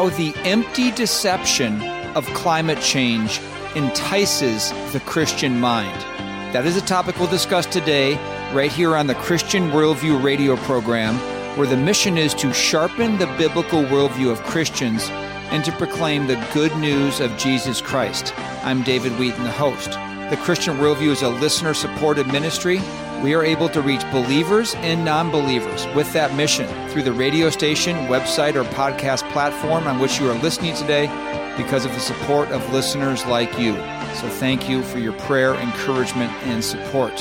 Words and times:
how 0.00 0.08
the 0.08 0.32
empty 0.44 0.90
deception 0.92 1.82
of 2.16 2.24
climate 2.28 2.80
change 2.80 3.38
entices 3.74 4.70
the 4.94 5.00
Christian 5.00 5.60
mind. 5.60 6.00
That 6.54 6.64
is 6.64 6.74
a 6.74 6.80
topic 6.80 7.18
we'll 7.18 7.28
discuss 7.28 7.66
today, 7.66 8.14
right 8.54 8.72
here 8.72 8.96
on 8.96 9.08
the 9.08 9.14
Christian 9.16 9.70
Worldview 9.72 10.24
radio 10.24 10.56
program, 10.56 11.16
where 11.58 11.66
the 11.66 11.76
mission 11.76 12.16
is 12.16 12.32
to 12.36 12.50
sharpen 12.54 13.18
the 13.18 13.26
biblical 13.36 13.82
worldview 13.82 14.32
of 14.32 14.42
Christians 14.44 15.06
and 15.50 15.62
to 15.66 15.72
proclaim 15.72 16.26
the 16.26 16.42
good 16.54 16.74
news 16.78 17.20
of 17.20 17.36
Jesus 17.36 17.82
Christ. 17.82 18.32
I'm 18.64 18.82
David 18.82 19.12
Wheaton, 19.18 19.44
the 19.44 19.52
host. 19.52 19.90
The 20.30 20.40
Christian 20.40 20.78
Worldview 20.78 21.10
is 21.10 21.20
a 21.20 21.28
listener 21.28 21.74
supported 21.74 22.26
ministry. 22.28 22.78
We 23.22 23.34
are 23.34 23.44
able 23.44 23.68
to 23.70 23.82
reach 23.82 24.00
believers 24.12 24.74
and 24.76 25.04
non 25.04 25.30
believers 25.30 25.86
with 25.94 26.10
that 26.14 26.34
mission 26.34 26.66
through 26.88 27.02
the 27.02 27.12
radio 27.12 27.50
station, 27.50 27.94
website, 28.06 28.54
or 28.54 28.64
podcast 28.70 29.30
platform 29.32 29.86
on 29.86 29.98
which 29.98 30.18
you 30.18 30.30
are 30.30 30.38
listening 30.38 30.74
today 30.74 31.06
because 31.58 31.84
of 31.84 31.92
the 31.92 32.00
support 32.00 32.48
of 32.48 32.72
listeners 32.72 33.26
like 33.26 33.58
you. 33.58 33.74
So 34.14 34.26
thank 34.30 34.70
you 34.70 34.82
for 34.82 35.00
your 35.00 35.12
prayer, 35.12 35.54
encouragement, 35.56 36.32
and 36.44 36.64
support. 36.64 37.12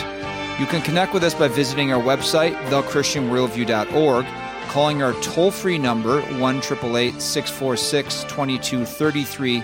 You 0.57 0.65
can 0.67 0.81
connect 0.81 1.13
with 1.13 1.23
us 1.25 1.33
by 1.33 1.49
visiting 1.49 1.91
our 1.91 2.01
website, 2.01 2.55
thechristianworldview.org, 2.69 4.25
calling 4.69 5.03
our 5.03 5.13
toll 5.21 5.51
free 5.51 5.77
number, 5.77 6.21
1 6.21 6.61
646 6.61 8.23
2233, 8.23 9.63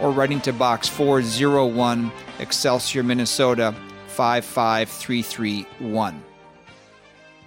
or 0.00 0.10
writing 0.12 0.40
to 0.40 0.52
Box 0.54 0.88
401, 0.88 2.10
Excelsior, 2.38 3.02
Minnesota 3.02 3.74
55331. 4.14 6.22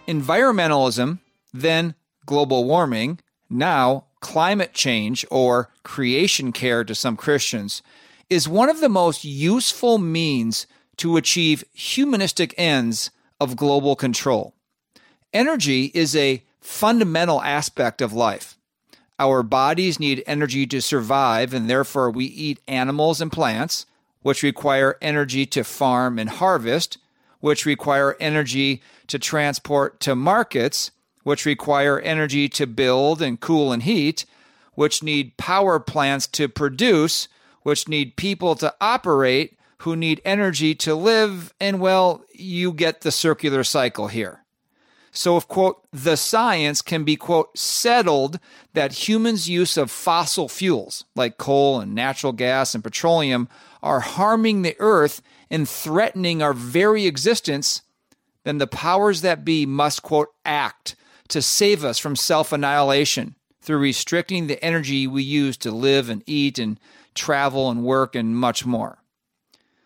Environmentalism, 0.07 1.19
then 1.53 1.95
global 2.25 2.65
warming, 2.65 3.19
now 3.49 4.05
climate 4.19 4.73
change 4.73 5.25
or 5.31 5.69
creation 5.83 6.51
care 6.51 6.83
to 6.83 6.93
some 6.93 7.15
Christians, 7.15 7.81
is 8.29 8.47
one 8.47 8.69
of 8.69 8.81
the 8.81 8.89
most 8.89 9.23
useful 9.23 9.97
means 9.97 10.67
to 10.97 11.17
achieve 11.17 11.63
humanistic 11.73 12.53
ends 12.57 13.11
of 13.39 13.55
global 13.55 13.95
control. 13.95 14.53
Energy 15.31 15.91
is 15.93 16.15
a 16.15 16.43
fundamental 16.59 17.41
aspect 17.41 18.01
of 18.01 18.13
life. 18.13 18.57
Our 19.19 19.41
bodies 19.41 19.99
need 19.99 20.23
energy 20.27 20.67
to 20.67 20.81
survive, 20.81 21.53
and 21.53 21.69
therefore 21.69 22.11
we 22.11 22.25
eat 22.25 22.59
animals 22.67 23.19
and 23.19 23.31
plants, 23.31 23.86
which 24.21 24.43
require 24.43 24.97
energy 25.01 25.45
to 25.45 25.63
farm 25.63 26.19
and 26.19 26.29
harvest, 26.29 26.97
which 27.39 27.65
require 27.65 28.17
energy 28.19 28.81
to 29.07 29.19
transport 29.19 29.99
to 30.01 30.15
markets, 30.15 30.91
which 31.23 31.45
require 31.45 31.99
energy 31.99 32.49
to 32.49 32.65
build 32.65 33.21
and 33.21 33.39
cool 33.39 33.71
and 33.71 33.83
heat, 33.83 34.25
which 34.73 35.03
need 35.03 35.37
power 35.37 35.79
plants 35.79 36.27
to 36.27 36.47
produce, 36.47 37.27
which 37.63 37.87
need 37.87 38.15
people 38.15 38.55
to 38.55 38.73
operate, 38.79 39.57
who 39.79 39.95
need 39.95 40.21
energy 40.23 40.73
to 40.73 40.95
live, 40.95 41.53
and 41.59 41.79
well, 41.79 42.23
you 42.33 42.71
get 42.71 43.01
the 43.01 43.11
circular 43.11 43.63
cycle 43.63 44.07
here. 44.07 44.43
So, 45.11 45.35
if, 45.35 45.47
quote, 45.47 45.83
the 45.91 46.15
science 46.15 46.81
can 46.81 47.03
be, 47.03 47.15
quote, 47.15 47.57
settled 47.57 48.39
that 48.73 49.07
humans' 49.07 49.49
use 49.49 49.75
of 49.75 49.89
fossil 49.89 50.47
fuels 50.47 51.05
like 51.15 51.37
coal 51.37 51.79
and 51.79 51.95
natural 51.95 52.33
gas 52.33 52.75
and 52.75 52.83
petroleum 52.83 53.49
are 53.81 53.99
harming 53.99 54.61
the 54.61 54.75
earth 54.79 55.21
and 55.49 55.67
threatening 55.67 56.41
our 56.41 56.53
very 56.53 57.05
existence, 57.05 57.81
then 58.43 58.57
the 58.57 58.67
powers 58.67 59.21
that 59.21 59.45
be 59.45 59.65
must, 59.65 60.03
quote, 60.03 60.29
act 60.45 60.95
to 61.29 61.41
save 61.41 61.83
us 61.83 61.99
from 61.99 62.15
self 62.15 62.51
annihilation 62.51 63.35
through 63.61 63.79
restricting 63.79 64.47
the 64.47 64.63
energy 64.63 65.07
we 65.07 65.23
use 65.23 65.57
to 65.57 65.71
live 65.71 66.09
and 66.09 66.23
eat 66.25 66.57
and 66.57 66.79
travel 67.13 67.69
and 67.69 67.83
work 67.83 68.15
and 68.15 68.35
much 68.37 68.65
more. 68.65 68.99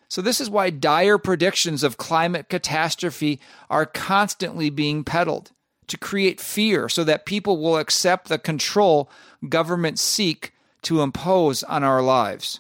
So, 0.07 0.21
this 0.21 0.41
is 0.41 0.49
why 0.49 0.69
dire 0.69 1.17
predictions 1.17 1.83
of 1.83 1.97
climate 1.97 2.49
catastrophe 2.49 3.39
are 3.69 3.85
constantly 3.85 4.69
being 4.69 5.03
peddled 5.03 5.51
to 5.87 5.97
create 5.97 6.39
fear 6.39 6.87
so 6.89 7.03
that 7.03 7.25
people 7.25 7.57
will 7.57 7.77
accept 7.77 8.27
the 8.27 8.37
control 8.37 9.09
governments 9.49 10.01
seek 10.01 10.53
to 10.83 11.01
impose 11.01 11.63
on 11.63 11.83
our 11.83 12.01
lives. 12.01 12.59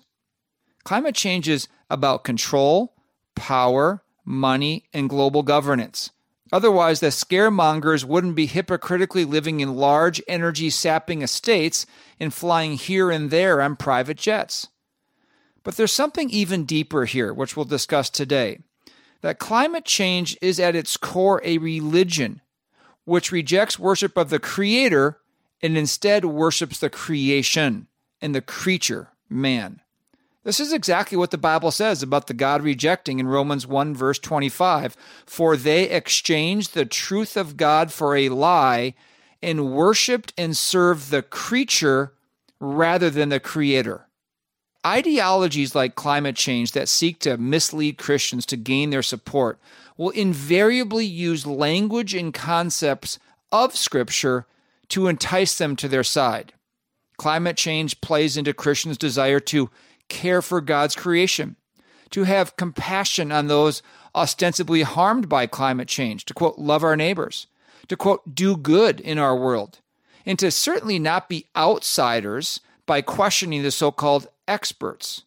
Climate 0.83 1.15
change 1.15 1.47
is 1.47 1.67
about 1.89 2.23
control, 2.23 2.93
power, 3.35 4.03
money, 4.25 4.85
and 4.93 5.09
global 5.09 5.43
governance. 5.43 6.11
Otherwise, 6.51 6.99
the 6.99 7.07
scaremongers 7.07 8.03
wouldn't 8.03 8.35
be 8.35 8.45
hypocritically 8.45 9.23
living 9.23 9.61
in 9.61 9.75
large 9.75 10.21
energy 10.27 10.69
sapping 10.69 11.21
estates 11.21 11.85
and 12.19 12.33
flying 12.33 12.73
here 12.73 13.09
and 13.09 13.31
there 13.31 13.61
on 13.61 13.75
private 13.75 14.17
jets. 14.17 14.67
But 15.63 15.77
there's 15.77 15.93
something 15.93 16.29
even 16.29 16.65
deeper 16.65 17.05
here, 17.05 17.33
which 17.33 17.55
we'll 17.55 17.65
discuss 17.65 18.09
today. 18.09 18.59
That 19.21 19.39
climate 19.39 19.85
change 19.85 20.37
is 20.41 20.59
at 20.59 20.75
its 20.75 20.97
core 20.97 21.41
a 21.45 21.57
religion 21.59 22.41
which 23.05 23.31
rejects 23.31 23.79
worship 23.79 24.17
of 24.17 24.29
the 24.29 24.39
Creator 24.39 25.19
and 25.61 25.77
instead 25.77 26.25
worships 26.25 26.79
the 26.79 26.89
creation 26.89 27.87
and 28.21 28.35
the 28.35 28.41
creature, 28.41 29.09
man. 29.29 29.81
This 30.43 30.59
is 30.59 30.73
exactly 30.73 31.17
what 31.17 31.29
the 31.29 31.37
Bible 31.37 31.69
says 31.69 32.01
about 32.01 32.25
the 32.25 32.33
God 32.33 32.63
rejecting 32.63 33.19
in 33.19 33.27
Romans 33.27 33.67
1, 33.67 33.93
verse 33.93 34.17
25. 34.17 34.97
For 35.25 35.55
they 35.55 35.89
exchanged 35.89 36.73
the 36.73 36.85
truth 36.85 37.37
of 37.37 37.57
God 37.57 37.91
for 37.91 38.15
a 38.15 38.29
lie 38.29 38.95
and 39.41 39.71
worshiped 39.71 40.33
and 40.37 40.57
served 40.57 41.11
the 41.11 41.21
creature 41.21 42.13
rather 42.59 43.09
than 43.09 43.29
the 43.29 43.39
Creator. 43.39 44.07
Ideologies 44.85 45.75
like 45.75 45.93
climate 45.93 46.35
change 46.35 46.71
that 46.71 46.89
seek 46.89 47.19
to 47.19 47.37
mislead 47.37 47.99
Christians 47.99 48.47
to 48.47 48.57
gain 48.57 48.89
their 48.89 49.03
support 49.03 49.59
will 49.95 50.09
invariably 50.09 51.05
use 51.05 51.45
language 51.45 52.15
and 52.15 52.33
concepts 52.33 53.19
of 53.51 53.75
Scripture 53.75 54.47
to 54.89 55.07
entice 55.07 55.55
them 55.55 55.75
to 55.75 55.87
their 55.87 56.03
side. 56.03 56.53
Climate 57.17 57.57
change 57.57 58.01
plays 58.01 58.37
into 58.37 58.53
Christians' 58.53 58.97
desire 58.97 59.39
to 59.39 59.69
care 60.11 60.41
for 60.41 60.61
God's 60.61 60.95
creation, 60.95 61.55
to 62.11 62.25
have 62.25 62.57
compassion 62.57 63.31
on 63.31 63.47
those 63.47 63.81
ostensibly 64.13 64.81
harmed 64.81 65.29
by 65.29 65.47
climate 65.47 65.87
change, 65.87 66.25
to 66.25 66.33
quote, 66.33 66.59
love 66.59 66.83
our 66.83 66.97
neighbors, 66.97 67.47
to 67.87 67.95
quote, 67.95 68.35
do 68.35 68.57
good 68.57 68.99
in 68.99 69.17
our 69.17 69.35
world, 69.35 69.79
and 70.25 70.37
to 70.37 70.51
certainly 70.51 70.99
not 70.99 71.29
be 71.29 71.47
outsiders 71.55 72.59
by 72.85 73.01
questioning 73.01 73.63
the 73.63 73.71
so 73.71 73.91
called 73.91 74.27
experts. 74.47 75.23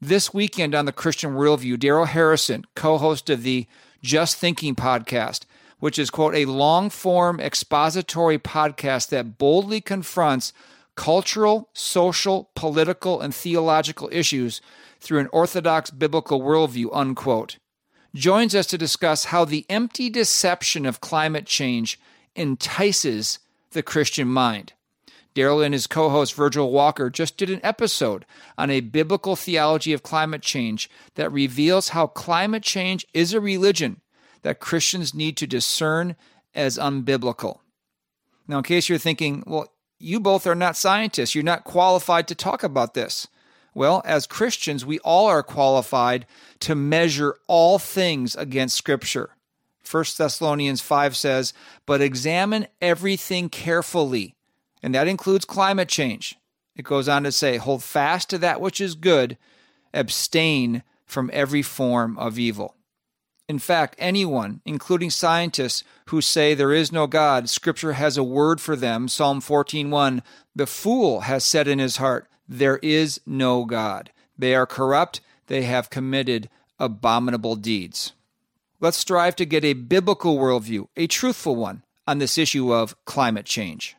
This 0.00 0.34
weekend 0.34 0.74
on 0.74 0.84
the 0.84 0.92
Christian 0.92 1.34
Worldview, 1.34 1.78
Darrell 1.78 2.06
Harrison, 2.06 2.64
co 2.74 2.98
host 2.98 3.30
of 3.30 3.44
the 3.44 3.66
Just 4.02 4.36
Thinking 4.36 4.74
podcast, 4.74 5.44
which 5.78 5.98
is, 5.98 6.10
quote, 6.10 6.34
a 6.34 6.44
long 6.44 6.90
form 6.90 7.38
expository 7.38 8.38
podcast 8.38 9.10
that 9.10 9.38
boldly 9.38 9.80
confronts 9.80 10.52
cultural, 10.96 11.68
social, 11.72 12.50
political, 12.54 13.20
and 13.20 13.34
theological 13.34 14.08
issues 14.10 14.60
through 14.98 15.20
an 15.20 15.28
orthodox 15.32 15.90
biblical 15.90 16.40
worldview, 16.40 16.88
unquote, 16.92 17.58
joins 18.14 18.54
us 18.54 18.66
to 18.66 18.78
discuss 18.78 19.26
how 19.26 19.44
the 19.44 19.66
empty 19.68 20.08
deception 20.10 20.86
of 20.86 21.00
climate 21.00 21.46
change 21.46 22.00
entices 22.34 23.38
the 23.72 23.82
Christian 23.82 24.26
mind. 24.26 24.72
Darrell 25.34 25.60
and 25.60 25.74
his 25.74 25.86
co 25.86 26.08
host 26.08 26.32
Virgil 26.34 26.72
Walker 26.72 27.10
just 27.10 27.36
did 27.36 27.50
an 27.50 27.60
episode 27.62 28.24
on 28.56 28.70
a 28.70 28.80
biblical 28.80 29.36
theology 29.36 29.92
of 29.92 30.02
climate 30.02 30.40
change 30.40 30.88
that 31.14 31.30
reveals 31.30 31.90
how 31.90 32.06
climate 32.06 32.62
change 32.62 33.06
is 33.12 33.34
a 33.34 33.40
religion 33.40 34.00
that 34.40 34.60
Christians 34.60 35.12
need 35.12 35.36
to 35.36 35.46
discern 35.46 36.16
as 36.54 36.78
unbiblical. 36.78 37.58
Now, 38.48 38.58
in 38.58 38.64
case 38.64 38.88
you're 38.88 38.96
thinking, 38.96 39.42
well, 39.46 39.70
you 39.98 40.20
both 40.20 40.46
are 40.46 40.54
not 40.54 40.76
scientists, 40.76 41.34
you're 41.34 41.44
not 41.44 41.64
qualified 41.64 42.28
to 42.28 42.34
talk 42.34 42.62
about 42.62 42.94
this. 42.94 43.28
Well, 43.74 44.02
as 44.04 44.26
Christians, 44.26 44.86
we 44.86 44.98
all 45.00 45.26
are 45.26 45.42
qualified 45.42 46.26
to 46.60 46.74
measure 46.74 47.36
all 47.46 47.78
things 47.78 48.34
against 48.34 48.76
Scripture. 48.76 49.30
1 49.88 50.04
Thessalonians 50.16 50.80
5 50.80 51.14
says, 51.14 51.52
But 51.84 52.00
examine 52.00 52.66
everything 52.80 53.48
carefully 53.48 54.36
and 54.86 54.94
that 54.94 55.08
includes 55.08 55.44
climate 55.44 55.88
change. 55.88 56.36
It 56.76 56.84
goes 56.84 57.08
on 57.08 57.24
to 57.24 57.32
say, 57.32 57.56
hold 57.56 57.82
fast 57.82 58.30
to 58.30 58.38
that 58.38 58.60
which 58.60 58.80
is 58.80 58.94
good, 58.94 59.36
abstain 59.92 60.84
from 61.04 61.28
every 61.32 61.60
form 61.60 62.16
of 62.18 62.38
evil. 62.38 62.75
In 63.48 63.58
fact, 63.60 63.94
anyone, 63.98 64.60
including 64.64 65.10
scientists 65.10 65.84
who 66.06 66.20
say 66.20 66.52
there 66.52 66.72
is 66.72 66.90
no 66.90 67.06
God, 67.06 67.48
scripture 67.48 67.92
has 67.92 68.16
a 68.16 68.24
word 68.24 68.60
for 68.60 68.74
them. 68.74 69.06
Psalm 69.06 69.40
14:1, 69.40 70.22
the 70.54 70.66
fool 70.66 71.20
has 71.20 71.44
said 71.44 71.68
in 71.68 71.78
his 71.78 71.98
heart, 71.98 72.28
there 72.48 72.78
is 72.78 73.20
no 73.24 73.64
God. 73.64 74.10
They 74.36 74.54
are 74.54 74.66
corrupt, 74.66 75.20
they 75.46 75.62
have 75.62 75.90
committed 75.90 76.48
abominable 76.78 77.56
deeds. 77.56 78.12
Let's 78.80 78.98
strive 78.98 79.36
to 79.36 79.46
get 79.46 79.64
a 79.64 79.72
biblical 79.74 80.36
worldview, 80.36 80.88
a 80.96 81.06
truthful 81.06 81.56
one, 81.56 81.84
on 82.06 82.18
this 82.18 82.36
issue 82.36 82.74
of 82.74 82.96
climate 83.04 83.46
change. 83.46 83.96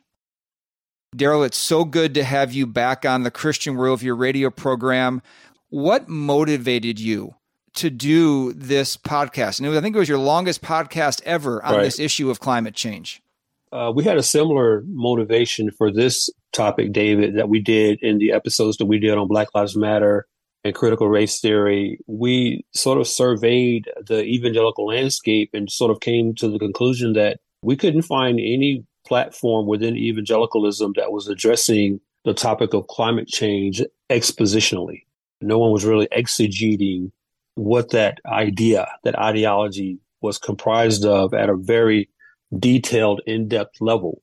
Darrell, 1.16 1.42
it's 1.42 1.56
so 1.56 1.84
good 1.84 2.12
to 2.14 2.22
have 2.22 2.52
you 2.52 2.66
back 2.66 3.06
on 3.06 3.22
the 3.22 3.30
Christian 3.30 3.76
Worldview 3.76 4.16
radio 4.16 4.50
program. 4.50 5.22
What 5.70 6.08
motivated 6.08 7.00
you 7.00 7.34
to 7.78 7.90
do 7.90 8.52
this 8.52 8.96
podcast? 8.96 9.58
And 9.58 9.68
was, 9.68 9.78
I 9.78 9.80
think 9.80 9.96
it 9.96 9.98
was 9.98 10.08
your 10.08 10.18
longest 10.18 10.62
podcast 10.62 11.22
ever 11.24 11.64
on 11.64 11.74
right. 11.74 11.82
this 11.82 11.98
issue 11.98 12.30
of 12.30 12.40
climate 12.40 12.74
change. 12.74 13.22
Uh, 13.70 13.92
we 13.94 14.04
had 14.04 14.16
a 14.16 14.22
similar 14.22 14.82
motivation 14.86 15.70
for 15.70 15.92
this 15.92 16.30
topic, 16.52 16.92
David, 16.92 17.36
that 17.36 17.48
we 17.48 17.60
did 17.60 17.98
in 18.02 18.18
the 18.18 18.32
episodes 18.32 18.76
that 18.78 18.86
we 18.86 18.98
did 18.98 19.16
on 19.16 19.28
Black 19.28 19.48
Lives 19.54 19.76
Matter 19.76 20.26
and 20.64 20.74
critical 20.74 21.08
race 21.08 21.40
theory. 21.40 21.98
We 22.06 22.64
sort 22.74 22.98
of 22.98 23.06
surveyed 23.06 23.90
the 24.06 24.22
evangelical 24.22 24.86
landscape 24.86 25.50
and 25.52 25.70
sort 25.70 25.90
of 25.90 26.00
came 26.00 26.34
to 26.36 26.48
the 26.48 26.58
conclusion 26.58 27.12
that 27.14 27.40
we 27.62 27.76
couldn't 27.76 28.02
find 28.02 28.38
any 28.38 28.84
platform 29.06 29.66
within 29.66 29.96
evangelicalism 29.96 30.92
that 30.96 31.12
was 31.12 31.28
addressing 31.28 32.00
the 32.24 32.34
topic 32.34 32.74
of 32.74 32.86
climate 32.88 33.28
change 33.28 33.82
expositionally. 34.10 35.02
No 35.40 35.58
one 35.58 35.72
was 35.72 35.84
really 35.84 36.08
exegeting 36.08 37.10
what 37.58 37.90
that 37.90 38.20
idea, 38.26 38.86
that 39.04 39.18
ideology 39.18 39.98
was 40.20 40.38
comprised 40.38 41.04
of 41.04 41.34
at 41.34 41.48
a 41.48 41.56
very 41.56 42.08
detailed, 42.56 43.20
in 43.26 43.48
depth 43.48 43.80
level. 43.80 44.22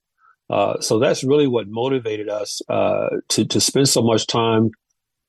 Uh, 0.49 0.79
so 0.79 0.99
that's 0.99 1.23
really 1.23 1.47
what 1.47 1.67
motivated 1.67 2.29
us 2.29 2.61
uh, 2.69 3.07
to, 3.29 3.45
to 3.45 3.59
spend 3.59 3.89
so 3.89 4.01
much 4.01 4.27
time 4.27 4.69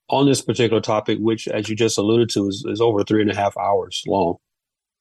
on 0.08 0.26
this 0.26 0.42
particular 0.42 0.80
topic, 0.80 1.18
which, 1.20 1.48
as 1.48 1.68
you 1.68 1.74
just 1.74 1.98
alluded 1.98 2.28
to, 2.30 2.46
is, 2.48 2.64
is 2.68 2.80
over 2.80 3.02
three 3.02 3.22
and 3.22 3.30
a 3.30 3.34
half 3.34 3.56
hours 3.56 4.02
long. 4.06 4.36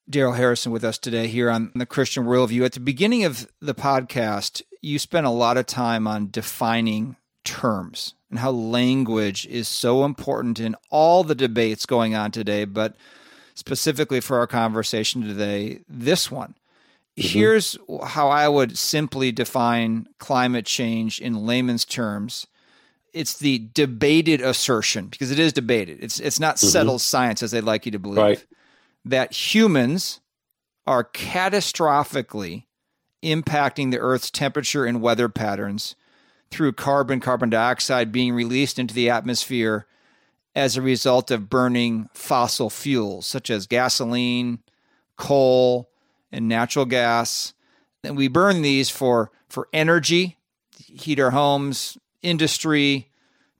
Darrell 0.09 0.33
Harrison 0.33 0.71
with 0.71 0.83
us 0.83 0.97
today 0.97 1.27
here 1.27 1.49
on 1.49 1.71
the 1.75 1.85
Christian 1.85 2.25
Worldview. 2.25 2.63
At 2.65 2.73
the 2.73 2.79
beginning 2.79 3.23
of 3.23 3.47
the 3.59 3.73
podcast, 3.73 4.61
you 4.81 4.99
spent 4.99 5.25
a 5.25 5.31
lot 5.31 5.57
of 5.57 5.65
time 5.65 6.07
on 6.07 6.29
defining 6.29 7.17
terms 7.43 8.13
and 8.35 8.39
how 8.39 8.51
language 8.51 9.45
is 9.47 9.67
so 9.67 10.05
important 10.05 10.59
in 10.59 10.75
all 10.89 11.23
the 11.23 11.35
debates 11.35 11.85
going 11.85 12.15
on 12.15 12.31
today, 12.31 12.65
but 12.65 12.95
specifically 13.53 14.19
for 14.19 14.37
our 14.37 14.47
conversation 14.47 15.21
today, 15.21 15.79
this 15.87 16.29
one. 16.29 16.55
Mm-hmm. 17.17 17.27
Here's 17.27 17.77
how 18.03 18.29
I 18.29 18.47
would 18.47 18.77
simply 18.77 19.31
define 19.31 20.07
climate 20.19 20.65
change 20.65 21.19
in 21.19 21.45
layman's 21.45 21.85
terms. 21.85 22.47
It's 23.13 23.37
the 23.37 23.69
debated 23.73 24.41
assertion 24.41 25.07
because 25.07 25.31
it 25.31 25.39
is 25.39 25.53
debated. 25.53 26.03
It's 26.03 26.19
it's 26.19 26.39
not 26.39 26.57
mm-hmm. 26.57 26.67
settled 26.67 27.01
science 27.01 27.41
as 27.41 27.51
they'd 27.51 27.61
like 27.61 27.85
you 27.85 27.93
to 27.93 27.99
believe. 27.99 28.17
Right 28.17 28.45
that 29.05 29.53
humans 29.53 30.19
are 30.87 31.03
catastrophically 31.03 32.63
impacting 33.23 33.91
the 33.91 33.99
Earth's 33.99 34.31
temperature 34.31 34.85
and 34.85 35.01
weather 35.01 35.29
patterns 35.29 35.95
through 36.51 36.73
carbon, 36.73 37.19
carbon 37.19 37.49
dioxide 37.49 38.11
being 38.11 38.33
released 38.33 38.79
into 38.79 38.93
the 38.93 39.09
atmosphere 39.09 39.85
as 40.55 40.77
a 40.77 40.81
result 40.81 41.31
of 41.31 41.49
burning 41.49 42.09
fossil 42.13 42.69
fuels 42.69 43.25
such 43.27 43.49
as 43.49 43.67
gasoline, 43.67 44.59
coal, 45.17 45.89
and 46.31 46.47
natural 46.47 46.85
gas. 46.85 47.53
And 48.03 48.15
we 48.15 48.27
burn 48.27 48.61
these 48.61 48.89
for, 48.89 49.31
for 49.49 49.67
energy, 49.73 50.37
heat 50.77 51.19
our 51.19 51.31
homes, 51.31 51.97
industry, 52.21 53.09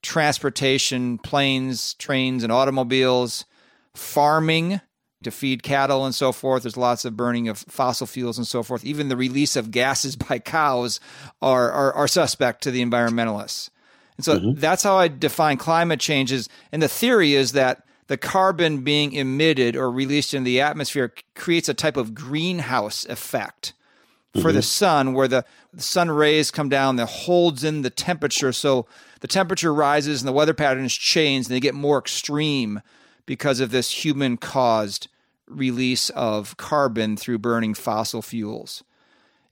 transportation, 0.01 1.17
planes, 1.17 1.95
trains, 1.95 2.43
and 2.43 2.51
automobiles, 2.51 3.45
farming, 3.93 4.79
to 5.23 5.31
feed 5.31 5.63
cattle 5.63 6.05
and 6.05 6.13
so 6.13 6.31
forth. 6.31 6.63
There's 6.63 6.77
lots 6.77 7.05
of 7.05 7.17
burning 7.17 7.47
of 7.47 7.57
fossil 7.57 8.07
fuels 8.07 8.37
and 8.37 8.47
so 8.47 8.63
forth. 8.63 8.85
Even 8.85 9.09
the 9.09 9.17
release 9.17 9.55
of 9.55 9.71
gases 9.71 10.15
by 10.29 10.39
cows 10.39 10.99
are, 11.41 11.71
are, 11.71 11.93
are 11.93 12.07
suspect 12.07 12.63
to 12.63 12.71
the 12.71 12.83
environmentalists. 12.83 13.69
And 14.17 14.25
so 14.25 14.39
mm-hmm. 14.39 14.59
that's 14.59 14.83
how 14.83 14.95
I 14.95 15.07
define 15.07 15.57
climate 15.57 15.99
changes. 15.99 16.47
And 16.71 16.81
the 16.81 16.87
theory 16.87 17.33
is 17.33 17.51
that 17.51 17.83
the 18.07 18.17
carbon 18.17 18.83
being 18.83 19.13
emitted 19.13 19.75
or 19.75 19.91
released 19.91 20.33
into 20.33 20.45
the 20.45 20.61
atmosphere 20.61 21.13
creates 21.33 21.67
a 21.67 21.73
type 21.73 21.97
of 21.97 22.13
greenhouse 22.13 23.05
effect 23.05 23.73
for 24.33 24.39
mm-hmm. 24.39 24.53
the 24.53 24.61
sun, 24.61 25.13
where 25.13 25.27
the, 25.27 25.45
the 25.73 25.81
sun 25.81 26.11
rays 26.11 26.51
come 26.51 26.69
down 26.69 26.97
that 26.97 27.07
holds 27.07 27.63
in 27.63 27.81
the 27.81 27.89
temperature. 27.89 28.53
So 28.53 28.85
the 29.21 29.27
temperature 29.27 29.73
rises 29.73 30.21
and 30.21 30.27
the 30.27 30.33
weather 30.33 30.53
patterns 30.53 30.93
change 30.93 31.47
and 31.47 31.55
they 31.55 31.59
get 31.59 31.73
more 31.73 31.97
extreme 31.97 32.81
because 33.25 33.59
of 33.59 33.71
this 33.71 34.05
human 34.05 34.37
caused 34.37 35.07
release 35.47 36.09
of 36.11 36.57
carbon 36.57 37.17
through 37.17 37.39
burning 37.39 37.73
fossil 37.73 38.21
fuels. 38.21 38.83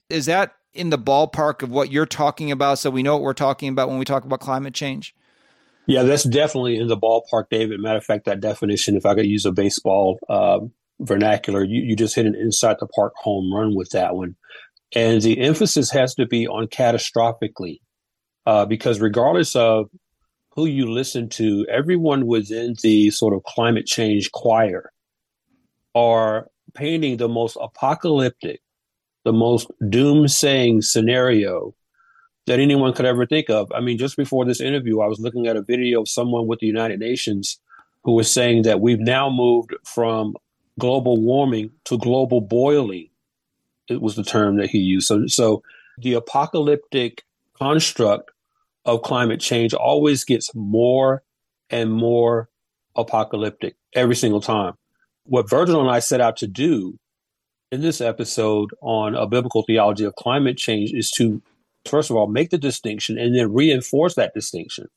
Is 0.10 0.26
that 0.26 0.56
in 0.74 0.90
the 0.90 0.98
ballpark 0.98 1.62
of 1.62 1.70
what 1.70 1.92
you're 1.92 2.06
talking 2.06 2.52
about? 2.52 2.80
So 2.80 2.90
we 2.90 3.04
know 3.04 3.14
what 3.14 3.22
we're 3.22 3.34
talking 3.34 3.70
about 3.70 3.90
when 3.90 4.00
we 4.00 4.06
talk 4.06 4.26
about 4.26 4.40
climate 4.40 4.74
change? 4.74 5.16
Yeah, 5.86 6.04
that's 6.04 6.24
definitely 6.24 6.78
in 6.78 6.88
the 6.88 6.98
ballpark, 6.98 7.46
David. 7.50 7.80
Matter 7.80 7.98
of 7.98 8.06
fact, 8.06 8.26
that 8.26 8.40
definition, 8.40 8.96
if 8.96 9.06
I 9.06 9.16
could 9.16 9.26
use 9.26 9.46
a 9.46 9.52
baseball 9.52 10.18
uh, 10.30 10.60
vernacular, 11.00 11.64
you, 11.64 11.82
you 11.82 11.96
just 11.96 12.16
hit 12.16 12.26
an 12.26 12.36
inside 12.36 12.78
the 12.80 12.88
park 12.88 13.14
home 13.18 13.54
run 13.54 13.76
with 13.76 13.90
that 13.90 14.16
one. 14.16 14.36
And 14.96 15.22
the 15.22 15.40
emphasis 15.40 15.92
has 15.92 16.14
to 16.16 16.26
be 16.26 16.48
on 16.48 16.68
catastrophically, 16.68 17.80
uh, 18.46 18.66
because 18.66 19.02
regardless 19.02 19.56
of 19.56 19.90
who 20.56 20.66
you 20.66 20.92
listen 20.92 21.30
to, 21.30 21.66
everyone 21.70 22.28
within 22.28 22.76
the 22.84 23.10
sort 23.10 23.34
of 23.34 23.44
climate 23.44 23.86
change 23.86 24.32
choir 24.32 24.92
are 25.96 26.48
painting 26.74 27.18
the 27.18 27.28
most 27.28 27.58
apocalyptic, 27.60 28.62
the 29.24 29.34
most 29.34 29.72
doom-saying 29.90 30.82
scenario 30.82 31.74
that 32.46 32.60
anyone 32.60 32.94
could 32.94 33.06
ever 33.06 33.26
think 33.26 33.50
of. 33.50 33.72
I 33.74 33.80
mean, 33.80 33.98
just 33.98 34.18
before 34.18 34.46
this 34.46 34.62
interview, 34.62 35.00
I 35.00 35.08
was 35.08 35.20
looking 35.20 35.48
at 35.48 35.56
a 35.56 35.62
video 35.62 36.02
of 36.02 36.10
someone 36.10 36.46
with 36.46 36.60
the 36.60 36.68
United 36.68 37.00
Nations 37.00 37.60
who 38.04 38.14
was 38.14 38.32
saying 38.32 38.64
that 38.64 38.82
we've 38.82 39.00
now 39.00 39.30
moved 39.30 39.74
from 39.86 40.36
global 40.80 41.18
warming 41.22 41.72
to 41.86 41.98
global 41.98 42.42
boiling. 42.42 43.10
It 43.88 44.02
was 44.02 44.16
the 44.16 44.24
term 44.24 44.58
that 44.58 44.70
he 44.70 44.80
used. 44.80 45.08
So, 45.08 45.26
so 45.28 45.64
the 45.98 46.14
apocalyptic 46.14 47.24
construct 47.58 48.32
of 48.86 49.02
climate 49.02 49.40
change 49.40 49.74
always 49.74 50.24
gets 50.24 50.54
more 50.54 51.24
and 51.70 51.92
more 51.92 52.50
apocalyptic 52.96 53.76
every 53.96 54.16
single 54.16 54.42
time 54.42 54.74
what 55.26 55.50
Virgil 55.50 55.82
and 55.82 55.90
I 55.90 56.00
set 56.00 56.22
out 56.22 56.38
to 56.38 56.48
do 56.48 56.98
in 57.72 57.82
this 57.82 58.02
episode 58.02 58.72
on 58.82 59.16
a 59.16 59.26
biblical 59.26 59.64
theology 59.64 60.04
of 60.04 60.16
climate 60.16 60.58
change 60.58 60.92
is 60.94 61.10
to, 61.12 61.42
first 61.86 62.10
of 62.10 62.16
all, 62.16 62.28
make 62.28 62.50
the 62.50 62.58
distinction 62.58 63.18
and 63.18 63.36
then 63.36 63.54
reinforce 63.54 64.16
that 64.16 64.34
distinction 64.34 64.88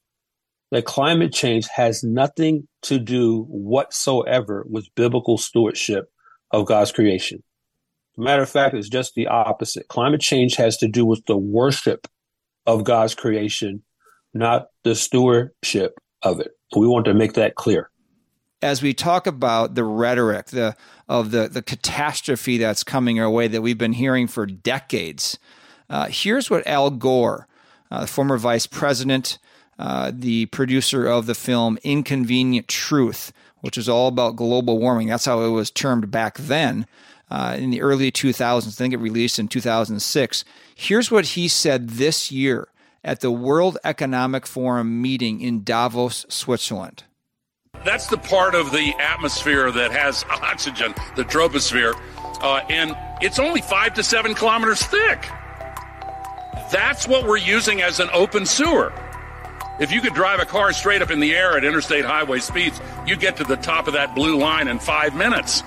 that 0.72 0.84
climate 0.84 1.32
change 1.32 1.68
has 1.68 2.02
nothing 2.02 2.66
to 2.82 2.99
do 2.99 3.42
whatsoever 3.44 4.66
with 4.68 4.92
biblical 4.96 5.38
stewardship 5.38 6.10
of 6.50 6.66
God's 6.66 6.90
creation. 6.90 7.42
matter 8.16 8.42
of 8.42 8.50
fact, 8.50 8.75
it's 8.75 8.88
just 8.88 9.14
the 9.14 9.28
opposite. 9.28 9.87
Climate 9.87 10.20
change 10.20 10.56
has 10.56 10.76
to 10.78 10.88
do 10.88 11.06
with 11.06 11.25
the 11.26 11.37
worship 11.37 12.08
of 12.66 12.82
God's 12.82 13.14
creation, 13.14 13.84
not 14.35 14.68
the 14.85 14.95
stewardship 14.95 15.99
of 16.23 16.40
it. 16.40 16.52
We 16.76 16.87
want 16.87 17.06
to 17.06 17.14
make 17.14 17.35
that 17.35 17.54
clear 17.54 17.90
as 18.62 18.83
we 18.83 18.95
talk 18.95 19.26
about 19.26 19.75
the 19.75 19.85
rhetoric 19.85 20.47
the 20.47 20.76
of 21.09 21.30
the 21.30 21.49
the 21.49 21.62
catastrophe 21.62 22.59
that's 22.59 22.83
coming 22.83 23.21
our 23.21 23.30
way 23.30 23.49
that 23.49 23.62
we've 23.62 23.78
been 23.78 23.92
hearing 23.92 24.26
for 24.26 24.47
decades, 24.47 25.38
uh, 25.88 26.09
here's 26.09 26.50
what 26.50 26.66
Al 26.66 26.90
Gore, 26.90 27.47
uh, 27.90 28.06
former 28.06 28.37
vice 28.38 28.66
president, 28.66 29.38
uh, 29.78 30.11
the 30.12 30.47
producer 30.47 31.06
of 31.06 31.26
the 31.26 31.35
film 31.35 31.78
Inconvenient 31.83 32.66
Truth, 32.66 33.33
which 33.61 33.78
is 33.78 33.88
all 33.88 34.09
about 34.09 34.37
global 34.37 34.78
warming. 34.78 35.09
That's 35.09 35.26
how 35.26 35.42
it 35.42 35.50
was 35.50 35.71
termed 35.71 36.11
back 36.11 36.37
then. 36.38 36.87
Uh, 37.28 37.56
in 37.59 37.71
the 37.71 37.83
early 37.83 38.12
2000s, 38.12 38.68
I 38.68 38.71
think 38.71 38.95
it 38.95 38.99
released 38.99 39.40
in 39.40 39.49
2006. 39.49 40.45
Here's 40.76 41.11
what 41.11 41.26
he 41.26 41.49
said 41.49 41.90
this 41.90 42.30
year 42.30 42.68
at 43.06 43.20
the 43.20 43.30
World 43.30 43.78
Economic 43.84 44.46
Forum 44.46 45.00
meeting 45.00 45.40
in 45.40 45.62
Davos, 45.62 46.26
Switzerland. 46.28 47.04
That's 47.84 48.08
the 48.08 48.18
part 48.18 48.54
of 48.54 48.72
the 48.72 48.94
atmosphere 48.98 49.70
that 49.70 49.92
has 49.92 50.25
oxygen, 50.25 50.92
the 51.14 51.25
troposphere, 51.25 51.94
uh, 52.42 52.66
and 52.68 52.96
it's 53.22 53.38
only 53.38 53.60
five 53.60 53.94
to 53.94 54.02
seven 54.02 54.34
kilometers 54.34 54.82
thick. 54.82 55.22
That's 56.72 57.06
what 57.06 57.26
we're 57.26 57.36
using 57.36 57.80
as 57.80 58.00
an 58.00 58.08
open 58.12 58.44
sewer. 58.44 58.92
If 59.78 59.92
you 59.92 60.00
could 60.00 60.14
drive 60.14 60.40
a 60.40 60.46
car 60.46 60.72
straight 60.72 61.00
up 61.00 61.10
in 61.10 61.20
the 61.20 61.34
air 61.34 61.56
at 61.56 61.64
interstate 61.64 62.04
highway 62.04 62.40
speeds, 62.40 62.80
you'd 63.06 63.20
get 63.20 63.36
to 63.36 63.44
the 63.44 63.56
top 63.56 63.86
of 63.86 63.92
that 63.92 64.14
blue 64.14 64.36
line 64.36 64.66
in 64.68 64.80
five 64.80 65.14
minutes. 65.14 65.62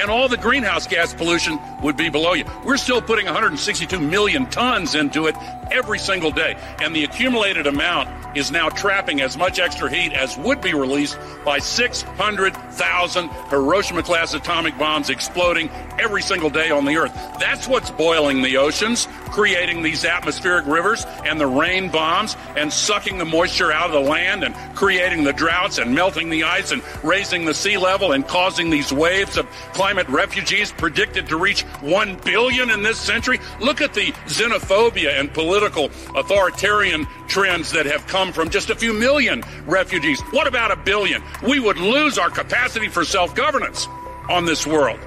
And 0.00 0.10
all 0.10 0.28
the 0.28 0.36
greenhouse 0.36 0.86
gas 0.86 1.12
pollution 1.12 1.58
would 1.82 1.96
be 1.96 2.08
below 2.08 2.32
you. 2.32 2.44
We're 2.64 2.78
still 2.78 3.02
putting 3.02 3.26
162 3.26 3.98
million 4.00 4.46
tons 4.46 4.94
into 4.94 5.26
it 5.26 5.36
every 5.70 5.98
single 5.98 6.30
day, 6.30 6.56
and 6.80 6.94
the 6.94 7.04
accumulated 7.04 7.66
amount 7.66 8.08
is 8.36 8.50
now 8.50 8.68
trapping 8.68 9.20
as 9.20 9.36
much 9.36 9.58
extra 9.58 9.90
heat 9.90 10.12
as 10.12 10.36
would 10.38 10.60
be 10.60 10.72
released 10.74 11.18
by 11.44 11.58
600,000 11.58 13.28
Hiroshima 13.28 14.02
class 14.02 14.34
atomic 14.34 14.76
bombs 14.78 15.10
exploding 15.10 15.68
every 15.98 16.22
single 16.22 16.50
day 16.50 16.70
on 16.70 16.84
the 16.84 16.96
Earth. 16.96 17.12
That's 17.38 17.66
what's 17.68 17.90
boiling 17.90 18.42
the 18.42 18.56
oceans, 18.56 19.08
creating 19.26 19.82
these 19.82 20.04
atmospheric 20.04 20.66
rivers 20.66 21.04
and 21.24 21.40
the 21.40 21.46
rain 21.46 21.88
bombs, 21.90 22.36
and 22.56 22.72
sucking 22.72 23.18
the 23.18 23.24
moisture 23.24 23.72
out 23.72 23.86
of 23.86 23.92
the 23.92 24.10
land 24.10 24.44
and 24.44 24.54
creating 24.74 25.24
the 25.24 25.32
droughts 25.32 25.78
and 25.78 25.94
melting 25.94 26.30
the 26.30 26.44
ice 26.44 26.70
and 26.70 26.82
raising 27.02 27.44
the 27.44 27.54
sea 27.54 27.76
level 27.76 28.12
and 28.12 28.26
causing 28.26 28.70
these 28.70 28.92
waves 28.92 29.36
of 29.36 29.46
climate 29.72 29.89
refugees 29.98 30.72
predicted 30.72 31.26
to 31.28 31.36
reach 31.36 31.62
1 31.62 32.16
billion 32.24 32.70
in 32.70 32.82
this 32.82 32.98
century. 32.98 33.40
Look 33.60 33.80
at 33.80 33.94
the 33.94 34.12
xenophobia 34.26 35.18
and 35.18 35.32
political 35.32 35.86
authoritarian 36.14 37.06
trends 37.28 37.72
that 37.72 37.86
have 37.86 38.06
come 38.06 38.32
from 38.32 38.50
just 38.50 38.70
a 38.70 38.74
few 38.74 38.92
million 38.92 39.42
refugees. 39.66 40.20
What 40.30 40.46
about 40.46 40.70
a 40.70 40.76
billion? 40.76 41.22
We 41.42 41.60
would 41.60 41.78
lose 41.78 42.18
our 42.18 42.30
capacity 42.30 42.88
for 42.88 43.04
self 43.04 43.34
governance 43.34 43.86
on 44.28 44.44
this 44.44 44.66
world. 44.66 45.00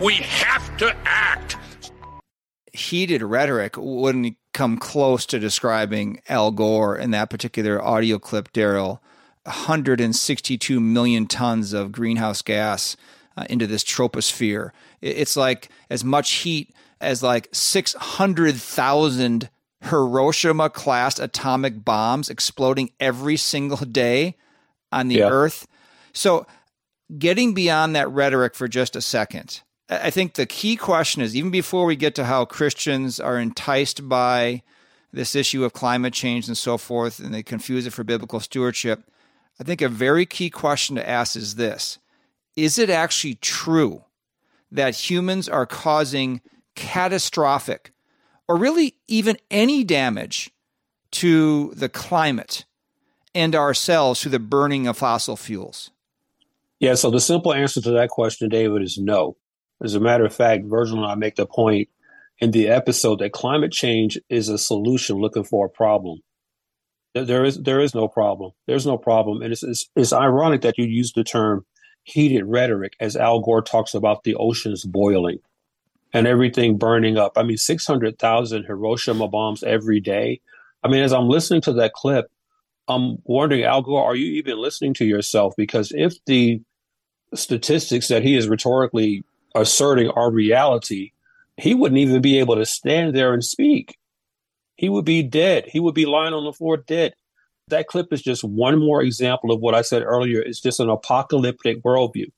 We 0.00 0.14
have 0.14 0.76
to 0.78 0.96
act. 1.04 1.56
Heated 2.72 3.22
rhetoric 3.22 3.74
wouldn't 3.76 4.36
come 4.54 4.78
close 4.78 5.26
to 5.26 5.38
describing 5.38 6.20
Al 6.28 6.50
Gore 6.50 6.96
in 6.96 7.10
that 7.10 7.30
particular 7.30 7.82
audio 7.82 8.18
clip, 8.18 8.52
Darrell. 8.52 9.02
162 9.44 10.78
million 10.78 11.26
tons 11.26 11.72
of 11.72 11.90
greenhouse 11.90 12.42
gas 12.42 12.96
uh, 13.36 13.46
into 13.50 13.66
this 13.66 13.84
troposphere. 13.84 14.70
It's 15.00 15.36
like 15.36 15.68
as 15.90 16.04
much 16.04 16.30
heat 16.32 16.74
as 17.00 17.22
like 17.22 17.48
600,000 17.52 19.50
Hiroshima 19.82 20.70
class 20.70 21.18
atomic 21.18 21.84
bombs 21.84 22.30
exploding 22.30 22.90
every 23.00 23.36
single 23.36 23.78
day 23.78 24.36
on 24.92 25.08
the 25.08 25.16
yeah. 25.16 25.28
earth. 25.28 25.66
So, 26.12 26.46
getting 27.18 27.52
beyond 27.52 27.96
that 27.96 28.08
rhetoric 28.08 28.54
for 28.54 28.68
just 28.68 28.94
a 28.94 29.00
second, 29.00 29.62
I 29.88 30.10
think 30.10 30.34
the 30.34 30.46
key 30.46 30.76
question 30.76 31.20
is 31.20 31.34
even 31.34 31.50
before 31.50 31.84
we 31.84 31.96
get 31.96 32.14
to 32.14 32.24
how 32.24 32.44
Christians 32.44 33.18
are 33.18 33.38
enticed 33.38 34.08
by 34.08 34.62
this 35.12 35.34
issue 35.34 35.64
of 35.64 35.72
climate 35.72 36.14
change 36.14 36.46
and 36.48 36.56
so 36.56 36.78
forth, 36.78 37.18
and 37.18 37.34
they 37.34 37.42
confuse 37.42 37.86
it 37.86 37.92
for 37.92 38.04
biblical 38.04 38.40
stewardship, 38.40 39.02
I 39.60 39.64
think 39.64 39.82
a 39.82 39.88
very 39.88 40.24
key 40.24 40.48
question 40.48 40.96
to 40.96 41.08
ask 41.08 41.36
is 41.36 41.56
this 41.56 41.98
Is 42.56 42.78
it 42.78 42.90
actually 42.90 43.36
true 43.36 44.04
that 44.70 44.94
humans 44.94 45.48
are 45.48 45.66
causing 45.66 46.40
catastrophic 46.74 47.92
or 48.48 48.56
really 48.56 48.96
even 49.08 49.36
any 49.50 49.84
damage 49.84 50.50
to 51.12 51.72
the 51.74 51.88
climate 51.88 52.64
and 53.34 53.54
ourselves 53.54 54.20
through 54.20 54.32
the 54.32 54.38
burning 54.38 54.86
of 54.86 54.98
fossil 54.98 55.36
fuels? 55.36 55.90
Yeah, 56.80 56.94
so 56.94 57.10
the 57.10 57.20
simple 57.20 57.54
answer 57.54 57.80
to 57.80 57.92
that 57.92 58.08
question, 58.08 58.48
David, 58.48 58.82
is 58.82 58.98
no. 58.98 59.36
As 59.82 59.94
a 59.94 60.00
matter 60.00 60.24
of 60.24 60.34
fact, 60.34 60.64
Virgil 60.64 60.98
and 60.98 61.06
I 61.06 61.14
make 61.14 61.36
the 61.36 61.46
point 61.46 61.88
in 62.40 62.50
the 62.50 62.68
episode 62.68 63.20
that 63.20 63.32
climate 63.32 63.72
change 63.72 64.18
is 64.28 64.48
a 64.48 64.58
solution 64.58 65.16
looking 65.16 65.44
for 65.44 65.66
a 65.66 65.70
problem. 65.70 66.18
There 67.14 67.44
is 67.44 67.62
there 67.62 67.80
is 67.80 67.94
no 67.94 68.08
problem. 68.08 68.52
There's 68.66 68.86
no 68.86 68.96
problem, 68.96 69.42
and 69.42 69.52
it's, 69.52 69.62
it's, 69.62 69.88
it's 69.94 70.12
ironic 70.12 70.62
that 70.62 70.78
you 70.78 70.86
use 70.86 71.12
the 71.12 71.24
term 71.24 71.64
heated 72.04 72.44
rhetoric 72.44 72.94
as 73.00 73.16
Al 73.16 73.40
Gore 73.40 73.62
talks 73.62 73.94
about 73.94 74.24
the 74.24 74.34
oceans 74.34 74.84
boiling 74.84 75.38
and 76.12 76.26
everything 76.26 76.76
burning 76.76 77.16
up. 77.16 77.32
I 77.36 77.42
mean, 77.42 77.56
600,000 77.56 78.64
Hiroshima 78.64 79.28
bombs 79.28 79.62
every 79.62 80.00
day. 80.00 80.40
I 80.82 80.88
mean, 80.88 81.02
as 81.02 81.12
I'm 81.12 81.28
listening 81.28 81.62
to 81.62 81.72
that 81.74 81.92
clip, 81.92 82.30
I'm 82.88 83.18
wondering, 83.24 83.62
Al 83.64 83.82
Gore, 83.82 84.04
are 84.04 84.16
you 84.16 84.32
even 84.32 84.58
listening 84.58 84.94
to 84.94 85.04
yourself? 85.04 85.54
Because 85.56 85.92
if 85.94 86.14
the 86.26 86.60
statistics 87.34 88.08
that 88.08 88.22
he 88.22 88.36
is 88.36 88.48
rhetorically 88.48 89.24
asserting 89.54 90.10
are 90.10 90.30
reality, 90.30 91.12
he 91.56 91.74
wouldn't 91.74 91.98
even 91.98 92.20
be 92.20 92.38
able 92.38 92.56
to 92.56 92.66
stand 92.66 93.14
there 93.14 93.32
and 93.32 93.44
speak. 93.44 93.96
He 94.76 94.88
would 94.88 95.04
be 95.04 95.22
dead. 95.22 95.66
He 95.66 95.80
would 95.80 95.94
be 95.94 96.06
lying 96.06 96.34
on 96.34 96.44
the 96.44 96.52
floor 96.52 96.76
dead. 96.76 97.14
That 97.72 97.86
clip 97.86 98.12
is 98.12 98.22
just 98.22 98.44
one 98.44 98.78
more 98.78 99.02
example 99.02 99.50
of 99.50 99.60
what 99.60 99.74
I 99.74 99.80
said 99.80 100.02
earlier. 100.02 100.40
It's 100.40 100.60
just 100.60 100.78
an 100.78 100.90
apocalyptic 100.90 101.82
worldview. 101.82 102.30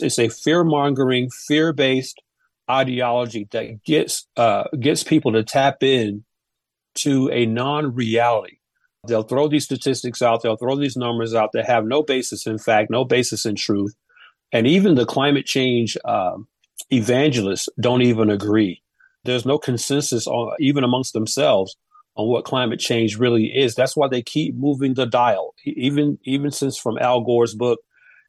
It's 0.00 0.18
a 0.18 0.28
fear 0.28 0.64
mongering, 0.64 1.28
fear 1.30 1.72
based 1.74 2.22
ideology 2.70 3.48
that 3.50 3.84
gets 3.84 4.26
uh, 4.36 4.64
gets 4.80 5.04
people 5.04 5.32
to 5.32 5.42
tap 5.42 5.82
in 5.82 6.24
to 6.96 7.30
a 7.30 7.46
non-reality. 7.46 8.56
They'll 9.06 9.22
throw 9.22 9.48
these 9.48 9.64
statistics 9.64 10.22
out. 10.22 10.42
They'll 10.42 10.56
throw 10.56 10.76
these 10.76 10.96
numbers 10.96 11.34
out 11.34 11.52
that 11.52 11.66
have 11.66 11.84
no 11.84 12.02
basis 12.02 12.46
in 12.46 12.58
fact, 12.58 12.90
no 12.90 13.04
basis 13.04 13.46
in 13.46 13.56
truth, 13.56 13.94
and 14.52 14.66
even 14.66 14.94
the 14.94 15.06
climate 15.06 15.46
change 15.46 15.96
uh, 16.04 16.36
evangelists 16.90 17.68
don't 17.78 18.02
even 18.02 18.30
agree. 18.30 18.82
There's 19.24 19.44
no 19.44 19.58
consensus 19.58 20.26
on 20.26 20.54
even 20.58 20.82
amongst 20.82 21.12
themselves 21.12 21.76
on 22.18 22.26
what 22.26 22.44
climate 22.44 22.80
change 22.80 23.16
really 23.16 23.46
is. 23.46 23.74
That's 23.74 23.96
why 23.96 24.08
they 24.08 24.22
keep 24.22 24.56
moving 24.56 24.94
the 24.94 25.06
dial. 25.06 25.54
Even 25.64 26.18
even 26.24 26.50
since 26.50 26.76
from 26.76 26.98
Al 26.98 27.22
Gore's 27.22 27.54
book, 27.54 27.80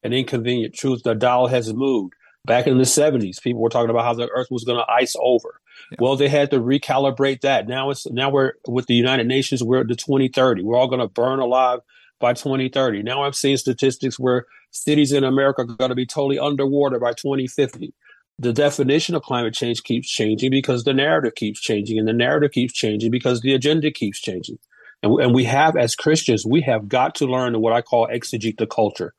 An 0.03 0.13
Inconvenient 0.13 0.75
Truth, 0.75 1.01
the 1.03 1.15
dial 1.15 1.47
has 1.47 1.73
moved. 1.73 2.13
Back 2.45 2.67
in 2.67 2.77
the 2.77 2.85
70s, 2.85 3.41
people 3.41 3.61
were 3.61 3.69
talking 3.69 3.89
about 3.89 4.05
how 4.05 4.13
the 4.13 4.29
earth 4.29 4.47
was 4.49 4.63
going 4.63 4.77
to 4.77 4.89
ice 4.89 5.15
over. 5.21 5.59
Yeah. 5.91 5.97
Well, 5.99 6.15
they 6.15 6.29
had 6.29 6.51
to 6.51 6.59
recalibrate 6.59 7.41
that. 7.41 7.67
Now 7.67 7.89
it's 7.89 8.09
now 8.09 8.29
we're 8.29 8.53
with 8.67 8.85
the 8.85 8.93
United 8.93 9.27
Nations, 9.27 9.61
we're 9.61 9.81
at 9.81 9.87
the 9.87 9.95
2030. 9.95 10.63
We're 10.63 10.77
all 10.77 10.87
going 10.87 11.01
to 11.01 11.07
burn 11.07 11.39
alive 11.39 11.79
by 12.19 12.33
2030. 12.33 13.03
Now 13.03 13.23
I'm 13.23 13.33
seeing 13.33 13.57
statistics 13.57 14.19
where 14.19 14.45
cities 14.71 15.11
in 15.11 15.23
America 15.23 15.63
are 15.63 15.65
going 15.65 15.89
to 15.89 15.95
be 15.95 16.05
totally 16.05 16.37
underwater 16.39 16.99
by 16.99 17.13
2050. 17.13 17.93
The 18.39 18.53
definition 18.53 19.15
of 19.15 19.21
climate 19.21 19.53
change 19.53 19.83
keeps 19.83 20.09
changing 20.09 20.51
because 20.51 20.85
the 20.85 20.93
narrative 20.93 21.35
keeps 21.35 21.59
changing, 21.59 21.99
and 21.99 22.07
the 22.07 22.13
narrative 22.13 22.51
keeps 22.51 22.73
changing 22.73 23.11
because 23.11 23.41
the 23.41 23.53
agenda 23.53 23.91
keeps 23.91 24.19
changing. 24.19 24.57
And, 25.03 25.13
and 25.19 25.33
we 25.35 25.43
have, 25.43 25.75
as 25.75 25.95
Christians, 25.95 26.45
we 26.45 26.61
have 26.61 26.87
got 26.87 27.15
to 27.15 27.25
learn 27.25 27.59
what 27.59 27.73
I 27.73 27.81
call 27.81 28.07
exegete 28.07 28.57
the 28.57 28.67
culture 28.67 29.13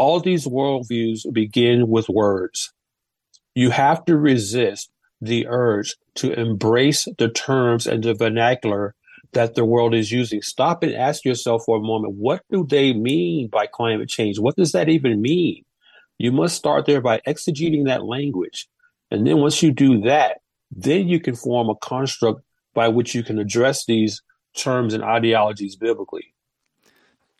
all 0.00 0.18
these 0.18 0.46
worldviews 0.46 1.30
begin 1.32 1.88
with 1.88 2.08
words. 2.08 2.72
You 3.54 3.70
have 3.70 4.04
to 4.06 4.16
resist 4.16 4.90
the 5.20 5.46
urge 5.46 5.96
to 6.14 6.32
embrace 6.32 7.06
the 7.18 7.28
terms 7.28 7.86
and 7.86 8.02
the 8.02 8.14
vernacular 8.14 8.94
that 9.32 9.54
the 9.54 9.64
world 9.64 9.94
is 9.94 10.10
using. 10.10 10.40
Stop 10.40 10.82
and 10.82 10.94
ask 10.94 11.24
yourself 11.24 11.64
for 11.66 11.76
a 11.76 11.82
moment 11.82 12.14
what 12.14 12.42
do 12.50 12.66
they 12.66 12.94
mean 12.94 13.48
by 13.48 13.66
climate 13.66 14.08
change? 14.08 14.38
What 14.38 14.56
does 14.56 14.72
that 14.72 14.88
even 14.88 15.20
mean? 15.20 15.64
You 16.20 16.30
must 16.32 16.54
start 16.54 16.84
there 16.84 17.00
by 17.00 17.22
exegeting 17.26 17.86
that 17.86 18.04
language. 18.04 18.68
And 19.10 19.26
then 19.26 19.38
once 19.38 19.62
you 19.62 19.72
do 19.72 20.02
that, 20.02 20.42
then 20.70 21.08
you 21.08 21.18
can 21.18 21.34
form 21.34 21.70
a 21.70 21.74
construct 21.76 22.42
by 22.74 22.88
which 22.88 23.14
you 23.14 23.22
can 23.22 23.38
address 23.38 23.86
these 23.86 24.20
terms 24.54 24.92
and 24.92 25.02
ideologies 25.02 25.76
biblically. 25.76 26.34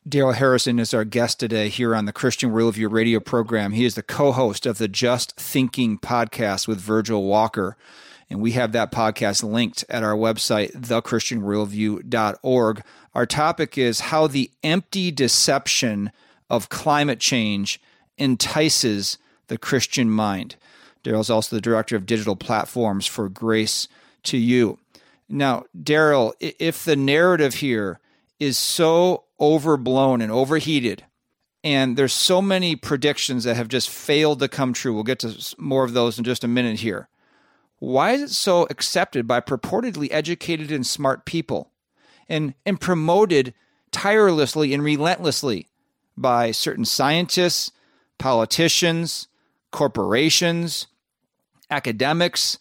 Darrell 0.09 0.31
Harrison 0.31 0.79
is 0.79 0.95
our 0.95 1.05
guest 1.05 1.39
today 1.39 1.69
here 1.69 1.95
on 1.95 2.05
the 2.05 2.11
Christian 2.11 2.53
Worldview 2.53 2.91
radio 2.91 3.19
program. 3.19 3.73
He 3.73 3.85
is 3.85 3.93
the 3.93 4.01
co 4.01 4.31
host 4.31 4.65
of 4.65 4.79
the 4.79 4.87
Just 4.87 5.37
Thinking 5.37 5.99
podcast 5.99 6.67
with 6.67 6.81
Virgil 6.81 7.23
Walker. 7.23 7.77
And 8.31 8.41
we 8.41 8.53
have 8.53 8.71
that 8.71 8.91
podcast 8.91 9.43
linked 9.43 9.85
at 9.89 10.01
our 10.01 10.15
website, 10.15 10.71
thechristianworldview.org. 10.71 12.83
Our 13.13 13.25
topic 13.27 13.77
is 13.77 13.99
how 13.99 14.25
the 14.25 14.49
empty 14.63 15.11
deception 15.11 16.11
of 16.49 16.69
climate 16.69 17.19
change 17.19 17.79
entices 18.21 19.17
the 19.47 19.57
Christian 19.57 20.09
mind. 20.09 20.55
Darrell's 21.03 21.29
also 21.29 21.55
the 21.55 21.61
director 21.61 21.95
of 21.95 22.05
digital 22.05 22.35
platforms 22.35 23.07
for 23.07 23.27
Grace 23.27 23.87
to 24.23 24.37
You. 24.37 24.77
Now, 25.27 25.63
Darrell, 25.81 26.35
if 26.39 26.83
the 26.83 26.95
narrative 26.95 27.55
here 27.55 27.99
is 28.39 28.57
so 28.57 29.25
overblown 29.39 30.19
and 30.19 30.31
overheated. 30.31 31.05
And 31.63 31.95
there's 31.95 32.13
so 32.13 32.41
many 32.41 32.75
predictions 32.75 33.43
that 33.43 33.55
have 33.55 33.67
just 33.67 33.87
failed 33.87 34.39
to 34.39 34.47
come 34.47 34.73
true. 34.73 34.93
We'll 34.93 35.03
get 35.03 35.19
to 35.19 35.55
more 35.59 35.83
of 35.83 35.93
those 35.93 36.17
in 36.17 36.23
just 36.23 36.43
a 36.43 36.47
minute 36.47 36.79
here. 36.79 37.07
Why 37.77 38.11
is 38.11 38.21
it 38.23 38.29
so 38.31 38.67
accepted 38.69 39.27
by 39.27 39.41
purportedly 39.41 40.07
educated 40.11 40.71
and 40.71 40.85
smart 40.85 41.25
people 41.25 41.71
and, 42.27 42.55
and 42.65 42.81
promoted 42.81 43.53
tirelessly 43.91 44.73
and 44.73 44.83
relentlessly 44.83 45.67
by 46.17 46.51
certain 46.51 46.85
scientists, 46.85 47.71
politicians, 48.21 49.27
corporations, 49.71 50.87
academics, 51.69 52.59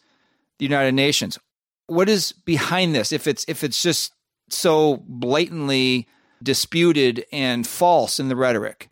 the 0.58 0.64
United 0.64 0.92
Nations? 0.92 1.38
What 1.86 2.08
is 2.08 2.32
behind 2.32 2.94
this 2.94 3.12
if 3.12 3.26
it's 3.26 3.44
if 3.48 3.64
it's 3.64 3.82
just 3.82 4.12
so 4.52 5.02
blatantly 5.06 6.06
disputed 6.42 7.24
and 7.32 7.66
false 7.66 8.18
in 8.18 8.28
the 8.28 8.36
rhetoric. 8.36 8.88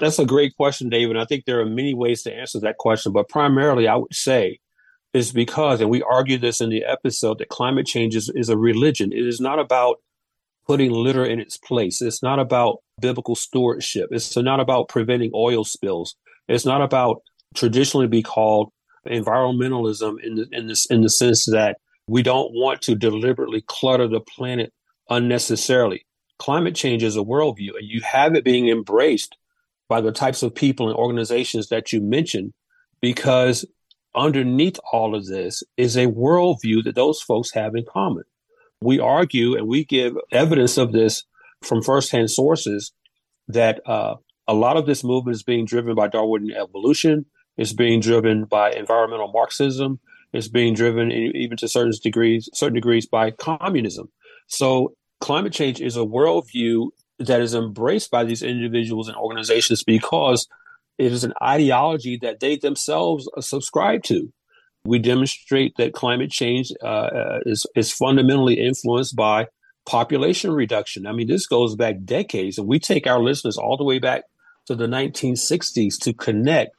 That's 0.00 0.18
a 0.18 0.26
great 0.26 0.56
question, 0.56 0.88
David. 0.88 1.16
I 1.16 1.24
think 1.24 1.44
there 1.44 1.60
are 1.60 1.66
many 1.66 1.94
ways 1.94 2.22
to 2.22 2.34
answer 2.34 2.60
that 2.60 2.78
question, 2.78 3.12
but 3.12 3.28
primarily 3.28 3.88
I 3.88 3.96
would 3.96 4.14
say 4.14 4.60
is 5.14 5.32
because, 5.32 5.80
and 5.80 5.88
we 5.88 6.02
argue 6.02 6.36
this 6.36 6.60
in 6.60 6.68
the 6.68 6.84
episode, 6.84 7.38
that 7.38 7.48
climate 7.48 7.86
change 7.86 8.14
is, 8.14 8.30
is 8.34 8.50
a 8.50 8.58
religion. 8.58 9.12
It 9.12 9.26
is 9.26 9.40
not 9.40 9.58
about 9.58 9.96
putting 10.66 10.92
litter 10.92 11.24
in 11.24 11.40
its 11.40 11.56
place. 11.56 12.02
It's 12.02 12.22
not 12.22 12.38
about 12.38 12.82
biblical 13.00 13.34
stewardship. 13.34 14.08
It's 14.10 14.36
not 14.36 14.60
about 14.60 14.88
preventing 14.88 15.30
oil 15.34 15.64
spills. 15.64 16.16
It's 16.48 16.64
not 16.64 16.82
about 16.82 17.22
traditionally 17.54 18.06
be 18.06 18.22
called 18.22 18.70
environmentalism 19.06 20.22
in 20.22 20.34
the, 20.36 20.48
in 20.52 20.66
this 20.66 20.86
in 20.86 21.02
the 21.02 21.10
sense 21.10 21.46
that 21.46 21.78
we 22.08 22.22
don't 22.22 22.52
want 22.52 22.82
to 22.82 22.94
deliberately 22.94 23.62
clutter 23.66 24.08
the 24.08 24.20
planet 24.20 24.72
unnecessarily. 25.10 26.06
Climate 26.38 26.74
change 26.74 27.02
is 27.02 27.16
a 27.16 27.20
worldview, 27.20 27.70
and 27.76 27.88
you 27.88 28.00
have 28.02 28.34
it 28.34 28.44
being 28.44 28.68
embraced 28.68 29.36
by 29.88 30.00
the 30.00 30.12
types 30.12 30.42
of 30.42 30.54
people 30.54 30.88
and 30.88 30.96
organizations 30.96 31.68
that 31.68 31.92
you 31.92 32.00
mentioned, 32.00 32.52
because 33.00 33.64
underneath 34.14 34.78
all 34.92 35.14
of 35.14 35.26
this 35.26 35.62
is 35.76 35.96
a 35.96 36.06
worldview 36.06 36.82
that 36.84 36.94
those 36.94 37.22
folks 37.22 37.52
have 37.52 37.74
in 37.74 37.84
common. 37.88 38.24
We 38.80 38.98
argue 38.98 39.56
and 39.56 39.66
we 39.66 39.84
give 39.84 40.16
evidence 40.32 40.76
of 40.76 40.92
this 40.92 41.24
from 41.66 41.82
firsthand 41.82 42.30
sources 42.30 42.92
that 43.48 43.80
uh, 43.86 44.14
a 44.48 44.54
lot 44.54 44.76
of 44.76 44.86
this 44.86 45.04
movement 45.04 45.34
is 45.34 45.42
being 45.42 45.64
driven 45.64 45.94
by 45.94 46.08
Darwinian 46.08 46.56
evolution, 46.56 47.26
it's 47.56 47.72
being 47.72 48.00
driven 48.00 48.44
by 48.44 48.70
environmental 48.72 49.32
Marxism, 49.32 49.98
it's 50.32 50.48
being 50.48 50.74
driven 50.74 51.10
even 51.10 51.56
to 51.58 51.68
certain 51.68 51.92
degrees, 52.02 52.48
certain 52.52 52.74
degrees 52.74 53.06
by 53.06 53.30
communism. 53.30 54.10
So 54.48 54.94
climate 55.20 55.52
change 55.52 55.80
is 55.80 55.96
a 55.96 56.00
worldview 56.00 56.88
that 57.18 57.40
is 57.40 57.54
embraced 57.54 58.10
by 58.10 58.24
these 58.24 58.42
individuals 58.42 59.08
and 59.08 59.16
organizations 59.16 59.82
because 59.82 60.46
it 60.98 61.12
is 61.12 61.24
an 61.24 61.32
ideology 61.42 62.18
that 62.22 62.40
they 62.40 62.56
themselves 62.56 63.28
subscribe 63.40 64.02
to. 64.04 64.32
We 64.84 64.98
demonstrate 64.98 65.74
that 65.78 65.94
climate 65.94 66.30
change 66.30 66.70
uh, 66.82 66.86
uh, 66.86 67.38
is, 67.46 67.66
is 67.74 67.92
fundamentally 67.92 68.60
influenced 68.60 69.16
by 69.16 69.46
population 69.86 70.52
reduction. 70.52 71.06
I 71.06 71.12
mean, 71.12 71.28
this 71.28 71.46
goes 71.46 71.74
back 71.76 71.96
decades, 72.04 72.58
and 72.58 72.66
we 72.66 72.78
take 72.78 73.06
our 73.06 73.20
listeners 73.20 73.56
all 73.56 73.76
the 73.76 73.84
way 73.84 73.98
back 73.98 74.24
to 74.66 74.74
the 74.74 74.86
1960s 74.86 75.98
to 76.00 76.12
connect 76.12 76.74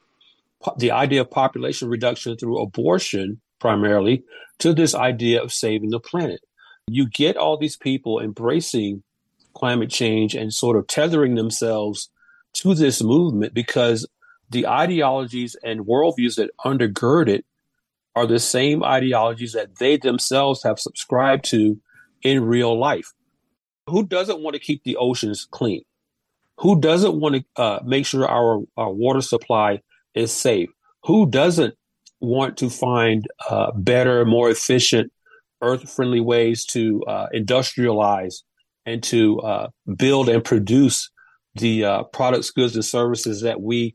po- 0.62 0.76
the 0.78 0.92
idea 0.92 1.22
of 1.22 1.30
population 1.30 1.88
reduction 1.88 2.36
through 2.36 2.60
abortion 2.60 3.40
primarily 3.58 4.22
to 4.58 4.72
this 4.72 4.94
idea 4.94 5.42
of 5.42 5.52
saving 5.52 5.90
the 5.90 5.98
planet. 6.00 6.40
You 6.86 7.08
get 7.08 7.36
all 7.36 7.56
these 7.56 7.76
people 7.76 8.20
embracing 8.20 9.02
climate 9.54 9.90
change 9.90 10.34
and 10.34 10.52
sort 10.52 10.76
of 10.76 10.86
tethering 10.86 11.34
themselves 11.34 12.10
to 12.54 12.74
this 12.74 13.02
movement 13.02 13.54
because 13.54 14.06
the 14.50 14.66
ideologies 14.66 15.56
and 15.62 15.86
worldviews 15.86 16.36
that 16.36 16.50
undergird 16.64 17.28
it 17.28 17.44
are 18.14 18.26
the 18.26 18.38
same 18.38 18.82
ideologies 18.82 19.52
that 19.52 19.76
they 19.78 19.96
themselves 19.96 20.62
have 20.62 20.78
subscribed 20.78 21.44
to 21.44 21.78
in 22.22 22.44
real 22.44 22.78
life. 22.78 23.12
Who 23.86 24.06
doesn't 24.06 24.40
want 24.40 24.54
to 24.54 24.60
keep 24.60 24.84
the 24.84 24.96
oceans 24.96 25.46
clean? 25.50 25.82
Who 26.58 26.80
doesn't 26.80 27.18
want 27.18 27.36
to 27.36 27.62
uh, 27.62 27.80
make 27.84 28.04
sure 28.04 28.26
our, 28.26 28.62
our 28.76 28.92
water 28.92 29.20
supply 29.20 29.80
is 30.14 30.32
safe? 30.32 30.68
Who 31.04 31.30
doesn't 31.30 31.74
want 32.20 32.56
to 32.58 32.68
find 32.68 33.26
uh, 33.48 33.70
better, 33.72 34.24
more 34.24 34.50
efficient, 34.50 35.12
earth 35.62 35.88
friendly 35.90 36.20
ways 36.20 36.64
to 36.66 37.04
uh, 37.04 37.28
industrialize 37.34 38.42
and 38.84 39.02
to 39.04 39.38
uh, 39.40 39.68
build 39.96 40.28
and 40.28 40.44
produce 40.44 41.10
the 41.54 41.84
uh, 41.84 42.02
products, 42.04 42.50
goods, 42.50 42.74
and 42.74 42.84
services 42.84 43.42
that 43.42 43.60
we 43.60 43.94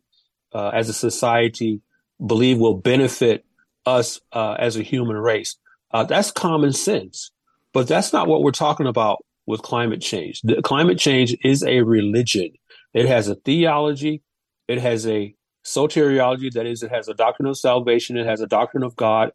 uh, 0.54 0.70
as 0.70 0.88
a 0.88 0.94
society 0.94 1.82
believe 2.26 2.60
will 2.60 2.78
benefit 2.78 3.46
us 3.86 4.22
as 4.34 4.78
a 4.78 4.84
human 4.84 5.18
race. 5.18 5.58
That's 5.92 6.32
common 6.32 6.72
sense, 6.72 7.32
but 7.74 7.88
that's 7.88 8.14
not 8.14 8.28
what 8.28 8.44
we're 8.44 8.52
talking 8.52 8.88
about 8.88 9.24
with 9.46 9.62
climate 9.62 10.02
change. 10.02 10.42
The, 10.42 10.62
climate 10.62 10.98
change 10.98 11.36
is 11.44 11.64
a 11.64 11.82
religion. 11.82 12.52
It 12.94 13.08
has 13.08 13.28
a 13.28 13.36
theology. 13.36 14.22
It 14.68 14.80
has 14.80 15.06
a 15.08 15.36
soteriology. 15.66 16.52
That 16.54 16.66
is, 16.66 16.84
it 16.84 16.92
has 16.92 17.08
a 17.08 17.14
doctrine 17.14 17.48
of 17.48 17.58
salvation. 17.58 18.18
It 18.18 18.26
has 18.26 18.42
a 18.42 18.48
doctrine 18.48 18.84
of 18.84 18.96
God, 18.96 19.32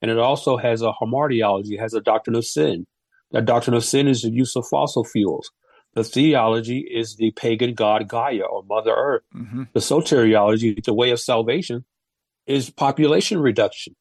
and 0.00 0.10
it 0.10 0.18
also 0.18 0.56
has 0.56 0.82
a 0.82 0.92
hamartiology. 1.00 1.72
It 1.72 1.80
has 1.80 1.94
a 1.94 2.00
doctrine 2.00 2.36
of 2.36 2.44
sin. 2.44 2.86
That 3.30 3.44
doctrine 3.44 3.74
of 3.74 3.84
sin 3.84 4.08
is 4.08 4.22
the 4.22 4.30
use 4.30 4.56
of 4.56 4.66
fossil 4.66 5.04
fuels. 5.04 5.50
The 5.94 6.04
theology 6.04 6.78
is 6.78 7.16
the 7.16 7.32
pagan 7.32 7.74
god 7.74 8.08
Gaia 8.08 8.42
or 8.42 8.62
Mother 8.64 8.94
Earth. 8.94 9.22
Mm-hmm. 9.34 9.64
The 9.74 9.80
soteriology, 9.80 10.82
the 10.82 10.94
way 10.94 11.10
of 11.10 11.20
salvation, 11.20 11.84
is 12.46 12.70
population 12.70 13.40
reduction. 13.40 13.94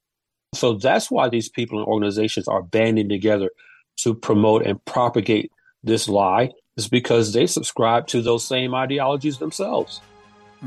So 0.54 0.74
that's 0.74 1.12
why 1.12 1.30
these 1.30 1.50
people 1.50 1.80
and 1.80 1.88
organizations 1.88 2.48
are 2.48 2.62
banding 2.62 3.10
together 3.10 3.50
to 4.04 4.14
promote 4.14 4.66
and 4.66 4.84
propagate 4.86 5.52
this 5.84 6.08
lie, 6.08 6.52
is 6.78 6.88
because 6.88 7.34
they 7.34 7.48
subscribe 7.48 8.08
to 8.08 8.22
those 8.22 8.46
same 8.46 8.74
ideologies 8.76 9.38
themselves. 9.38 10.02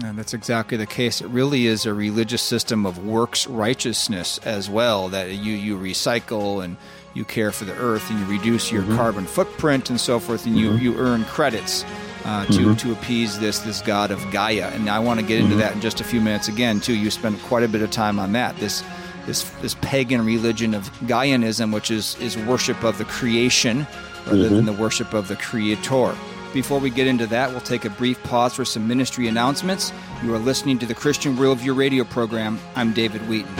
And 0.02 0.18
that's 0.18 0.34
exactly 0.34 0.76
the 0.76 0.86
case. 0.86 1.20
It 1.20 1.28
really 1.28 1.66
is 1.66 1.86
a 1.86 1.94
religious 1.94 2.42
system 2.42 2.84
of 2.84 3.06
works 3.06 3.46
righteousness 3.46 4.38
as 4.44 4.68
well, 4.68 5.08
that 5.10 5.30
you, 5.30 5.52
you 5.52 5.78
recycle 5.78 6.64
and 6.64 6.76
you 7.14 7.24
care 7.24 7.52
for 7.52 7.64
the 7.64 7.74
earth 7.74 8.10
and 8.10 8.18
you 8.18 8.26
reduce 8.26 8.72
your 8.72 8.82
mm-hmm. 8.82 8.96
carbon 8.96 9.24
footprint 9.24 9.90
and 9.90 10.00
so 10.00 10.18
forth, 10.18 10.46
and 10.46 10.56
mm-hmm. 10.56 10.78
you, 10.78 10.92
you 10.92 10.98
earn 10.98 11.24
credits 11.26 11.84
uh, 12.24 12.44
to 12.46 12.52
mm-hmm. 12.52 12.74
to 12.74 12.92
appease 12.92 13.38
this 13.38 13.60
this 13.60 13.82
god 13.82 14.10
of 14.10 14.18
Gaia. 14.32 14.68
And 14.70 14.90
I 14.90 14.98
want 14.98 15.20
to 15.20 15.26
get 15.26 15.38
into 15.38 15.50
mm-hmm. 15.50 15.60
that 15.60 15.74
in 15.74 15.80
just 15.80 16.00
a 16.00 16.04
few 16.04 16.20
minutes 16.20 16.48
again 16.48 16.80
too. 16.80 16.94
You 16.94 17.10
spent 17.10 17.38
quite 17.42 17.62
a 17.62 17.68
bit 17.68 17.82
of 17.82 17.90
time 17.92 18.18
on 18.18 18.32
that. 18.32 18.56
This 18.56 18.82
this 19.26 19.48
this 19.60 19.74
pagan 19.80 20.24
religion 20.24 20.74
of 20.74 20.90
Gaianism, 21.06 21.72
which 21.72 21.90
is 21.90 22.16
is 22.20 22.36
worship 22.36 22.82
of 22.84 22.98
the 22.98 23.04
creation 23.04 23.86
rather 24.26 24.48
than 24.48 24.64
mm-hmm. 24.64 24.66
the 24.66 24.72
worship 24.72 25.12
of 25.12 25.28
the 25.28 25.36
Creator. 25.36 26.14
Before 26.52 26.78
we 26.78 26.88
get 26.88 27.08
into 27.08 27.26
that, 27.26 27.50
we'll 27.50 27.60
take 27.60 27.84
a 27.84 27.90
brief 27.90 28.22
pause 28.22 28.54
for 28.54 28.64
some 28.64 28.86
ministry 28.86 29.26
announcements. 29.26 29.92
You 30.22 30.32
are 30.34 30.38
listening 30.38 30.78
to 30.78 30.86
the 30.86 30.94
Christian 30.94 31.36
Worldview 31.36 31.76
radio 31.76 32.04
program. 32.04 32.60
I'm 32.76 32.92
David 32.92 33.22
Wheaton. 33.28 33.52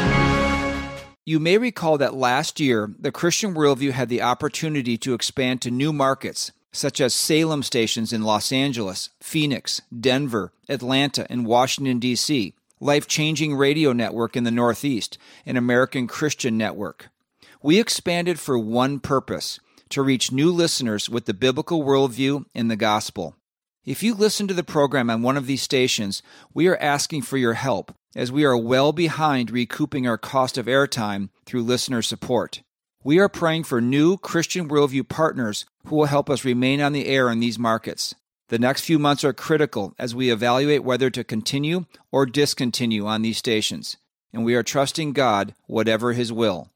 You 1.27 1.41
may 1.41 1.59
recall 1.59 1.99
that 1.99 2.15
last 2.15 2.61
year, 2.61 2.95
the 2.99 3.11
Christian 3.11 3.55
Worldview 3.55 3.93
had 3.93 4.09
the 4.09 4.23
opportunity 4.23 4.97
to 4.99 5.15
expand 5.15 5.61
to 5.63 5.71
new 5.71 5.93
markets, 5.93 6.53
such 6.71 7.01
as 7.01 7.15
Salem 7.15 7.63
stations 7.63 8.13
in 8.13 8.23
Los 8.23 8.53
Angeles, 8.53 9.11
Phoenix, 9.21 9.81
Denver, 9.99 10.53
Atlanta, 10.69 11.27
and 11.29 11.47
Washington, 11.47 11.99
D.C., 11.99 12.55
Life 12.81 13.07
Changing 13.07 13.55
Radio 13.55 13.93
Network 13.93 14.37
in 14.37 14.45
the 14.45 14.51
Northeast, 14.51 15.17
an 15.47 15.57
American 15.57 16.07
Christian 16.07 16.59
Network. 16.59 17.09
We 17.63 17.79
expanded 17.79 18.41
for 18.41 18.59
one 18.59 19.01
purpose 19.01 19.61
to 19.91 20.03
reach 20.03 20.33
new 20.33 20.51
listeners 20.51 21.09
with 21.09 21.27
the 21.27 21.35
biblical 21.35 21.85
worldview 21.85 22.47
and 22.55 22.71
the 22.71 22.77
gospel. 22.77 23.37
If 23.85 24.03
you 24.03 24.15
listen 24.15 24.49
to 24.49 24.55
the 24.55 24.65
program 24.65 25.09
on 25.09 25.23
one 25.23 25.37
of 25.37 25.47
these 25.47 25.63
stations, 25.63 26.23
we 26.53 26.67
are 26.69 26.77
asking 26.79 27.23
for 27.23 27.37
your 27.37 27.55
help 27.55 27.95
as 28.17 28.33
we 28.33 28.45
are 28.45 28.57
well 28.57 28.93
behind 28.93 29.51
recouping 29.51 30.07
our 30.07 30.19
cost 30.19 30.59
of 30.59 30.67
airtime 30.67 31.29
through 31.47 31.63
listener 31.63 32.03
support. 32.03 32.63
We 33.05 33.19
are 33.19 33.29
praying 33.29 33.65
for 33.65 33.81
new 33.81 34.17
Christian 34.17 34.69
Worldview 34.69 35.09
partners 35.09 35.67
who 35.87 35.97
will 35.97 36.07
help 36.07 36.31
us 36.31 36.45
remain 36.45 36.81
on 36.81 36.93
the 36.93 37.07
air 37.07 37.31
in 37.31 37.41
these 37.41 37.59
markets. 37.59 38.15
The 38.49 38.59
next 38.59 38.83
few 38.83 38.99
months 38.99 39.25
are 39.25 39.33
critical 39.33 39.95
as 39.99 40.15
we 40.15 40.31
evaluate 40.31 40.85
whether 40.85 41.09
to 41.11 41.25
continue 41.25 41.87
or 42.13 42.27
discontinue 42.27 43.07
on 43.07 43.23
these 43.23 43.39
stations, 43.39 43.97
and 44.33 44.45
we 44.45 44.55
are 44.55 44.63
trusting 44.63 45.13
God, 45.13 45.55
whatever 45.67 46.13
His 46.13 46.33
will. 46.33 46.71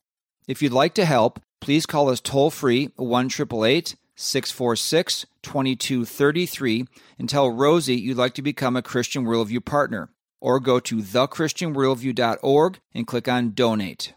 If 0.47 0.63
you'd 0.63 0.73
like 0.73 0.95
to 0.95 1.05
help, 1.05 1.41
please 1.61 1.85
call 1.85 2.09
us 2.09 2.21
toll 2.21 2.51
free 2.51 2.91
1 2.97 3.29
646 3.31 5.27
2233 5.43 6.85
and 7.19 7.29
tell 7.29 7.51
Rosie 7.51 7.97
you'd 7.97 8.17
like 8.17 8.35
to 8.35 8.43
become 8.43 8.75
a 8.77 8.83
Christian 8.83 9.25
Worldview 9.25 9.65
partner 9.65 10.11
or 10.41 10.61
go 10.61 10.81
to 10.81 10.97
thechristianworldview.org 10.97 12.81
and 12.95 13.07
click 13.07 13.29
on 13.29 13.53
Donate. 13.53 14.15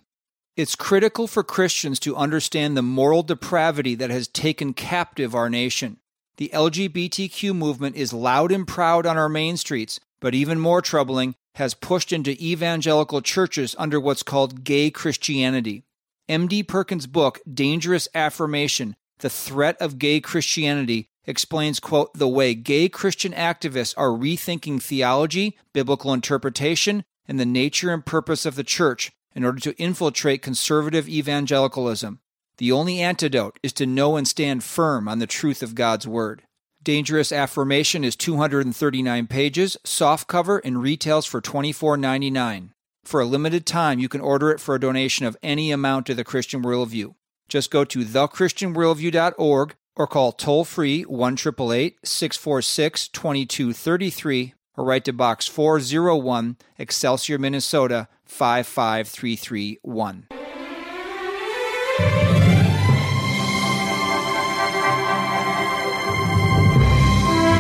It's 0.57 0.75
critical 0.75 1.27
for 1.27 1.43
Christians 1.43 1.99
to 1.99 2.15
understand 2.15 2.75
the 2.75 2.81
moral 2.81 3.23
depravity 3.23 3.95
that 3.95 4.09
has 4.09 4.27
taken 4.27 4.73
captive 4.73 5.33
our 5.33 5.49
nation. 5.49 5.97
The 6.37 6.49
LGBTQ 6.53 7.55
movement 7.55 7.95
is 7.95 8.13
loud 8.13 8.51
and 8.51 8.67
proud 8.67 9.05
on 9.05 9.17
our 9.17 9.29
main 9.29 9.57
streets, 9.57 9.99
but 10.19 10.33
even 10.33 10.59
more 10.59 10.81
troubling, 10.81 11.35
has 11.55 11.73
pushed 11.73 12.13
into 12.13 12.41
evangelical 12.43 13.21
churches 13.21 13.75
under 13.77 13.99
what's 13.99 14.23
called 14.23 14.63
gay 14.63 14.89
Christianity. 14.89 15.83
M.D. 16.29 16.63
Perkins' 16.63 17.07
book, 17.07 17.39
Dangerous 17.51 18.07
Affirmation 18.15 18.95
The 19.19 19.29
Threat 19.29 19.75
of 19.81 19.99
Gay 19.99 20.21
Christianity, 20.21 21.09
explains, 21.25 21.79
quote, 21.79 22.13
the 22.13 22.27
way 22.27 22.55
gay 22.55 22.87
Christian 22.89 23.33
activists 23.33 23.93
are 23.97 24.09
rethinking 24.09 24.81
theology, 24.81 25.57
biblical 25.73 26.13
interpretation, 26.13 27.03
and 27.27 27.39
the 27.39 27.45
nature 27.45 27.93
and 27.93 28.05
purpose 28.05 28.45
of 28.45 28.55
the 28.55 28.63
church 28.63 29.11
in 29.35 29.43
order 29.43 29.59
to 29.59 29.77
infiltrate 29.77 30.41
conservative 30.41 31.07
evangelicalism. 31.07 32.19
The 32.57 32.71
only 32.71 32.99
antidote 32.99 33.57
is 33.63 33.73
to 33.73 33.85
know 33.85 34.17
and 34.17 34.27
stand 34.27 34.63
firm 34.63 35.07
on 35.07 35.19
the 35.19 35.27
truth 35.27 35.63
of 35.63 35.75
God's 35.75 36.07
word. 36.07 36.43
Dangerous 36.83 37.31
Affirmation 37.31 38.03
is 38.03 38.15
239 38.15 39.27
pages, 39.27 39.77
soft 39.83 40.27
cover, 40.27 40.59
and 40.59 40.81
retails 40.81 41.25
for 41.25 41.41
$24.99. 41.41 42.69
For 43.03 43.21
a 43.21 43.25
limited 43.25 43.65
time, 43.65 43.99
you 43.99 44.09
can 44.09 44.21
order 44.21 44.51
it 44.51 44.59
for 44.59 44.75
a 44.75 44.79
donation 44.79 45.25
of 45.25 45.37
any 45.43 45.71
amount 45.71 46.05
to 46.07 46.13
the 46.13 46.23
Christian 46.23 46.63
Worldview. 46.63 47.15
Just 47.47 47.71
go 47.71 47.83
to 47.83 47.99
thechristianworldview.org 47.99 49.75
or 49.95 50.07
call 50.07 50.31
toll 50.31 50.63
free 50.63 51.03
1 51.03 51.37
646 51.37 53.07
2233 53.09 54.53
or 54.77 54.85
write 54.85 55.05
to 55.05 55.13
Box 55.13 55.47
401, 55.47 56.57
Excelsior, 56.79 57.37
Minnesota 57.37 58.07
55331. 58.25 60.40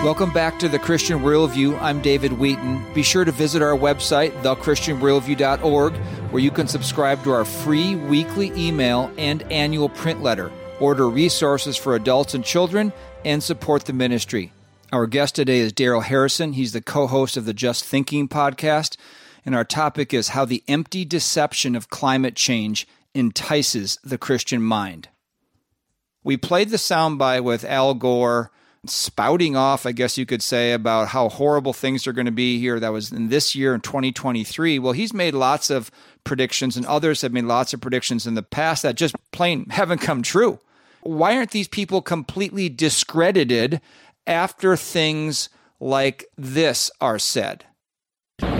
Welcome 0.03 0.33
back 0.33 0.57
to 0.57 0.67
the 0.67 0.79
Christian 0.79 1.19
Worldview. 1.19 1.79
I'm 1.79 2.01
David 2.01 2.33
Wheaton. 2.33 2.83
Be 2.95 3.03
sure 3.03 3.23
to 3.23 3.31
visit 3.31 3.61
our 3.61 3.77
website, 3.77 4.31
thechristianworldview.org, 4.41 5.95
where 6.31 6.41
you 6.41 6.49
can 6.49 6.67
subscribe 6.67 7.23
to 7.23 7.31
our 7.31 7.45
free 7.45 7.95
weekly 7.95 8.51
email 8.57 9.11
and 9.19 9.43
annual 9.51 9.89
print 9.89 10.23
letter, 10.23 10.51
order 10.79 11.07
resources 11.07 11.77
for 11.77 11.93
adults 11.93 12.33
and 12.33 12.43
children, 12.43 12.91
and 13.25 13.43
support 13.43 13.85
the 13.85 13.93
ministry. 13.93 14.51
Our 14.91 15.05
guest 15.05 15.35
today 15.35 15.59
is 15.59 15.71
Darrell 15.71 16.01
Harrison. 16.01 16.53
He's 16.53 16.73
the 16.73 16.81
co 16.81 17.05
host 17.05 17.37
of 17.37 17.45
the 17.45 17.53
Just 17.53 17.85
Thinking 17.85 18.27
podcast, 18.27 18.97
and 19.45 19.53
our 19.53 19.63
topic 19.63 20.15
is 20.15 20.29
how 20.29 20.45
the 20.45 20.63
empty 20.67 21.05
deception 21.05 21.75
of 21.75 21.91
climate 21.91 22.35
change 22.35 22.87
entices 23.13 23.99
the 24.03 24.17
Christian 24.17 24.63
mind. 24.63 25.09
We 26.23 26.37
played 26.37 26.69
the 26.69 26.77
soundbite 26.77 27.43
with 27.43 27.63
Al 27.63 27.93
Gore 27.93 28.51
spouting 28.85 29.55
off, 29.55 29.85
I 29.85 29.91
guess 29.91 30.17
you 30.17 30.25
could 30.25 30.41
say, 30.41 30.73
about 30.73 31.09
how 31.09 31.29
horrible 31.29 31.73
things 31.73 32.07
are 32.07 32.13
going 32.13 32.25
to 32.25 32.31
be 32.31 32.59
here. 32.59 32.79
That 32.79 32.91
was 32.91 33.11
in 33.11 33.29
this 33.29 33.55
year 33.55 33.75
in 33.75 33.81
2023. 33.81 34.79
Well, 34.79 34.93
he's 34.93 35.13
made 35.13 35.35
lots 35.35 35.69
of 35.69 35.91
predictions, 36.23 36.75
and 36.77 36.85
others 36.85 37.21
have 37.21 37.33
made 37.33 37.45
lots 37.45 37.73
of 37.73 37.81
predictions 37.81 38.25
in 38.25 38.33
the 38.33 38.43
past 38.43 38.83
that 38.83 38.95
just 38.95 39.15
plain 39.31 39.65
haven't 39.69 39.99
come 39.99 40.21
true. 40.21 40.59
Why 41.01 41.35
aren't 41.35 41.51
these 41.51 41.67
people 41.67 42.01
completely 42.01 42.69
discredited 42.69 43.81
after 44.27 44.75
things 44.75 45.49
like 45.79 46.25
this 46.37 46.91
are 46.99 47.19
said? 47.19 47.65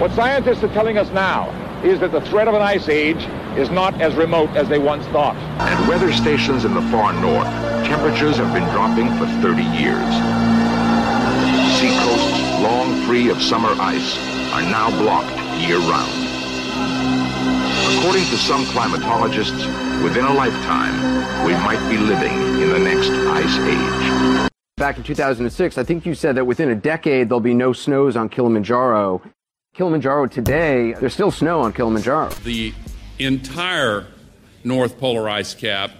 What 0.02 0.12
scientists 0.14 0.64
are 0.64 0.74
telling 0.74 0.98
us 0.98 1.12
now 1.12 1.50
is 1.84 2.00
that 2.00 2.12
the 2.12 2.22
threat 2.22 2.48
of 2.48 2.56
an 2.56 2.62
ice 2.64 2.90
age 2.90 3.24
is 3.56 3.70
not 3.70 4.02
as 4.02 4.16
remote 4.16 4.50
as 4.52 4.68
they 4.68 4.80
once 4.80 5.06
thought. 5.08 5.36
At 5.60 5.88
weather 5.88 6.12
stations 6.12 6.66
in 6.66 6.74
the 6.74 6.82
far 6.90 7.14
north, 7.14 7.48
temperatures 7.86 8.38
have 8.38 8.52
been 8.52 8.68
dropping 8.70 9.10
for 9.18 9.28
30 9.42 9.62
years. 9.62 10.02
Seacoasts 11.78 12.42
long 12.64 13.00
free 13.06 13.30
of 13.30 13.42
summer 13.44 13.70
ice 13.80 14.18
are 14.54 14.64
now 14.64 14.90
blocked 15.02 15.38
year-round. 15.62 16.12
According 17.98 18.26
to 18.26 18.38
some 18.38 18.66
climatologists, 18.66 20.04
within 20.04 20.26
a 20.26 20.34
lifetime, 20.34 21.46
we 21.46 21.54
might 21.54 21.88
be 21.90 21.98
living 21.98 22.34
in 22.60 22.70
the 22.70 22.80
next 22.80 23.10
ice 23.10 23.58
age. 23.60 24.50
Back 24.78 24.98
in 24.98 25.04
2006, 25.04 25.78
I 25.78 25.84
think 25.84 26.08
you 26.08 26.16
said 26.16 26.36
that 26.38 26.46
within 26.46 26.70
a 26.70 26.76
decade 26.76 27.30
there'll 27.30 27.40
be 27.40 27.54
no 27.54 27.72
snows 27.72 28.16
on 28.16 28.30
Kilimanjaro. 28.30 29.22
Kilimanjaro 29.74 30.28
today, 30.28 30.94
there's 31.00 31.14
still 31.14 31.32
snow 31.32 31.62
on 31.62 31.72
Kilimanjaro. 31.72 32.30
The 32.44 32.74
entire 33.20 34.06
North 34.66 35.00
Polar 35.00 35.30
ice 35.30 35.56
cap 35.56 35.92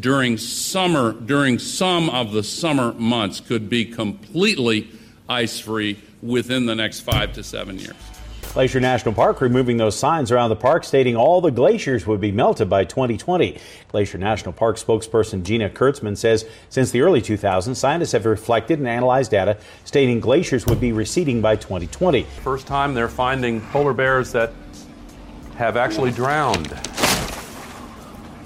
during 0.00 0.38
summer, 0.38 1.12
during 1.12 1.58
some 1.58 2.08
of 2.08 2.32
the 2.32 2.42
summer 2.42 2.94
months, 2.94 3.40
could 3.40 3.68
be 3.68 3.84
completely 3.84 4.88
ice 5.28 5.60
free 5.60 6.00
within 6.22 6.64
the 6.64 6.74
next 6.74 7.00
five 7.00 7.34
to 7.34 7.42
seven 7.44 7.78
years. 7.78 7.94
Glacier 8.54 8.78
National 8.78 9.12
Park 9.12 9.40
removing 9.40 9.78
those 9.78 9.98
signs 9.98 10.30
around 10.30 10.48
the 10.48 10.54
park 10.54 10.84
stating 10.84 11.16
all 11.16 11.40
the 11.40 11.50
glaciers 11.50 12.06
would 12.06 12.20
be 12.20 12.30
melted 12.30 12.70
by 12.70 12.84
2020. 12.84 13.58
Glacier 13.88 14.16
National 14.16 14.52
Park 14.52 14.76
spokesperson 14.76 15.42
Gina 15.42 15.68
Kurtzman 15.68 16.16
says 16.16 16.46
since 16.68 16.92
the 16.92 17.00
early 17.00 17.20
2000s, 17.20 17.74
scientists 17.74 18.12
have 18.12 18.24
reflected 18.26 18.78
and 18.78 18.86
analyzed 18.86 19.32
data 19.32 19.58
stating 19.84 20.20
glaciers 20.20 20.66
would 20.66 20.80
be 20.80 20.92
receding 20.92 21.40
by 21.40 21.56
2020. 21.56 22.22
First 22.44 22.68
time 22.68 22.94
they're 22.94 23.08
finding 23.08 23.60
polar 23.60 23.92
bears 23.92 24.30
that 24.30 24.52
have 25.56 25.76
actually 25.76 26.12
drowned, 26.12 26.78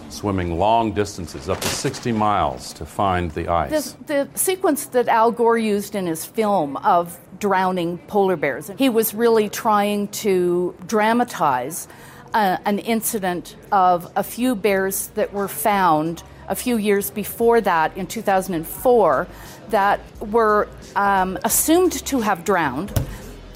swimming 0.09 0.59
long 0.59 0.95
distances, 0.95 1.51
up 1.51 1.61
to 1.61 1.69
60 1.69 2.13
miles, 2.13 2.73
to 2.73 2.87
find 2.87 3.31
the 3.33 3.47
ice. 3.49 3.71
This, 3.71 3.93
the 4.07 4.29
sequence 4.35 4.87
that 4.87 5.07
Al 5.09 5.31
Gore 5.33 5.59
used 5.59 5.95
in 5.95 6.07
his 6.07 6.25
film 6.25 6.79
of 6.79 7.19
drowning 7.39 7.99
polar 8.07 8.37
bears, 8.37 8.71
he 8.77 8.89
was 8.89 9.15
really 9.15 9.49
trying 9.49 10.09
to 10.09 10.75
dramatize 10.87 11.89
uh, 12.35 12.59
an 12.65 12.79
incident 12.79 13.57
of 13.73 14.11
a 14.17 14.23
few 14.23 14.55
bears 14.55 15.09
that 15.09 15.33
were 15.33 15.49
found 15.49 16.23
a 16.49 16.55
few 16.55 16.77
years 16.77 17.11
before 17.11 17.61
that 17.61 17.97
in 17.97 18.07
2004 18.07 19.27
that 19.69 20.01
were 20.21 20.69
um, 20.97 21.39
assumed 21.45 21.93
to 21.93 22.21
have 22.21 22.45
drowned 22.45 22.99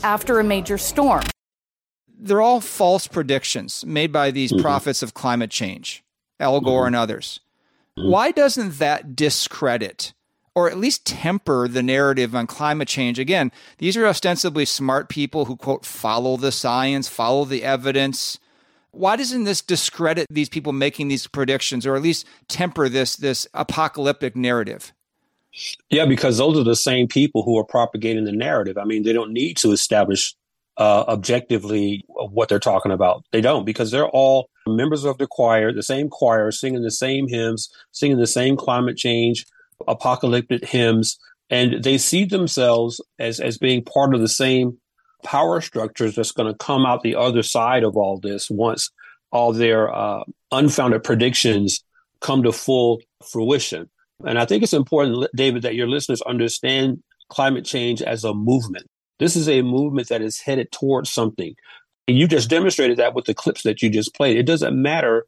after 0.02 0.40
a 0.40 0.44
major 0.44 0.76
storm 0.76 1.22
they're 2.22 2.40
all 2.40 2.60
false 2.60 3.08
predictions 3.08 3.84
made 3.84 4.12
by 4.12 4.30
these 4.30 4.52
mm-hmm. 4.52 4.62
prophets 4.62 5.02
of 5.02 5.12
climate 5.12 5.50
change, 5.50 6.04
Al 6.38 6.60
Gore 6.60 6.82
mm-hmm. 6.82 6.86
and 6.88 6.96
others. 6.96 7.40
Mm-hmm. 7.98 8.10
Why 8.10 8.30
doesn't 8.30 8.78
that 8.78 9.16
discredit 9.16 10.14
or 10.54 10.70
at 10.70 10.78
least 10.78 11.06
temper 11.06 11.68
the 11.68 11.82
narrative 11.82 12.34
on 12.34 12.46
climate 12.46 12.88
change? 12.88 13.18
Again, 13.18 13.52
these 13.78 13.96
are 13.96 14.06
ostensibly 14.06 14.64
smart 14.64 15.08
people 15.08 15.46
who, 15.46 15.56
quote, 15.56 15.84
follow 15.84 16.36
the 16.36 16.52
science, 16.52 17.08
follow 17.08 17.44
the 17.44 17.64
evidence. 17.64 18.38
Why 18.90 19.16
doesn't 19.16 19.44
this 19.44 19.62
discredit 19.62 20.26
these 20.30 20.48
people 20.48 20.72
making 20.72 21.08
these 21.08 21.26
predictions 21.26 21.86
or 21.86 21.96
at 21.96 22.02
least 22.02 22.26
temper 22.48 22.88
this, 22.88 23.16
this 23.16 23.46
apocalyptic 23.54 24.36
narrative? 24.36 24.92
Yeah, 25.90 26.06
because 26.06 26.38
those 26.38 26.58
are 26.58 26.64
the 26.64 26.76
same 26.76 27.08
people 27.08 27.42
who 27.42 27.58
are 27.58 27.64
propagating 27.64 28.24
the 28.24 28.32
narrative. 28.32 28.78
I 28.78 28.84
mean, 28.84 29.02
they 29.02 29.12
don't 29.12 29.32
need 29.32 29.56
to 29.58 29.72
establish 29.72 30.34
uh, 30.78 31.04
objectively 31.08 32.04
what 32.08 32.48
they're 32.48 32.58
talking 32.58 32.92
about. 32.92 33.24
They 33.32 33.40
don't 33.40 33.64
because 33.64 33.90
they're 33.90 34.08
all 34.08 34.48
members 34.66 35.04
of 35.04 35.18
the 35.18 35.26
choir, 35.26 35.72
the 35.72 35.82
same 35.82 36.08
choir, 36.08 36.50
singing 36.50 36.82
the 36.82 36.90
same 36.90 37.28
hymns, 37.28 37.70
singing 37.90 38.18
the 38.18 38.26
same 38.26 38.56
climate 38.56 38.96
change, 38.96 39.44
apocalyptic 39.88 40.64
hymns, 40.64 41.18
and 41.50 41.82
they 41.82 41.98
see 41.98 42.24
themselves 42.24 43.00
as 43.18 43.40
as 43.40 43.58
being 43.58 43.84
part 43.84 44.14
of 44.14 44.20
the 44.20 44.28
same 44.28 44.78
power 45.24 45.60
structures 45.60 46.16
that's 46.16 46.32
going 46.32 46.52
to 46.52 46.58
come 46.58 46.84
out 46.84 47.02
the 47.02 47.14
other 47.14 47.42
side 47.42 47.84
of 47.84 47.96
all 47.96 48.18
this 48.18 48.50
once 48.50 48.90
all 49.32 49.52
their 49.52 49.92
uh, 49.92 50.22
unfounded 50.52 51.02
predictions 51.02 51.82
come 52.20 52.42
to 52.44 52.52
full 52.52 53.00
fruition. 53.30 53.88
And 54.24 54.38
I 54.38 54.44
think 54.44 54.62
it's 54.62 54.74
important, 54.74 55.26
David, 55.34 55.62
that 55.62 55.74
your 55.74 55.88
listeners 55.88 56.22
understand 56.22 57.02
climate 57.28 57.64
change 57.64 58.02
as 58.02 58.22
a 58.24 58.34
movement. 58.34 58.86
This 59.18 59.34
is 59.34 59.48
a 59.48 59.62
movement 59.62 60.08
that 60.08 60.22
is 60.22 60.38
headed 60.38 60.70
towards 60.70 61.10
something. 61.10 61.54
And 62.06 62.16
you 62.16 62.28
just 62.28 62.50
demonstrated 62.50 62.98
that 62.98 63.14
with 63.14 63.24
the 63.24 63.34
clips 63.34 63.62
that 63.62 63.82
you 63.82 63.90
just 63.90 64.14
played. 64.14 64.36
It 64.36 64.44
doesn't 64.44 64.80
matter 64.80 65.26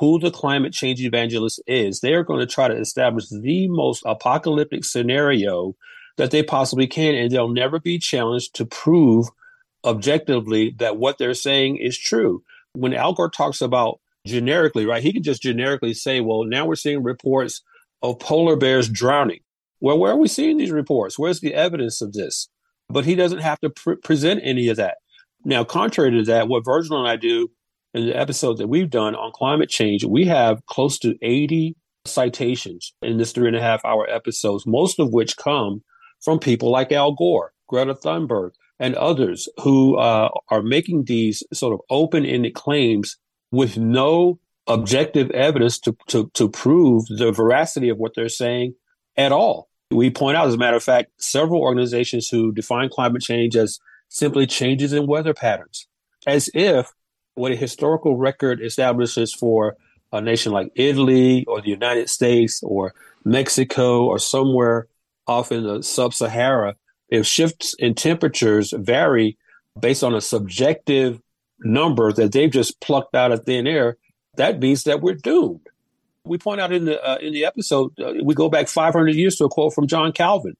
who 0.00 0.18
the 0.18 0.30
climate 0.30 0.72
change 0.72 1.00
evangelist 1.00 1.60
is. 1.66 2.00
They 2.00 2.14
are 2.14 2.24
going 2.24 2.40
to 2.40 2.46
try 2.46 2.68
to 2.68 2.76
establish 2.76 3.28
the 3.28 3.68
most 3.68 4.02
apocalyptic 4.04 4.84
scenario 4.84 5.76
that 6.16 6.30
they 6.30 6.42
possibly 6.42 6.86
can, 6.86 7.14
and 7.14 7.30
they'll 7.30 7.48
never 7.48 7.78
be 7.78 7.98
challenged 7.98 8.54
to 8.56 8.66
prove 8.66 9.28
objectively 9.84 10.74
that 10.78 10.96
what 10.96 11.18
they're 11.18 11.34
saying 11.34 11.76
is 11.76 11.96
true. 11.96 12.42
When 12.72 12.94
Al 12.94 13.14
Gore 13.14 13.30
talks 13.30 13.60
about 13.60 14.00
generically, 14.26 14.86
right, 14.86 15.02
he 15.02 15.12
can 15.12 15.22
just 15.22 15.42
generically 15.42 15.94
say, 15.94 16.20
well, 16.20 16.44
now 16.44 16.66
we're 16.66 16.74
seeing 16.74 17.02
reports 17.02 17.62
of 18.02 18.18
polar 18.18 18.56
bears 18.56 18.88
drowning. 18.88 19.40
Well, 19.80 19.98
where 19.98 20.12
are 20.12 20.16
we 20.16 20.28
seeing 20.28 20.58
these 20.58 20.72
reports? 20.72 21.18
Where's 21.18 21.40
the 21.40 21.54
evidence 21.54 22.02
of 22.02 22.12
this? 22.12 22.48
but 22.90 23.04
he 23.04 23.14
doesn't 23.14 23.38
have 23.38 23.60
to 23.60 23.70
pre- 23.70 23.96
present 23.96 24.40
any 24.42 24.68
of 24.68 24.76
that. 24.76 24.98
Now, 25.44 25.64
contrary 25.64 26.10
to 26.12 26.24
that, 26.24 26.48
what 26.48 26.64
Virgil 26.64 26.98
and 26.98 27.08
I 27.08 27.16
do 27.16 27.50
in 27.94 28.06
the 28.06 28.16
episodes 28.16 28.58
that 28.58 28.68
we've 28.68 28.90
done 28.90 29.14
on 29.14 29.32
climate 29.32 29.68
change, 29.68 30.04
we 30.04 30.26
have 30.26 30.64
close 30.66 30.98
to 31.00 31.16
80 31.22 31.76
citations 32.06 32.92
in 33.02 33.18
this 33.18 33.32
three 33.32 33.48
and 33.48 33.56
a 33.56 33.60
half 33.60 33.84
hour 33.84 34.08
episodes, 34.08 34.66
most 34.66 34.98
of 34.98 35.12
which 35.12 35.36
come 35.36 35.82
from 36.20 36.38
people 36.38 36.70
like 36.70 36.92
Al 36.92 37.12
Gore, 37.12 37.52
Greta 37.66 37.94
Thunberg, 37.94 38.52
and 38.78 38.94
others 38.94 39.48
who 39.62 39.96
uh, 39.96 40.30
are 40.48 40.62
making 40.62 41.04
these 41.04 41.42
sort 41.52 41.74
of 41.74 41.80
open 41.90 42.24
ended 42.24 42.54
claims 42.54 43.16
with 43.50 43.76
no 43.76 44.38
objective 44.66 45.30
evidence 45.32 45.78
to, 45.80 45.96
to, 46.08 46.30
to 46.34 46.48
prove 46.48 47.04
the 47.06 47.32
veracity 47.32 47.88
of 47.88 47.98
what 47.98 48.12
they're 48.14 48.28
saying 48.28 48.74
at 49.16 49.32
all. 49.32 49.68
We 49.90 50.10
point 50.10 50.36
out, 50.36 50.46
as 50.46 50.54
a 50.54 50.58
matter 50.58 50.76
of 50.76 50.84
fact, 50.84 51.10
several 51.18 51.60
organizations 51.60 52.28
who 52.28 52.52
define 52.52 52.88
climate 52.88 53.22
change 53.22 53.56
as 53.56 53.80
simply 54.08 54.46
changes 54.46 54.92
in 54.92 55.06
weather 55.06 55.34
patterns, 55.34 55.88
as 56.26 56.48
if 56.54 56.92
what 57.34 57.52
a 57.52 57.56
historical 57.56 58.16
record 58.16 58.60
establishes 58.60 59.32
for 59.32 59.76
a 60.12 60.20
nation 60.20 60.52
like 60.52 60.72
Italy 60.74 61.44
or 61.46 61.60
the 61.60 61.68
United 61.68 62.10
States 62.10 62.60
or 62.62 62.94
Mexico 63.24 64.04
or 64.04 64.18
somewhere 64.18 64.88
off 65.26 65.52
in 65.52 65.62
the 65.62 65.82
sub-Sahara, 65.82 66.74
if 67.08 67.26
shifts 67.26 67.74
in 67.78 67.94
temperatures 67.94 68.74
vary 68.76 69.38
based 69.78 70.02
on 70.02 70.14
a 70.14 70.20
subjective 70.20 71.20
number 71.60 72.12
that 72.12 72.32
they've 72.32 72.50
just 72.50 72.80
plucked 72.80 73.14
out 73.14 73.32
of 73.32 73.44
thin 73.44 73.66
air, 73.66 73.96
that 74.36 74.58
means 74.58 74.84
that 74.84 75.00
we're 75.00 75.14
doomed. 75.14 75.66
We 76.24 76.38
point 76.38 76.60
out 76.60 76.72
in 76.72 76.84
the 76.84 77.02
uh, 77.02 77.16
in 77.16 77.32
the 77.32 77.44
episode, 77.44 77.92
uh, 77.98 78.12
we 78.22 78.34
go 78.34 78.48
back 78.48 78.68
500 78.68 79.14
years 79.14 79.36
to 79.36 79.44
a 79.44 79.48
quote 79.48 79.74
from 79.74 79.86
John 79.86 80.12
Calvin, 80.12 80.56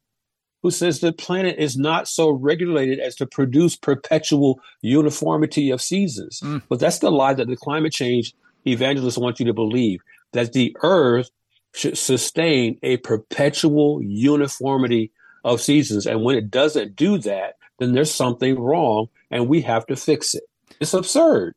who 0.62 0.70
says 0.70 1.00
the 1.00 1.12
planet 1.12 1.56
is 1.58 1.76
not 1.76 2.08
so 2.08 2.30
regulated 2.30 2.98
as 2.98 3.16
to 3.16 3.26
produce 3.26 3.76
perpetual 3.76 4.60
uniformity 4.82 5.70
of 5.70 5.80
seasons. 5.80 6.40
Mm. 6.40 6.62
But 6.68 6.80
that's 6.80 6.98
the 6.98 7.10
lie 7.10 7.34
that 7.34 7.48
the 7.48 7.56
climate 7.56 7.92
change 7.92 8.34
evangelists 8.66 9.18
want 9.18 9.40
you 9.40 9.46
to 9.46 9.54
believe 9.54 10.00
that 10.32 10.52
the 10.52 10.76
Earth 10.82 11.30
should 11.74 11.96
sustain 11.96 12.78
a 12.82 12.96
perpetual 12.98 14.02
uniformity 14.02 15.12
of 15.44 15.60
seasons, 15.60 16.06
and 16.06 16.22
when 16.22 16.36
it 16.36 16.50
doesn't 16.50 16.96
do 16.96 17.16
that, 17.18 17.56
then 17.78 17.92
there's 17.92 18.12
something 18.14 18.58
wrong, 18.58 19.08
and 19.30 19.48
we 19.48 19.62
have 19.62 19.86
to 19.86 19.96
fix 19.96 20.34
it. 20.34 20.44
It's 20.80 20.94
absurd. 20.94 21.54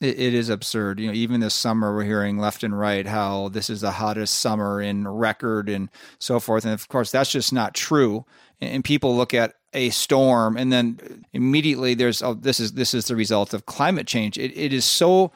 It, 0.00 0.18
it 0.18 0.34
is 0.34 0.48
absurd. 0.48 0.98
You 0.98 1.08
know, 1.08 1.12
even 1.12 1.40
this 1.40 1.54
summer, 1.54 1.94
we're 1.94 2.04
hearing 2.04 2.38
left 2.38 2.62
and 2.62 2.78
right 2.78 3.06
how 3.06 3.48
this 3.48 3.70
is 3.70 3.80
the 3.80 3.92
hottest 3.92 4.38
summer 4.38 4.80
in 4.80 5.06
record 5.06 5.68
and 5.68 5.88
so 6.18 6.40
forth. 6.40 6.64
And 6.64 6.74
of 6.74 6.88
course, 6.88 7.10
that's 7.10 7.30
just 7.30 7.52
not 7.52 7.74
true. 7.74 8.24
And, 8.60 8.84
people 8.84 9.16
look 9.16 9.34
at 9.34 9.54
a 9.72 9.90
storm, 9.90 10.56
and 10.56 10.72
then 10.72 11.24
immediately 11.32 11.94
there's 11.94 12.22
oh, 12.22 12.34
this 12.34 12.60
is 12.60 12.72
this 12.72 12.94
is 12.94 13.06
the 13.06 13.16
result 13.16 13.52
of 13.52 13.66
climate 13.66 14.06
change. 14.06 14.38
It, 14.38 14.56
it 14.56 14.72
is 14.72 14.84
so 14.84 15.32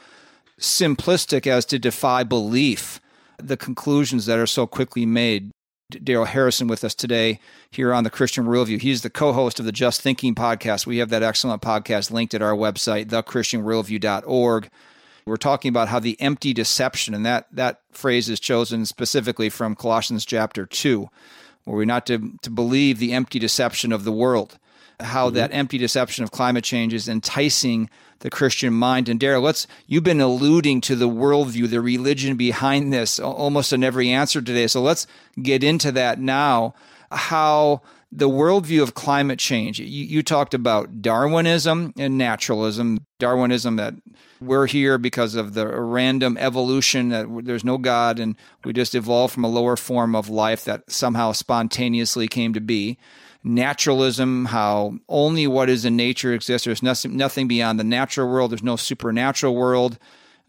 simplistic 0.60 1.46
as 1.46 1.64
to 1.66 1.78
defy 1.78 2.22
belief. 2.22 3.00
The 3.38 3.56
conclusions 3.56 4.26
that 4.26 4.38
are 4.38 4.46
so 4.46 4.66
quickly 4.66 5.06
made. 5.06 5.50
Darrell 5.90 6.26
Harrison 6.26 6.68
with 6.68 6.84
us 6.84 6.94
today 6.94 7.40
here 7.70 7.94
on 7.94 8.04
the 8.04 8.10
Christian 8.10 8.44
Worldview. 8.44 8.78
He's 8.82 9.00
the 9.00 9.08
co-host 9.08 9.58
of 9.58 9.64
the 9.64 9.72
Just 9.72 10.02
Thinking 10.02 10.34
podcast. 10.34 10.84
We 10.84 10.98
have 10.98 11.08
that 11.08 11.22
excellent 11.22 11.62
podcast 11.62 12.10
linked 12.10 12.34
at 12.34 12.42
our 12.42 12.52
website, 12.52 13.06
thechristianworldview.org. 13.06 14.68
We're 15.24 15.36
talking 15.38 15.70
about 15.70 15.88
how 15.88 15.98
the 15.98 16.20
empty 16.20 16.52
deception, 16.52 17.14
and 17.14 17.24
that 17.24 17.46
that 17.52 17.80
phrase 17.90 18.28
is 18.28 18.38
chosen 18.38 18.84
specifically 18.84 19.48
from 19.48 19.74
Colossians 19.74 20.26
chapter 20.26 20.66
two, 20.66 21.08
where 21.64 21.78
we're 21.78 21.86
not 21.86 22.06
to, 22.08 22.34
to 22.42 22.50
believe 22.50 22.98
the 22.98 23.14
empty 23.14 23.38
deception 23.38 23.90
of 23.90 24.04
the 24.04 24.12
world, 24.12 24.58
how 25.00 25.26
mm-hmm. 25.26 25.36
that 25.36 25.52
empty 25.52 25.78
deception 25.78 26.24
of 26.24 26.30
climate 26.30 26.64
change 26.64 26.92
is 26.92 27.08
enticing 27.08 27.88
the 28.20 28.30
Christian 28.30 28.72
mind. 28.72 29.08
And 29.08 29.20
Darrell, 29.20 29.42
let's 29.42 29.66
you've 29.86 30.04
been 30.04 30.20
alluding 30.20 30.80
to 30.82 30.96
the 30.96 31.08
worldview, 31.08 31.68
the 31.68 31.80
religion 31.80 32.36
behind 32.36 32.92
this 32.92 33.18
almost 33.18 33.72
in 33.72 33.84
every 33.84 34.10
answer 34.10 34.40
today. 34.40 34.66
So 34.66 34.82
let's 34.82 35.06
get 35.40 35.62
into 35.62 35.92
that 35.92 36.18
now. 36.20 36.74
How 37.10 37.82
the 38.10 38.28
worldview 38.28 38.82
of 38.82 38.94
climate 38.94 39.38
change. 39.38 39.78
You, 39.78 39.86
you, 39.86 40.22
talked 40.22 40.54
about 40.54 41.02
Darwinism 41.02 41.92
and 41.98 42.16
naturalism. 42.16 43.04
Darwinism 43.18 43.76
that 43.76 43.94
we're 44.40 44.66
here 44.66 44.96
because 44.96 45.34
of 45.34 45.54
the 45.54 45.66
random 45.66 46.36
evolution, 46.38 47.10
that 47.10 47.26
there's 47.44 47.64
no 47.64 47.76
God 47.76 48.18
and 48.18 48.36
we 48.64 48.72
just 48.72 48.94
evolved 48.94 49.34
from 49.34 49.44
a 49.44 49.48
lower 49.48 49.76
form 49.76 50.14
of 50.14 50.30
life 50.30 50.64
that 50.64 50.90
somehow 50.90 51.32
spontaneously 51.32 52.28
came 52.28 52.54
to 52.54 52.60
be 52.60 52.98
naturalism, 53.44 54.46
how 54.46 54.94
only 55.08 55.46
what 55.46 55.68
is 55.68 55.84
in 55.84 55.96
nature 55.96 56.32
exists. 56.32 56.66
There's 56.66 56.82
nothing, 56.82 57.16
nothing 57.16 57.48
beyond 57.48 57.78
the 57.78 57.84
natural 57.84 58.28
world. 58.28 58.50
There's 58.50 58.62
no 58.62 58.76
supernatural 58.76 59.54
world. 59.54 59.98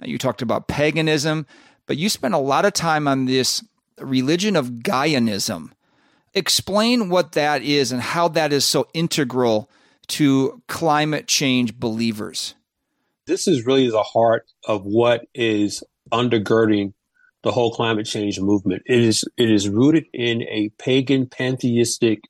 Uh, 0.02 0.08
you 0.08 0.18
talked 0.18 0.42
about 0.42 0.68
paganism, 0.68 1.46
but 1.86 1.98
you 1.98 2.10
spent 2.10 2.34
a 2.34 2.40
lot 2.40 2.66
of 2.66 2.74
time 2.74 3.08
on 3.08 3.26
this 3.26 3.64
religion 4.00 4.56
of 4.56 4.70
Gaianism. 4.84 5.72
Explain 6.34 7.10
what 7.10 7.34
that 7.34 7.62
is 7.62 7.92
and 7.92 8.02
how 8.02 8.28
that 8.30 8.54
is 8.54 8.66
so 8.66 8.88
integral 8.94 9.70
to 10.08 10.62
climate 10.68 11.28
change 11.28 11.80
believers. 11.80 12.56
This 13.28 13.48
is 13.48 13.66
really 13.66 13.90
the 13.90 14.04
heart 14.04 14.46
of 14.68 14.84
what 14.84 15.28
is 15.34 15.84
undergirding 16.12 16.94
the 17.44 17.52
whole 17.52 17.72
climate 17.72 18.06
change 18.06 18.40
movement. 18.40 18.84
It 18.86 19.00
is 19.00 19.24
it 19.38 19.50
is 19.50 19.70
rooted 19.70 20.06
in 20.14 20.42
a 20.44 20.70
pagan 20.78 21.28
pantheistic 21.28 22.22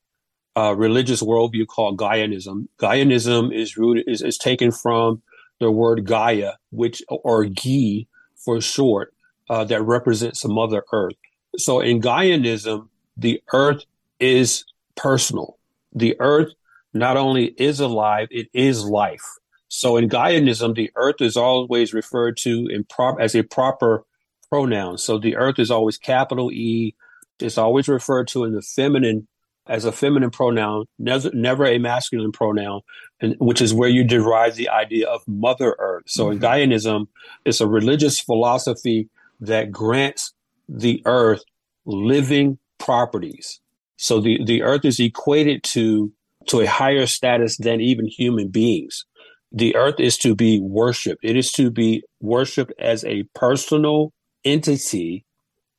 uh, 0.59 0.73
religious 0.75 1.21
worldview 1.23 1.65
called 1.65 1.97
Gaianism. 1.97 2.67
Gaianism 2.79 3.53
is 3.53 3.77
rooted 3.77 4.05
is, 4.07 4.21
is 4.21 4.37
taken 4.37 4.71
from 4.71 5.21
the 5.59 5.71
word 5.71 6.05
Gaia, 6.05 6.53
which 6.71 7.01
or 7.07 7.45
Gi 7.45 8.07
for 8.35 8.59
short, 8.59 9.13
uh, 9.49 9.63
that 9.63 9.81
represents 9.83 10.41
the 10.41 10.49
Mother 10.49 10.83
Earth. 10.91 11.15
So 11.57 11.79
in 11.79 12.01
Gaianism, 12.01 12.89
the 13.15 13.41
Earth 13.53 13.83
is 14.19 14.65
personal. 14.95 15.57
The 15.93 16.15
Earth 16.19 16.51
not 16.93 17.15
only 17.15 17.45
is 17.45 17.79
alive, 17.79 18.27
it 18.29 18.49
is 18.53 18.83
life. 18.83 19.27
So 19.69 19.95
in 19.95 20.09
Gaianism, 20.09 20.75
the 20.75 20.91
Earth 20.95 21.21
is 21.21 21.37
always 21.37 21.93
referred 21.93 22.35
to 22.37 22.67
in 22.67 22.83
prop 22.83 23.17
as 23.21 23.33
a 23.33 23.43
proper 23.43 24.03
pronoun. 24.49 24.97
So 24.97 25.19
the 25.19 25.37
Earth 25.37 25.59
is 25.59 25.71
always 25.71 25.97
capital 25.97 26.51
E. 26.51 26.95
It's 27.39 27.57
always 27.57 27.87
referred 27.87 28.27
to 28.29 28.43
in 28.43 28.53
the 28.53 28.61
feminine 28.61 29.27
as 29.69 29.85
a 29.85 29.91
feminine 29.91 30.31
pronoun, 30.31 30.85
never, 30.97 31.29
never 31.31 31.65
a 31.65 31.77
masculine 31.77 32.31
pronoun, 32.31 32.81
and, 33.21 33.35
which 33.39 33.61
is 33.61 33.73
where 33.73 33.87
you 33.87 34.03
derive 34.03 34.55
the 34.55 34.67
idea 34.67 35.07
of 35.07 35.21
Mother 35.27 35.75
Earth. 35.77 36.03
So 36.07 36.25
mm-hmm. 36.25 36.33
in 36.33 36.39
Gaianism, 36.39 37.07
it's 37.45 37.61
a 37.61 37.67
religious 37.67 38.19
philosophy 38.19 39.09
that 39.39 39.71
grants 39.71 40.33
the 40.67 41.01
earth 41.05 41.43
living 41.85 42.57
properties. 42.79 43.61
So 43.97 44.19
the, 44.19 44.43
the 44.43 44.63
earth 44.63 44.85
is 44.85 44.99
equated 44.99 45.63
to, 45.65 46.11
to 46.47 46.61
a 46.61 46.65
higher 46.65 47.05
status 47.05 47.57
than 47.57 47.79
even 47.79 48.07
human 48.07 48.47
beings. 48.47 49.05
The 49.51 49.75
earth 49.75 49.99
is 49.99 50.17
to 50.19 50.35
be 50.35 50.59
worshiped. 50.59 51.23
It 51.23 51.35
is 51.35 51.51
to 51.53 51.69
be 51.69 52.03
worshiped 52.19 52.73
as 52.79 53.03
a 53.05 53.23
personal 53.35 54.13
entity 54.43 55.25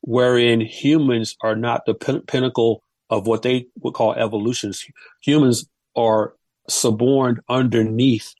wherein 0.01 0.61
humans 0.61 1.35
are 1.41 1.55
not 1.55 1.85
the 1.85 1.93
pin- 1.93 2.21
pinnacle 2.21 2.83
of 3.11 3.27
what 3.27 3.43
they 3.43 3.67
would 3.81 3.93
call 3.93 4.13
evolutions. 4.13 4.83
Humans 5.21 5.67
are 5.95 6.33
suborned 6.67 7.41
underneath 7.49 8.33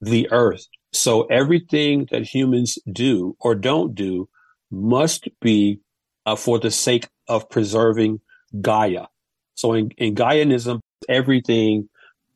the 0.00 0.30
earth. 0.30 0.66
So 0.92 1.22
everything 1.26 2.08
that 2.10 2.22
humans 2.22 2.78
do 2.92 3.36
or 3.38 3.54
don't 3.54 3.94
do 3.94 4.28
must 4.70 5.28
be 5.40 5.80
uh, 6.26 6.36
for 6.36 6.58
the 6.58 6.70
sake 6.70 7.08
of 7.28 7.48
preserving 7.48 8.20
Gaia. 8.60 9.06
So 9.54 9.74
in, 9.74 9.90
in 9.96 10.14
Gaianism, 10.14 10.80
everything 11.08 11.88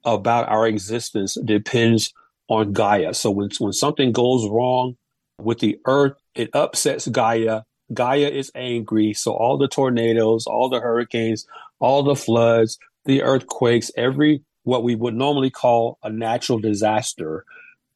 about 0.04 0.48
our 0.48 0.66
existence 0.68 1.36
depends 1.44 2.12
on 2.48 2.72
Gaia. 2.72 3.14
So 3.14 3.30
when, 3.30 3.48
when 3.58 3.72
something 3.72 4.12
goes 4.12 4.48
wrong 4.48 4.96
with 5.40 5.58
the 5.58 5.78
earth, 5.86 6.12
it 6.34 6.50
upsets 6.52 7.08
Gaia. 7.08 7.62
Gaia 7.92 8.28
is 8.28 8.50
angry. 8.54 9.12
So 9.12 9.32
all 9.32 9.58
the 9.58 9.68
tornadoes, 9.68 10.46
all 10.46 10.68
the 10.68 10.80
hurricanes, 10.80 11.46
all 11.78 12.02
the 12.02 12.16
floods, 12.16 12.78
the 13.04 13.22
earthquakes, 13.22 13.90
every 13.96 14.42
what 14.62 14.82
we 14.82 14.94
would 14.94 15.14
normally 15.14 15.50
call 15.50 15.98
a 16.02 16.10
natural 16.10 16.58
disaster 16.58 17.44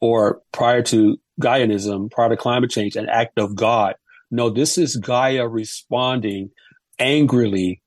or 0.01 0.43
prior 0.53 0.83
to 0.83 1.19
Gaianism, 1.41 2.11
prior 2.11 2.29
to 2.29 2.37
climate 2.37 2.71
change, 2.71 2.95
an 2.95 3.09
act 3.09 3.39
of 3.39 3.55
God. 3.55 3.95
No, 4.31 4.51
this 4.51 4.77
is 4.77 4.97
Gaia 4.97 5.49
responding 5.49 6.51
angrily 6.99 7.83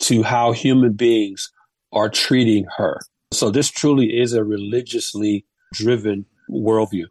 to 0.00 0.22
how 0.22 0.52
human 0.52 0.94
beings 0.94 1.52
are 1.92 2.08
treating 2.08 2.64
her. 2.76 3.00
So 3.32 3.50
this 3.50 3.70
truly 3.70 4.18
is 4.18 4.32
a 4.32 4.44
religiously 4.44 5.44
driven 5.72 6.24
worldview. 6.50 7.04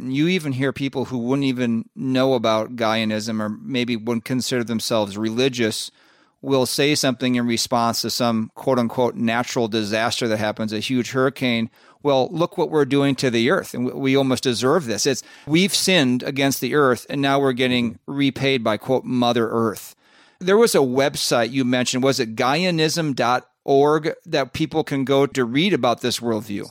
You 0.00 0.28
even 0.28 0.52
hear 0.52 0.72
people 0.72 1.06
who 1.06 1.18
wouldn't 1.18 1.44
even 1.44 1.88
know 1.94 2.34
about 2.34 2.76
Gaianism 2.76 3.40
or 3.40 3.48
maybe 3.48 3.96
wouldn't 3.96 4.24
consider 4.24 4.64
themselves 4.64 5.18
religious 5.18 5.90
will 6.42 6.66
say 6.66 6.94
something 6.94 7.34
in 7.34 7.46
response 7.46 8.00
to 8.02 8.10
some 8.10 8.50
quote 8.54 8.78
unquote 8.78 9.14
natural 9.14 9.68
disaster 9.68 10.26
that 10.28 10.38
happens, 10.38 10.72
a 10.72 10.80
huge 10.80 11.10
hurricane. 11.10 11.70
Well, 12.02 12.28
look 12.30 12.56
what 12.56 12.70
we're 12.70 12.86
doing 12.86 13.14
to 13.16 13.30
the 13.30 13.50
earth. 13.50 13.74
And 13.74 13.92
we 13.92 14.16
almost 14.16 14.42
deserve 14.42 14.86
this. 14.86 15.06
It's 15.06 15.22
we've 15.46 15.74
sinned 15.74 16.22
against 16.22 16.60
the 16.60 16.74
earth 16.74 17.06
and 17.10 17.20
now 17.20 17.38
we're 17.38 17.52
getting 17.52 17.98
repaid 18.06 18.64
by 18.64 18.78
quote 18.78 19.04
Mother 19.04 19.48
Earth. 19.50 19.94
There 20.38 20.56
was 20.56 20.74
a 20.74 20.78
website 20.78 21.52
you 21.52 21.64
mentioned. 21.64 22.02
Was 22.02 22.18
it 22.18 22.34
Gaianism.org 22.34 24.14
that 24.24 24.52
people 24.54 24.84
can 24.84 25.04
go 25.04 25.26
to 25.26 25.44
read 25.44 25.74
about 25.74 26.00
this 26.00 26.20
worldview? 26.20 26.70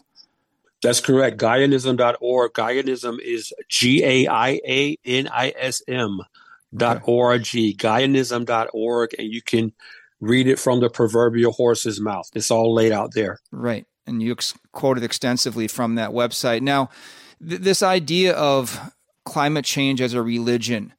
That's 0.82 1.02
correct. 1.02 1.38
Gaianism.org. 1.38 2.54
Gaianism 2.54 3.20
is 3.20 3.54
G 3.68 4.04
A 4.04 4.28
I 4.28 4.60
A 4.66 4.98
N 5.06 5.28
I 5.28 5.54
S 5.58 5.82
M 5.88 6.20
dot 6.76 7.02
org, 7.06 7.42
Gaianism.org, 7.42 9.16
and 9.18 9.28
you 9.28 9.42
can 9.42 9.74
read 10.22 10.48
it 10.48 10.60
from 10.60 10.80
the 10.80 10.90
proverbial 10.90 11.52
horse's 11.52 12.00
mouth. 12.00 12.30
It's 12.36 12.52
all 12.52 12.74
laid 12.74 12.92
out 12.92 13.14
there. 13.14 13.40
Right. 13.52 13.86
And 14.06 14.22
you 14.22 14.34
ex- 14.34 14.54
quoted 14.72 15.04
extensively 15.04 15.68
from 15.68 15.96
that 15.96 16.12
website. 16.12 16.62
Now, 16.62 16.90
th- 17.48 17.62
this 17.62 17.82
idea 17.82 18.34
of 18.34 18.94
climate 19.26 19.66
change 19.66 20.02
as 20.02 20.14
a 20.14 20.22
religion, 20.22 20.94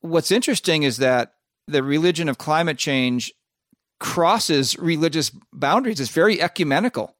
what's 0.00 0.30
interesting 0.30 0.82
is 0.82 0.98
that 0.98 1.32
the 1.66 1.82
religion 1.82 2.28
of 2.28 2.38
climate 2.38 2.78
change 2.78 3.32
crosses 3.98 4.78
religious 4.78 5.30
boundaries. 5.52 6.00
It's 6.00 6.10
very 6.10 6.40
ecumenical. 6.40 7.16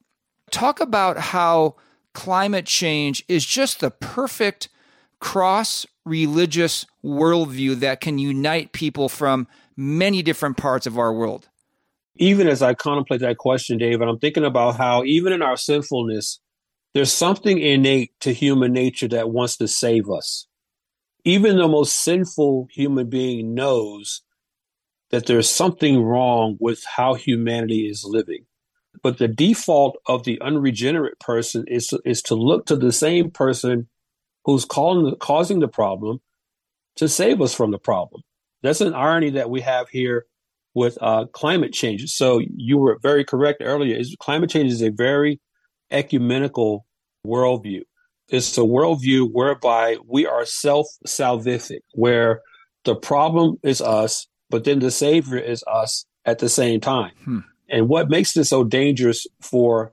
Talk 0.50 0.80
about 0.80 1.16
how 1.16 1.76
climate 2.14 2.66
change 2.66 3.24
is 3.28 3.44
just 3.44 3.80
the 3.80 3.90
perfect 3.90 4.68
cross 5.20 5.86
religious 6.04 6.86
worldview 7.04 7.76
that 7.80 8.00
can 8.00 8.18
unite 8.18 8.72
people 8.72 9.08
from 9.08 9.46
many 9.76 10.22
different 10.22 10.56
parts 10.56 10.86
of 10.86 10.98
our 10.98 11.12
world. 11.12 11.48
Even 12.16 12.46
as 12.46 12.62
I 12.62 12.74
contemplate 12.74 13.20
that 13.20 13.38
question, 13.38 13.78
David, 13.78 14.08
I'm 14.08 14.18
thinking 14.18 14.44
about 14.44 14.76
how 14.76 15.02
even 15.04 15.32
in 15.32 15.42
our 15.42 15.56
sinfulness, 15.56 16.40
there's 16.92 17.12
something 17.12 17.58
innate 17.58 18.12
to 18.20 18.32
human 18.32 18.72
nature 18.72 19.08
that 19.08 19.30
wants 19.30 19.56
to 19.56 19.66
save 19.66 20.08
us. 20.08 20.46
Even 21.24 21.56
the 21.56 21.66
most 21.66 22.04
sinful 22.04 22.68
human 22.70 23.08
being 23.08 23.54
knows 23.54 24.22
that 25.10 25.26
there's 25.26 25.48
something 25.48 26.02
wrong 26.02 26.56
with 26.60 26.84
how 26.84 27.14
humanity 27.14 27.88
is 27.88 28.04
living. 28.04 28.46
But 29.04 29.18
the 29.18 29.28
default 29.28 29.98
of 30.06 30.24
the 30.24 30.40
unregenerate 30.40 31.20
person 31.20 31.66
is, 31.68 31.92
is 32.06 32.22
to 32.22 32.34
look 32.34 32.64
to 32.66 32.76
the 32.76 32.90
same 32.90 33.30
person 33.30 33.86
who's 34.46 34.64
calling, 34.64 35.14
causing 35.20 35.60
the 35.60 35.68
problem 35.68 36.20
to 36.96 37.06
save 37.06 37.42
us 37.42 37.54
from 37.54 37.70
the 37.70 37.78
problem. 37.78 38.22
That's 38.62 38.80
an 38.80 38.94
irony 38.94 39.30
that 39.30 39.50
we 39.50 39.60
have 39.60 39.90
here 39.90 40.24
with 40.72 40.96
uh, 41.02 41.26
climate 41.34 41.74
change. 41.74 42.10
So 42.10 42.40
you 42.56 42.78
were 42.78 42.98
very 43.02 43.24
correct 43.24 43.60
earlier. 43.62 43.94
Is 43.94 44.16
climate 44.18 44.48
change 44.48 44.72
is 44.72 44.82
a 44.82 44.90
very 44.90 45.38
ecumenical 45.90 46.86
worldview. 47.26 47.82
It's 48.28 48.56
a 48.56 48.62
worldview 48.62 49.28
whereby 49.30 49.98
we 50.08 50.24
are 50.24 50.46
self-salvific, 50.46 51.80
where 51.92 52.40
the 52.84 52.96
problem 52.96 53.58
is 53.62 53.82
us, 53.82 54.26
but 54.48 54.64
then 54.64 54.78
the 54.78 54.90
savior 54.90 55.36
is 55.36 55.62
us 55.66 56.06
at 56.24 56.38
the 56.38 56.48
same 56.48 56.80
time. 56.80 57.12
Hmm. 57.22 57.38
And 57.68 57.88
what 57.88 58.10
makes 58.10 58.34
this 58.34 58.50
so 58.50 58.64
dangerous 58.64 59.26
for 59.40 59.92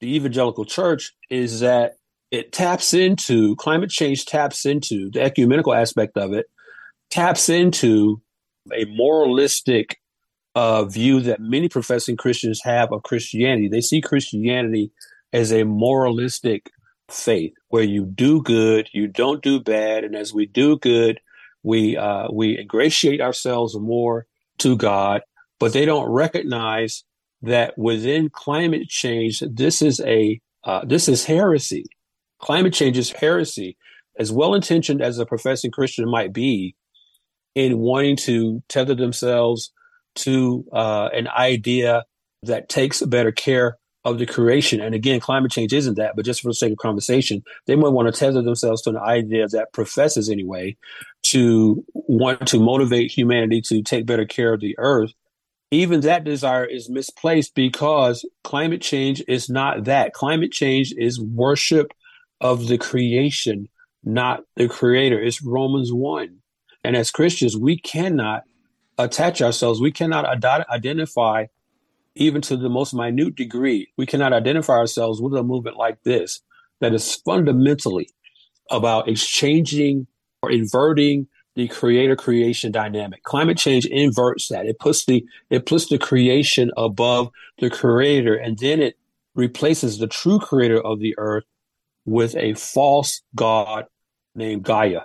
the 0.00 0.14
evangelical 0.14 0.64
church 0.64 1.12
is 1.30 1.60
that 1.60 1.96
it 2.30 2.52
taps 2.52 2.92
into 2.92 3.56
climate 3.56 3.90
change 3.90 4.26
taps 4.26 4.66
into 4.66 5.10
the 5.10 5.22
ecumenical 5.22 5.74
aspect 5.74 6.16
of 6.16 6.32
it 6.32 6.46
taps 7.10 7.48
into 7.48 8.20
a 8.74 8.84
moralistic 8.86 9.98
uh, 10.54 10.84
view 10.84 11.20
that 11.20 11.40
many 11.40 11.68
professing 11.68 12.16
christians 12.16 12.60
have 12.62 12.92
of 12.92 13.02
christianity. 13.02 13.68
They 13.68 13.80
see 13.80 14.00
christianity 14.00 14.90
as 15.32 15.52
a 15.52 15.64
moralistic 15.64 16.70
faith 17.08 17.52
where 17.68 17.84
you 17.84 18.04
do 18.04 18.42
good 18.42 18.88
you 18.92 19.06
don't 19.06 19.42
do 19.42 19.60
bad. 19.60 20.04
And 20.04 20.16
as 20.16 20.34
we 20.34 20.46
do 20.46 20.78
good 20.78 21.20
we 21.62 21.96
uh, 21.96 22.28
we 22.32 22.58
ingratiate 22.58 23.20
ourselves 23.20 23.78
more 23.78 24.26
to 24.58 24.76
god 24.76 25.22
but 25.58 25.72
they 25.72 25.84
don't 25.84 26.10
recognize 26.10 27.04
that 27.42 27.76
within 27.76 28.30
climate 28.30 28.88
change 28.88 29.42
this 29.50 29.82
is 29.82 30.00
a 30.00 30.40
uh, 30.64 30.84
this 30.84 31.08
is 31.08 31.24
heresy 31.24 31.84
Climate 32.38 32.74
change 32.74 32.98
is 32.98 33.12
heresy. 33.12 33.76
As 34.18 34.32
well 34.32 34.54
intentioned 34.54 35.02
as 35.02 35.18
a 35.18 35.26
professing 35.26 35.70
Christian 35.70 36.08
might 36.08 36.32
be 36.32 36.74
in 37.54 37.78
wanting 37.78 38.16
to 38.16 38.62
tether 38.68 38.94
themselves 38.94 39.72
to 40.16 40.64
uh, 40.72 41.10
an 41.12 41.28
idea 41.28 42.04
that 42.42 42.68
takes 42.68 43.02
better 43.02 43.32
care 43.32 43.76
of 44.04 44.18
the 44.18 44.24
creation. 44.24 44.80
And 44.80 44.94
again, 44.94 45.20
climate 45.20 45.50
change 45.50 45.72
isn't 45.72 45.96
that, 45.96 46.16
but 46.16 46.24
just 46.24 46.40
for 46.40 46.48
the 46.48 46.54
sake 46.54 46.72
of 46.72 46.78
conversation, 46.78 47.42
they 47.66 47.76
might 47.76 47.90
want 47.90 48.12
to 48.12 48.18
tether 48.18 48.40
themselves 48.40 48.82
to 48.82 48.90
an 48.90 48.96
idea 48.96 49.48
that 49.48 49.72
professes 49.72 50.30
anyway 50.30 50.76
to 51.24 51.84
want 51.92 52.46
to 52.48 52.60
motivate 52.60 53.10
humanity 53.10 53.60
to 53.62 53.82
take 53.82 54.06
better 54.06 54.24
care 54.24 54.54
of 54.54 54.60
the 54.60 54.76
earth. 54.78 55.12
Even 55.70 56.00
that 56.00 56.24
desire 56.24 56.64
is 56.64 56.88
misplaced 56.88 57.54
because 57.54 58.24
climate 58.44 58.80
change 58.80 59.22
is 59.26 59.50
not 59.50 59.84
that. 59.84 60.12
Climate 60.12 60.52
change 60.52 60.94
is 60.96 61.20
worship 61.20 61.92
of 62.40 62.68
the 62.68 62.78
creation, 62.78 63.68
not 64.04 64.44
the 64.54 64.68
creator. 64.68 65.20
It's 65.20 65.42
Romans 65.42 65.92
1. 65.92 66.36
And 66.84 66.96
as 66.96 67.10
Christians, 67.10 67.56
we 67.56 67.78
cannot 67.78 68.44
attach 68.96 69.42
ourselves, 69.42 69.80
we 69.80 69.90
cannot 69.90 70.24
ad- 70.24 70.66
identify, 70.70 71.46
even 72.14 72.40
to 72.42 72.56
the 72.56 72.68
most 72.68 72.94
minute 72.94 73.34
degree, 73.34 73.88
we 73.96 74.06
cannot 74.06 74.32
identify 74.32 74.74
ourselves 74.74 75.20
with 75.20 75.34
a 75.34 75.42
movement 75.42 75.76
like 75.76 76.02
this 76.04 76.42
that 76.80 76.94
is 76.94 77.14
fundamentally 77.16 78.08
about 78.70 79.08
exchanging 79.08 80.06
or 80.42 80.50
inverting 80.50 81.26
the 81.56 81.66
creator 81.68 82.14
creation 82.14 82.70
dynamic. 82.70 83.22
Climate 83.24 83.56
change 83.56 83.86
inverts 83.86 84.48
that. 84.48 84.66
It 84.66 84.78
puts 84.78 85.06
the 85.06 85.26
it 85.50 85.66
puts 85.66 85.88
the 85.88 85.98
creation 85.98 86.70
above 86.76 87.30
the 87.58 87.70
creator 87.70 88.34
and 88.34 88.58
then 88.58 88.80
it 88.80 88.96
replaces 89.34 89.98
the 89.98 90.06
true 90.06 90.38
creator 90.38 90.80
of 90.80 91.00
the 91.00 91.14
earth 91.18 91.44
with 92.04 92.36
a 92.36 92.54
false 92.54 93.22
god 93.34 93.86
named 94.34 94.62
Gaia. 94.62 95.00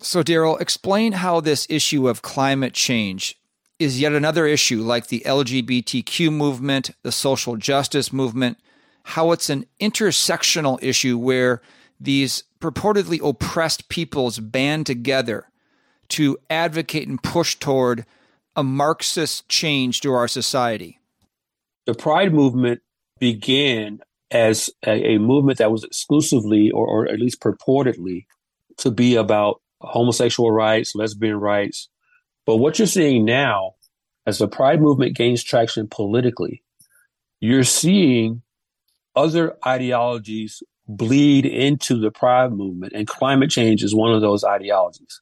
So, 0.00 0.22
Darrell, 0.22 0.56
explain 0.56 1.12
how 1.12 1.40
this 1.40 1.66
issue 1.68 2.08
of 2.08 2.22
climate 2.22 2.72
change 2.72 3.38
is 3.78 4.00
yet 4.00 4.12
another 4.12 4.46
issue 4.46 4.82
like 4.82 5.08
the 5.08 5.22
LGBTQ 5.26 6.32
movement, 6.32 6.90
the 7.02 7.12
social 7.12 7.56
justice 7.56 8.12
movement, 8.12 8.58
how 9.04 9.32
it's 9.32 9.50
an 9.50 9.66
intersectional 9.80 10.82
issue 10.82 11.18
where 11.18 11.60
these 12.00 12.44
purportedly 12.60 13.20
oppressed 13.22 13.88
peoples 13.88 14.38
band 14.38 14.86
together 14.86 15.47
to 16.10 16.38
advocate 16.48 17.08
and 17.08 17.22
push 17.22 17.56
toward 17.56 18.04
a 18.56 18.62
Marxist 18.62 19.48
change 19.48 20.00
to 20.00 20.12
our 20.12 20.28
society. 20.28 20.98
The 21.86 21.94
Pride 21.94 22.32
movement 22.34 22.80
began 23.18 24.00
as 24.30 24.70
a, 24.86 25.14
a 25.14 25.18
movement 25.18 25.58
that 25.58 25.72
was 25.72 25.84
exclusively, 25.84 26.70
or, 26.70 26.86
or 26.86 27.08
at 27.08 27.18
least 27.18 27.40
purportedly, 27.40 28.26
to 28.78 28.90
be 28.90 29.14
about 29.14 29.60
homosexual 29.80 30.50
rights, 30.50 30.94
lesbian 30.94 31.36
rights. 31.36 31.88
But 32.46 32.56
what 32.56 32.78
you're 32.78 32.86
seeing 32.86 33.24
now, 33.24 33.74
as 34.26 34.38
the 34.38 34.48
Pride 34.48 34.80
movement 34.80 35.16
gains 35.16 35.42
traction 35.42 35.88
politically, 35.88 36.62
you're 37.40 37.64
seeing 37.64 38.42
other 39.14 39.56
ideologies 39.66 40.62
bleed 40.86 41.46
into 41.46 41.98
the 41.98 42.10
Pride 42.10 42.52
movement, 42.52 42.92
and 42.94 43.06
climate 43.06 43.50
change 43.50 43.82
is 43.82 43.94
one 43.94 44.12
of 44.12 44.20
those 44.20 44.44
ideologies. 44.44 45.20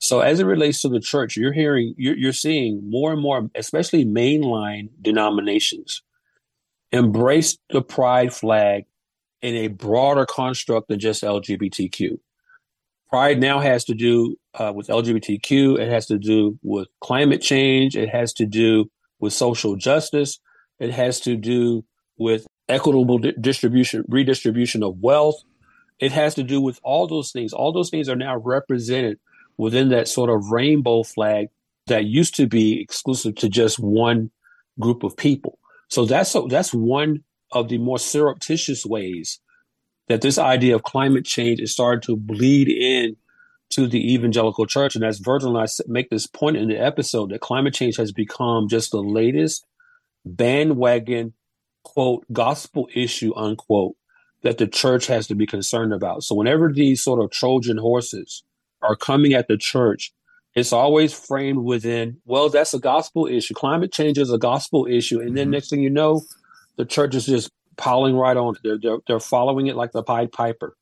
So, 0.00 0.20
as 0.20 0.40
it 0.40 0.46
relates 0.46 0.80
to 0.82 0.88
the 0.88 0.98
church, 0.98 1.36
you're 1.36 1.52
hearing, 1.52 1.94
you're, 1.98 2.16
you're 2.16 2.32
seeing 2.32 2.88
more 2.88 3.12
and 3.12 3.20
more, 3.20 3.50
especially 3.54 4.06
mainline 4.06 4.88
denominations, 5.02 6.02
embrace 6.90 7.58
the 7.68 7.82
pride 7.82 8.32
flag 8.32 8.86
in 9.42 9.54
a 9.56 9.68
broader 9.68 10.24
construct 10.24 10.88
than 10.88 10.98
just 10.98 11.22
LGBTQ. 11.22 12.18
Pride 13.10 13.40
now 13.40 13.60
has 13.60 13.84
to 13.84 13.94
do 13.94 14.36
uh, 14.54 14.72
with 14.74 14.86
LGBTQ. 14.86 15.78
It 15.78 15.90
has 15.90 16.06
to 16.06 16.16
do 16.16 16.58
with 16.62 16.88
climate 17.00 17.42
change. 17.42 17.94
It 17.94 18.08
has 18.08 18.32
to 18.34 18.46
do 18.46 18.90
with 19.18 19.34
social 19.34 19.76
justice. 19.76 20.38
It 20.78 20.92
has 20.92 21.20
to 21.20 21.36
do 21.36 21.84
with 22.16 22.46
equitable 22.70 23.18
di- 23.18 23.34
distribution, 23.38 24.04
redistribution 24.08 24.82
of 24.82 24.98
wealth. 25.00 25.42
It 25.98 26.12
has 26.12 26.34
to 26.36 26.42
do 26.42 26.62
with 26.62 26.80
all 26.82 27.06
those 27.06 27.32
things. 27.32 27.52
All 27.52 27.72
those 27.72 27.90
things 27.90 28.08
are 28.08 28.16
now 28.16 28.38
represented 28.38 29.18
within 29.60 29.90
that 29.90 30.08
sort 30.08 30.30
of 30.30 30.50
rainbow 30.50 31.02
flag 31.02 31.48
that 31.86 32.06
used 32.06 32.34
to 32.34 32.46
be 32.46 32.80
exclusive 32.80 33.34
to 33.34 33.48
just 33.48 33.78
one 33.78 34.30
group 34.80 35.02
of 35.02 35.16
people. 35.16 35.58
So 35.88 36.06
that's 36.06 36.34
that's 36.48 36.72
one 36.72 37.24
of 37.52 37.68
the 37.68 37.78
more 37.78 37.98
surreptitious 37.98 38.86
ways 38.86 39.38
that 40.08 40.22
this 40.22 40.38
idea 40.38 40.74
of 40.74 40.82
climate 40.82 41.26
change 41.26 41.60
is 41.60 41.72
starting 41.72 42.00
to 42.02 42.16
bleed 42.16 42.68
in 42.68 43.16
to 43.70 43.86
the 43.86 44.14
evangelical 44.14 44.66
church. 44.66 44.96
And 44.96 45.04
as 45.04 45.18
Virgil 45.18 45.56
and 45.56 45.68
I 45.68 45.82
make 45.86 46.08
this 46.08 46.26
point 46.26 46.56
in 46.56 46.68
the 46.68 46.78
episode, 46.78 47.30
that 47.30 47.40
climate 47.40 47.74
change 47.74 47.96
has 47.98 48.12
become 48.12 48.66
just 48.66 48.90
the 48.90 49.02
latest 49.02 49.66
bandwagon, 50.24 51.34
quote, 51.84 52.24
gospel 52.32 52.88
issue, 52.94 53.34
unquote, 53.36 53.94
that 54.42 54.58
the 54.58 54.66
church 54.66 55.06
has 55.06 55.26
to 55.26 55.34
be 55.34 55.46
concerned 55.46 55.92
about. 55.92 56.22
So 56.22 56.34
whenever 56.34 56.72
these 56.72 57.02
sort 57.02 57.22
of 57.22 57.30
Trojan 57.30 57.76
horses 57.76 58.42
are 58.82 58.96
coming 58.96 59.34
at 59.34 59.48
the 59.48 59.56
church 59.56 60.12
it's 60.54 60.72
always 60.72 61.12
framed 61.12 61.58
within, 61.58 62.20
well, 62.24 62.48
that's 62.48 62.74
a 62.74 62.78
gospel 62.78 63.26
issue. 63.26 63.54
Climate 63.54 63.92
change 63.92 64.18
is 64.18 64.32
a 64.32 64.38
gospel 64.38 64.86
issue. 64.86 65.20
And 65.20 65.36
then 65.36 65.46
mm-hmm. 65.46 65.52
next 65.52 65.70
thing 65.70 65.82
you 65.82 65.90
know, 65.90 66.22
the 66.76 66.84
church 66.84 67.14
is 67.14 67.26
just 67.26 67.50
piling 67.76 68.16
right 68.16 68.36
on. 68.36 68.56
They're, 68.64 68.78
they're, 68.78 68.98
they're 69.06 69.20
following 69.20 69.68
it 69.68 69.76
like 69.76 69.92
the 69.92 70.02
Pied 70.02 70.32
Piper. 70.32 70.76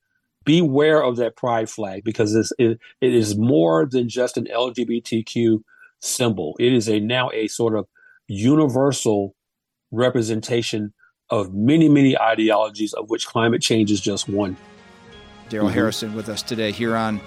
Beware 0.45 1.03
of 1.03 1.17
that 1.17 1.37
pride 1.37 1.69
flag 1.69 2.03
because 2.05 2.35
it's, 2.35 2.53
it, 2.59 2.79
it 3.03 3.15
is 3.15 3.37
more 3.37 3.85
than 3.85 4.09
just 4.09 4.39
an 4.39 4.47
LGBTQ 4.47 5.63
symbol. 6.01 6.57
It 6.59 6.73
is 6.73 6.89
a 6.89 7.01
now 7.01 7.31
a 7.35 7.49
sort 7.49 7.77
of 7.77 7.87
universal 8.29 9.35
representation 9.91 10.95
of 11.29 11.53
many, 11.53 11.91
many 11.91 12.19
ideologies, 12.19 12.95
of 12.95 13.11
which 13.11 13.27
climate 13.27 13.61
change 13.61 13.91
is 13.91 14.01
just 14.01 14.29
one. 14.29 14.57
Darrell 15.51 15.67
mm-hmm. 15.67 15.75
Harrison 15.75 16.15
with 16.15 16.31
us 16.31 16.43
today 16.43 16.73
here 16.73 16.97
on 16.97 17.21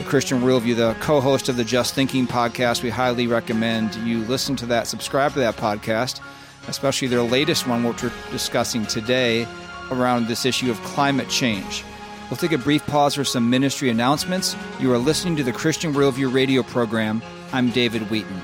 the 0.00 0.08
Christian 0.08 0.40
Worldview, 0.40 0.76
the 0.76 0.96
co 1.00 1.20
host 1.20 1.50
of 1.50 1.56
the 1.56 1.64
Just 1.64 1.94
Thinking 1.94 2.26
podcast. 2.26 2.82
We 2.82 2.88
highly 2.88 3.26
recommend 3.26 3.94
you 3.96 4.20
listen 4.20 4.56
to 4.56 4.66
that, 4.66 4.86
subscribe 4.86 5.34
to 5.34 5.40
that 5.40 5.56
podcast, 5.56 6.22
especially 6.68 7.08
their 7.08 7.22
latest 7.22 7.66
one, 7.66 7.84
which 7.84 8.02
we're 8.02 8.12
discussing 8.30 8.86
today 8.86 9.46
around 9.90 10.26
this 10.26 10.46
issue 10.46 10.70
of 10.70 10.80
climate 10.84 11.28
change. 11.28 11.84
We'll 12.30 12.38
take 12.38 12.52
a 12.52 12.58
brief 12.58 12.86
pause 12.86 13.14
for 13.14 13.24
some 13.24 13.50
ministry 13.50 13.90
announcements. 13.90 14.56
You 14.78 14.90
are 14.94 14.98
listening 14.98 15.36
to 15.36 15.42
the 15.42 15.52
Christian 15.52 15.92
Worldview 15.92 16.32
radio 16.32 16.62
program. 16.62 17.20
I'm 17.52 17.68
David 17.68 18.10
Wheaton. 18.10 18.40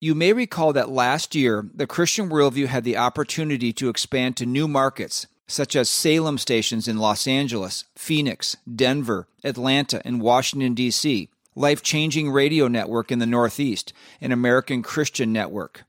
You 0.00 0.14
may 0.14 0.32
recall 0.32 0.72
that 0.72 0.88
last 0.88 1.34
year, 1.34 1.68
the 1.74 1.86
Christian 1.86 2.30
Worldview 2.30 2.68
had 2.68 2.84
the 2.84 2.96
opportunity 2.96 3.74
to 3.74 3.90
expand 3.90 4.38
to 4.38 4.46
new 4.46 4.68
markets, 4.68 5.26
such 5.46 5.76
as 5.76 5.88
Salem 5.88 6.38
stations 6.38 6.88
in 6.88 6.98
Los 6.98 7.26
Angeles, 7.26 7.84
Phoenix, 7.96 8.56
Denver, 8.72 9.28
Atlanta, 9.42 10.00
and 10.04 10.20
Washington, 10.20 10.74
D.C., 10.74 11.28
Life 11.54 11.82
Changing 11.82 12.30
Radio 12.30 12.66
Network 12.66 13.12
in 13.12 13.20
the 13.20 13.26
Northeast, 13.26 13.92
and 14.20 14.32
American 14.32 14.82
Christian 14.82 15.32
Network. 15.32 15.84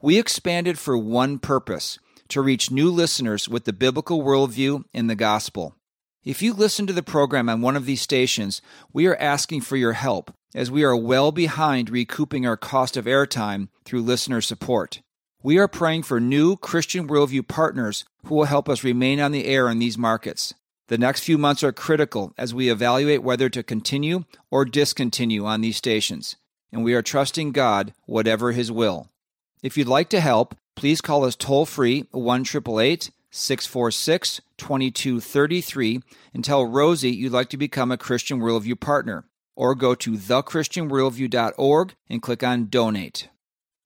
We 0.00 0.18
expanded 0.18 0.78
for 0.78 0.96
one 0.96 1.38
purpose 1.38 1.98
to 2.28 2.40
reach 2.40 2.70
new 2.70 2.90
listeners 2.90 3.48
with 3.48 3.64
the 3.64 3.72
biblical 3.72 4.22
worldview 4.22 4.84
and 4.94 5.10
the 5.10 5.16
gospel. 5.16 5.74
If 6.24 6.42
you 6.42 6.52
listen 6.52 6.86
to 6.86 6.92
the 6.92 7.02
program 7.02 7.48
on 7.48 7.62
one 7.62 7.74
of 7.74 7.86
these 7.86 8.02
stations, 8.02 8.60
we 8.92 9.06
are 9.06 9.16
asking 9.16 9.62
for 9.62 9.76
your 9.76 9.94
help 9.94 10.32
as 10.54 10.70
we 10.70 10.84
are 10.84 10.96
well 10.96 11.32
behind 11.32 11.90
recouping 11.90 12.46
our 12.46 12.56
cost 12.56 12.96
of 12.96 13.06
airtime 13.06 13.68
through 13.84 14.02
listener 14.02 14.40
support. 14.40 15.00
We 15.40 15.56
are 15.58 15.68
praying 15.68 16.02
for 16.02 16.18
new 16.18 16.56
Christian 16.56 17.06
Worldview 17.06 17.46
partners 17.46 18.04
who 18.24 18.34
will 18.34 18.46
help 18.46 18.68
us 18.68 18.82
remain 18.82 19.20
on 19.20 19.30
the 19.30 19.44
air 19.46 19.68
in 19.68 19.78
these 19.78 19.96
markets. 19.96 20.52
The 20.88 20.98
next 20.98 21.20
few 21.20 21.38
months 21.38 21.62
are 21.62 21.70
critical 21.70 22.34
as 22.36 22.52
we 22.52 22.68
evaluate 22.68 23.22
whether 23.22 23.48
to 23.50 23.62
continue 23.62 24.24
or 24.50 24.64
discontinue 24.64 25.44
on 25.44 25.60
these 25.60 25.76
stations, 25.76 26.34
and 26.72 26.82
we 26.82 26.92
are 26.92 27.02
trusting 27.02 27.52
God, 27.52 27.94
whatever 28.04 28.50
His 28.50 28.72
will. 28.72 29.10
If 29.62 29.76
you'd 29.76 29.86
like 29.86 30.08
to 30.08 30.18
help, 30.18 30.56
please 30.74 31.00
call 31.00 31.24
us 31.24 31.36
toll 31.36 31.66
free 31.66 32.08
1 32.10 32.44
646 32.44 34.40
2233 34.56 36.00
and 36.34 36.44
tell 36.44 36.66
Rosie 36.66 37.12
you'd 37.12 37.30
like 37.30 37.48
to 37.50 37.56
become 37.56 37.92
a 37.92 37.96
Christian 37.96 38.40
Worldview 38.40 38.80
partner, 38.80 39.24
or 39.54 39.76
go 39.76 39.94
to 39.94 40.14
thechristianworldview.org 40.14 41.94
and 42.08 42.22
click 42.22 42.42
on 42.42 42.66
Donate. 42.66 43.28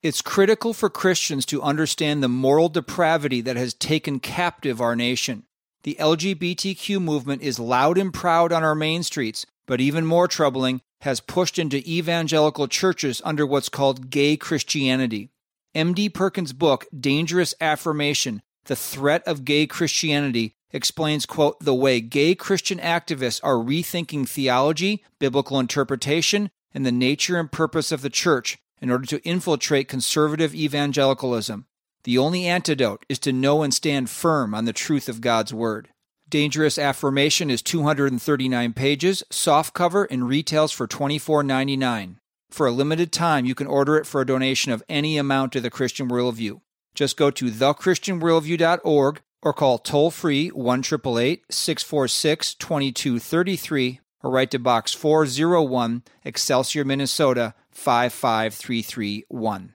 It's 0.02 0.20
critical 0.20 0.74
for 0.74 0.90
Christians 0.90 1.46
to 1.46 1.62
understand 1.62 2.22
the 2.22 2.28
moral 2.28 2.68
depravity 2.68 3.40
that 3.42 3.54
has 3.54 3.72
taken 3.72 4.18
captive 4.18 4.80
our 4.80 4.96
nation. 4.96 5.44
The 5.84 5.96
LGBTQ 6.00 7.00
movement 7.00 7.42
is 7.42 7.60
loud 7.60 7.96
and 7.96 8.12
proud 8.12 8.50
on 8.50 8.64
our 8.64 8.74
main 8.74 9.04
streets, 9.04 9.46
but 9.64 9.80
even 9.80 10.04
more 10.04 10.26
troubling, 10.26 10.80
has 11.02 11.20
pushed 11.20 11.56
into 11.56 11.88
evangelical 11.88 12.66
churches 12.66 13.22
under 13.24 13.46
what's 13.46 13.68
called 13.68 14.10
gay 14.10 14.36
Christianity. 14.36 15.30
M.D. 15.72 16.08
Perkins' 16.08 16.52
book, 16.52 16.84
Dangerous 16.98 17.54
Affirmation 17.60 18.42
The 18.64 18.74
Threat 18.74 19.22
of 19.24 19.44
Gay 19.44 19.68
Christianity, 19.68 20.56
explains, 20.72 21.26
quote, 21.26 21.60
the 21.60 21.74
way 21.74 22.00
gay 22.00 22.34
Christian 22.34 22.78
activists 22.80 23.40
are 23.44 23.54
rethinking 23.54 24.28
theology, 24.28 25.04
biblical 25.20 25.60
interpretation, 25.60 26.50
and 26.74 26.84
the 26.84 26.90
nature 26.90 27.38
and 27.38 27.52
purpose 27.52 27.92
of 27.92 28.02
the 28.02 28.10
church 28.10 28.58
in 28.82 28.90
order 28.90 29.06
to 29.06 29.22
infiltrate 29.22 29.88
conservative 29.88 30.54
evangelicalism. 30.54 31.66
The 32.04 32.18
only 32.18 32.46
antidote 32.46 33.06
is 33.08 33.20
to 33.20 33.32
know 33.32 33.62
and 33.62 33.72
stand 33.72 34.10
firm 34.10 34.54
on 34.54 34.64
the 34.64 34.72
truth 34.72 35.08
of 35.08 35.20
God's 35.20 35.54
Word. 35.54 35.88
Dangerous 36.28 36.78
Affirmation 36.78 37.48
is 37.48 37.62
239 37.62 38.72
pages, 38.72 39.22
soft 39.30 39.72
cover, 39.72 40.04
and 40.04 40.26
retails 40.26 40.72
for 40.72 40.88
$24.99. 40.88 42.16
For 42.50 42.66
a 42.66 42.72
limited 42.72 43.12
time, 43.12 43.44
you 43.44 43.54
can 43.54 43.68
order 43.68 43.96
it 43.96 44.06
for 44.06 44.20
a 44.20 44.26
donation 44.26 44.72
of 44.72 44.82
any 44.88 45.16
amount 45.16 45.52
to 45.52 45.60
the 45.60 45.70
Christian 45.70 46.08
Worldview. 46.08 46.60
Just 46.94 47.16
go 47.16 47.30
to 47.30 47.50
thechristianworldview.org 47.50 49.20
or 49.42 49.52
call 49.52 49.78
toll 49.78 50.10
free 50.10 50.48
1 50.48 50.82
646 50.82 52.54
2233 52.54 54.00
or 54.22 54.30
write 54.30 54.50
to 54.50 54.58
Box 54.58 54.92
401, 54.92 56.02
Excelsior, 56.24 56.84
Minnesota 56.84 57.54
55331. 57.72 59.72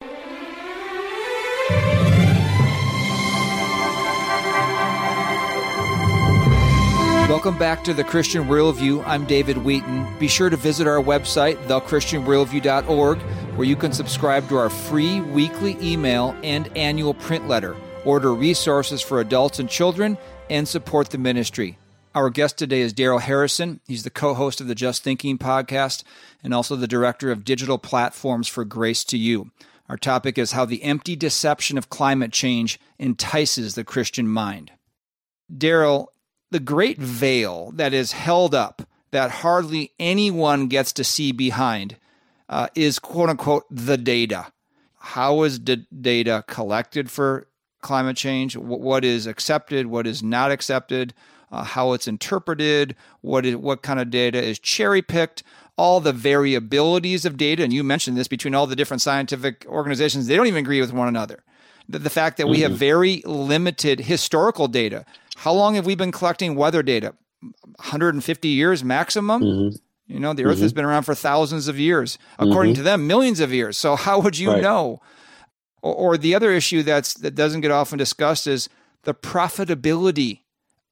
Welcome 7.30 7.58
back 7.58 7.84
to 7.84 7.94
the 7.94 8.06
Christian 8.06 8.46
Worldview. 8.46 9.04
I'm 9.06 9.26
David 9.26 9.58
Wheaton. 9.58 10.08
Be 10.18 10.30
sure 10.30 10.50
to 10.50 10.56
visit 10.56 10.88
our 10.88 11.04
website, 11.04 11.58
thechristianworldview.org, 11.68 13.22
where 13.56 13.68
you 13.68 13.76
can 13.76 13.92
subscribe 13.92 14.48
to 14.50 14.58
our 14.58 14.70
free 14.70 15.20
weekly 15.20 15.78
email 15.82 16.36
and 16.42 16.76
annual 16.78 17.14
print 17.14 17.48
letter, 17.48 17.76
order 18.06 18.34
resources 18.34 19.02
for 19.02 19.20
adults 19.20 19.60
and 19.60 19.70
children, 19.70 20.18
and 20.50 20.68
support 20.68 21.10
the 21.10 21.18
ministry. 21.18 21.78
Our 22.18 22.32
guest 22.32 22.58
today 22.58 22.82
is 22.82 22.94
Darrell 22.94 23.20
Harrison. 23.20 23.80
He's 23.86 24.02
the 24.02 24.10
co 24.10 24.34
host 24.34 24.60
of 24.60 24.68
the 24.68 24.74
Just 24.74 25.04
Thinking 25.04 25.38
podcast 25.38 26.04
and 26.44 26.52
also 26.52 26.76
the 26.76 26.88
director 26.88 27.30
of 27.30 27.46
digital 27.46 27.78
platforms 27.78 28.48
for 28.48 28.66
Grace 28.66 29.04
to 29.04 29.20
You. 29.20 29.52
Our 29.88 29.98
topic 29.98 30.36
is 30.40 30.54
how 30.54 30.66
the 30.66 30.82
empty 30.82 31.16
deception 31.16 31.78
of 31.78 31.92
climate 31.92 32.32
change 32.32 32.80
entices 32.98 33.76
the 33.76 33.84
Christian 33.84 34.28
mind. 34.28 34.72
Darrell, 35.56 36.12
the 36.50 36.60
great 36.60 36.98
veil 36.98 37.70
that 37.76 37.94
is 37.94 38.14
held 38.14 38.56
up 38.56 38.82
that 39.12 39.30
hardly 39.30 39.92
anyone 40.00 40.70
gets 40.70 40.92
to 40.94 41.04
see 41.04 41.32
behind 41.32 41.98
uh, 42.50 42.66
is 42.74 42.98
quote 42.98 43.30
unquote 43.30 43.66
the 43.70 43.96
data. 43.96 44.52
How 44.98 45.44
is 45.44 45.60
the 45.60 45.86
data 46.02 46.44
collected 46.48 47.12
for 47.12 47.48
climate 47.84 48.18
change? 48.18 48.58
What 48.58 49.06
is 49.06 49.28
accepted? 49.28 49.86
What 49.86 50.08
is 50.08 50.24
not 50.24 50.50
accepted? 50.50 51.14
Uh, 51.50 51.64
how 51.64 51.94
it's 51.94 52.08
interpreted? 52.08 52.96
What 53.22 53.46
is 53.46 53.56
what 53.56 53.82
kind 53.82 54.00
of 54.00 54.10
data 54.10 54.42
is 54.42 54.60
cherry 54.60 55.02
picked? 55.02 55.44
All 55.78 56.00
the 56.00 56.12
variabilities 56.12 57.24
of 57.24 57.38
data, 57.38 57.64
and 57.64 57.72
you 57.72 57.84
mentioned 57.84 58.18
this 58.18 58.28
between 58.28 58.56
all 58.56 58.66
the 58.66 58.76
different 58.76 59.02
scientific 59.02 59.64
organizations, 59.68 60.26
they 60.26 60.36
don't 60.36 60.48
even 60.48 60.64
agree 60.64 60.82
with 60.82 60.92
one 60.92 61.08
another. 61.08 61.44
The, 61.88 62.00
the 62.00 62.10
fact 62.10 62.38
that 62.38 62.48
we 62.48 62.62
have 62.62 62.72
very 62.72 63.22
limited 63.26 64.00
historical 64.02 64.68
data 64.68 65.06
how 65.38 65.54
long 65.54 65.76
have 65.76 65.86
we 65.86 65.94
been 65.94 66.12
collecting 66.12 66.56
weather 66.56 66.82
data? 66.82 67.14
150 67.42 68.48
years 68.48 68.84
maximum? 68.84 69.42
Mm-hmm. 69.44 69.76
You 70.12 70.20
know, 70.20 70.34
the 70.34 70.46
Earth 70.46 70.56
mm-hmm. 70.56 70.64
has 70.64 70.74
been 70.74 70.84
around 70.84 71.04
for 71.04 71.14
thousands 71.14 71.68
of 71.68 71.80
years. 71.80 72.18
According 72.40 72.74
mm-hmm. 72.74 72.80
to 72.80 72.84
them, 72.84 73.06
millions 73.06 73.40
of 73.40 73.54
years. 73.54 73.78
So 73.78 73.96
how 73.96 74.20
would 74.20 74.40
you 74.40 74.52
right. 74.52 74.64
know? 74.64 75.00
Or, 75.84 75.94
or, 75.94 76.18
the 76.18 76.34
other 76.34 76.52
issue 76.52 76.82
that's 76.82 77.14
that 77.16 77.36
doesn't 77.36 77.62
get 77.62 77.70
often 77.70 78.00
discussed 78.00 78.48
is 78.48 78.68
the 79.04 79.14
profitability 79.14 80.40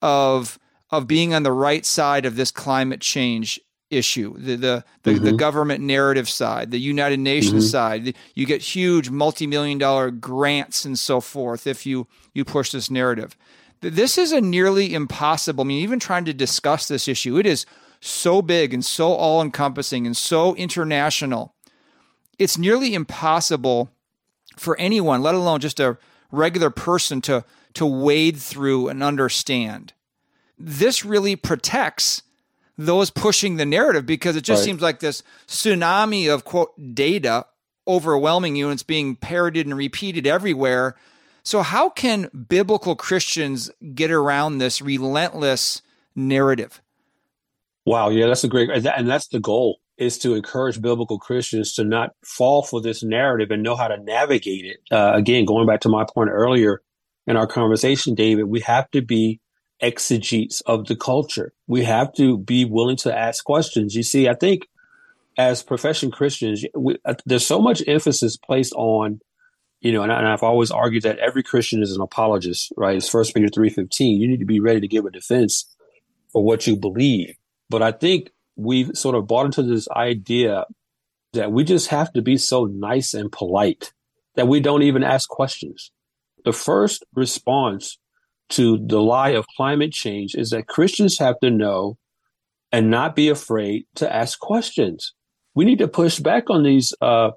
of 0.02 0.60
of 0.92 1.08
being 1.08 1.34
on 1.34 1.44
the 1.44 1.52
right 1.52 1.86
side 1.86 2.26
of 2.26 2.36
this 2.36 2.52
climate 2.52 3.02
change 3.02 3.60
issue, 3.90 4.38
the 4.38 4.56
the 4.56 4.84
the, 5.04 5.12
mm-hmm. 5.12 5.26
the 5.26 5.34
government 5.34 5.82
narrative 5.82 6.30
side, 6.30 6.72
the 6.72 6.80
United 6.80 7.20
Nations 7.20 7.66
mm-hmm. 7.66 7.72
side. 7.72 8.16
You 8.34 8.46
get 8.46 8.62
huge 8.62 9.10
multi-million 9.10 9.78
dollar 9.78 10.12
grants 10.12 10.86
and 10.86 10.98
so 10.98 11.22
forth 11.22 11.68
if 11.68 11.86
you 11.86 12.08
you 12.34 12.46
push 12.46 12.72
this 12.72 12.90
narrative. 12.90 13.36
This 13.82 14.18
is 14.18 14.32
a 14.32 14.42
nearly 14.42 14.94
impossible. 14.94 15.64
I 15.64 15.68
mean, 15.68 15.82
even 15.82 16.00
trying 16.00 16.26
to 16.26 16.34
discuss 16.34 16.88
this 16.88 17.08
issue, 17.08 17.38
it 17.38 17.46
is 17.46 17.66
so 18.00 18.42
big 18.42 18.74
and 18.74 18.84
so 18.84 19.14
all 19.14 19.42
encompassing 19.42 20.06
and 20.06 20.16
so 20.16 20.56
international. 20.56 21.54
It's 22.40 22.58
nearly 22.58 22.94
impossible 22.94 23.92
for 24.58 24.78
anyone, 24.80 25.22
let 25.22 25.36
alone 25.36 25.60
just 25.60 25.80
a 25.80 25.98
regular 26.32 26.70
person, 26.70 27.22
to, 27.22 27.46
to 27.76 27.86
wade 27.86 28.38
through 28.38 28.90
and 28.90 29.04
understand. 29.04 29.94
This 30.58 31.06
really 31.06 31.36
protects 31.36 32.24
those 32.78 33.10
pushing 33.10 33.56
the 33.56 33.66
narrative 33.66 34.06
because 34.06 34.36
it 34.36 34.42
just 34.42 34.62
right. 34.62 34.66
seems 34.66 34.82
like 34.82 35.00
this 35.00 35.24
tsunami 35.48 36.34
of 36.34 36.44
quote 36.44 36.74
data 36.94 37.46
overwhelming 37.88 38.56
you 38.56 38.66
and 38.66 38.74
it's 38.74 38.84
being 38.84 39.16
parroted 39.16 39.66
and 39.66 39.78
repeated 39.78 40.26
everywhere 40.28 40.96
so, 41.46 41.62
how 41.62 41.90
can 41.90 42.28
biblical 42.50 42.96
Christians 42.96 43.70
get 43.94 44.10
around 44.10 44.58
this 44.58 44.82
relentless 44.82 45.84
narrative? 46.16 46.82
Wow, 47.86 48.10
yeah, 48.10 48.26
that's 48.26 48.44
a 48.44 48.48
great, 48.48 48.72
and 48.72 49.08
that's 49.08 49.28
the 49.28 49.40
goal 49.40 49.78
is 49.98 50.18
to 50.18 50.34
encourage 50.34 50.82
biblical 50.82 51.20
Christians 51.20 51.74
to 51.76 51.84
not 51.84 52.14
fall 52.26 52.64
for 52.64 52.82
this 52.82 53.04
narrative 53.04 53.52
and 53.52 53.62
know 53.62 53.76
how 53.76 53.88
to 53.88 53.98
navigate 53.98 54.66
it. 54.66 54.78
Uh, 54.92 55.14
again, 55.14 55.46
going 55.46 55.68
back 55.68 55.82
to 55.82 55.90
my 55.90 56.04
point 56.04 56.32
earlier 56.32 56.82
in 57.28 57.38
our 57.38 57.48
conversation, 57.48 58.16
David, 58.16 58.46
we 58.46 58.62
have 58.62 58.90
to 58.92 59.02
be 59.02 59.40
exegetes 59.82 60.62
of 60.62 60.86
the 60.88 60.96
culture. 60.96 61.54
We 61.68 61.84
have 61.84 62.14
to 62.14 62.38
be 62.38 62.66
willing 62.66 62.98
to 62.98 63.16
ask 63.16 63.44
questions. 63.44 63.96
You 63.96 64.04
see, 64.04 64.30
I 64.30 64.34
think 64.34 64.68
as 65.38 65.64
profession 65.64 66.12
Christians, 66.12 66.64
we, 66.76 66.98
uh, 67.04 67.16
there's 67.26 67.46
so 67.46 67.60
much 67.60 67.84
emphasis 67.88 68.38
placed 68.38 68.74
on 68.74 69.20
you 69.82 69.92
know, 69.92 70.02
and, 70.02 70.12
I, 70.12 70.32
have 70.32 70.42
always 70.42 70.72
argued 70.72 71.04
that 71.04 71.20
every 71.20 71.44
Christian 71.44 71.84
is 71.84 71.96
an 71.96 72.02
apologist, 72.02 72.74
right? 72.76 72.98
It's 72.98 73.08
First 73.08 73.36
Peter 73.36 73.50
three 73.50 73.70
fifteen. 73.70 74.20
You 74.20 74.28
need 74.28 74.40
to 74.40 74.46
be 74.46 74.60
ready 74.60 74.80
to 74.80 74.88
give 74.88 75.06
a 75.06 75.12
defense 75.12 75.76
for 76.32 76.44
what 76.44 76.66
you 76.66 76.76
believe. 76.76 77.36
But 77.70 77.84
I 77.84 77.92
think 77.92 78.32
we've 78.56 78.90
sort 78.96 79.16
of 79.16 79.28
bought 79.28 79.46
into 79.46 79.62
this 79.62 79.88
idea 79.90 80.66
that 81.34 81.52
we 81.52 81.64
just 81.64 81.90
have 81.90 82.12
to 82.14 82.24
be 82.24 82.38
so 82.38 82.66
nice 82.66 83.14
and 83.14 83.32
polite 83.32 83.94
that 84.34 84.48
we 84.48 84.60
don't 84.60 84.82
even 84.82 85.04
ask 85.04 85.30
questions. 85.30 85.92
The 86.46 86.54
first 86.54 87.04
response 87.16 87.98
to 88.50 88.78
the 88.86 89.02
lie 89.02 89.30
of 89.30 89.48
climate 89.58 89.92
change 89.92 90.36
is 90.36 90.52
that 90.52 90.68
Christians 90.68 91.18
have 91.18 91.40
to 91.40 91.50
know 91.50 91.98
and 92.72 92.92
not 92.92 93.16
be 93.16 93.30
afraid 93.30 93.86
to 93.96 94.14
ask 94.14 94.40
questions. 94.40 95.14
We 95.56 95.66
need 95.66 95.80
to 95.80 95.88
push 95.88 96.20
back 96.20 96.50
on 96.50 96.64
these 96.64 96.94
uh, 97.02 97.32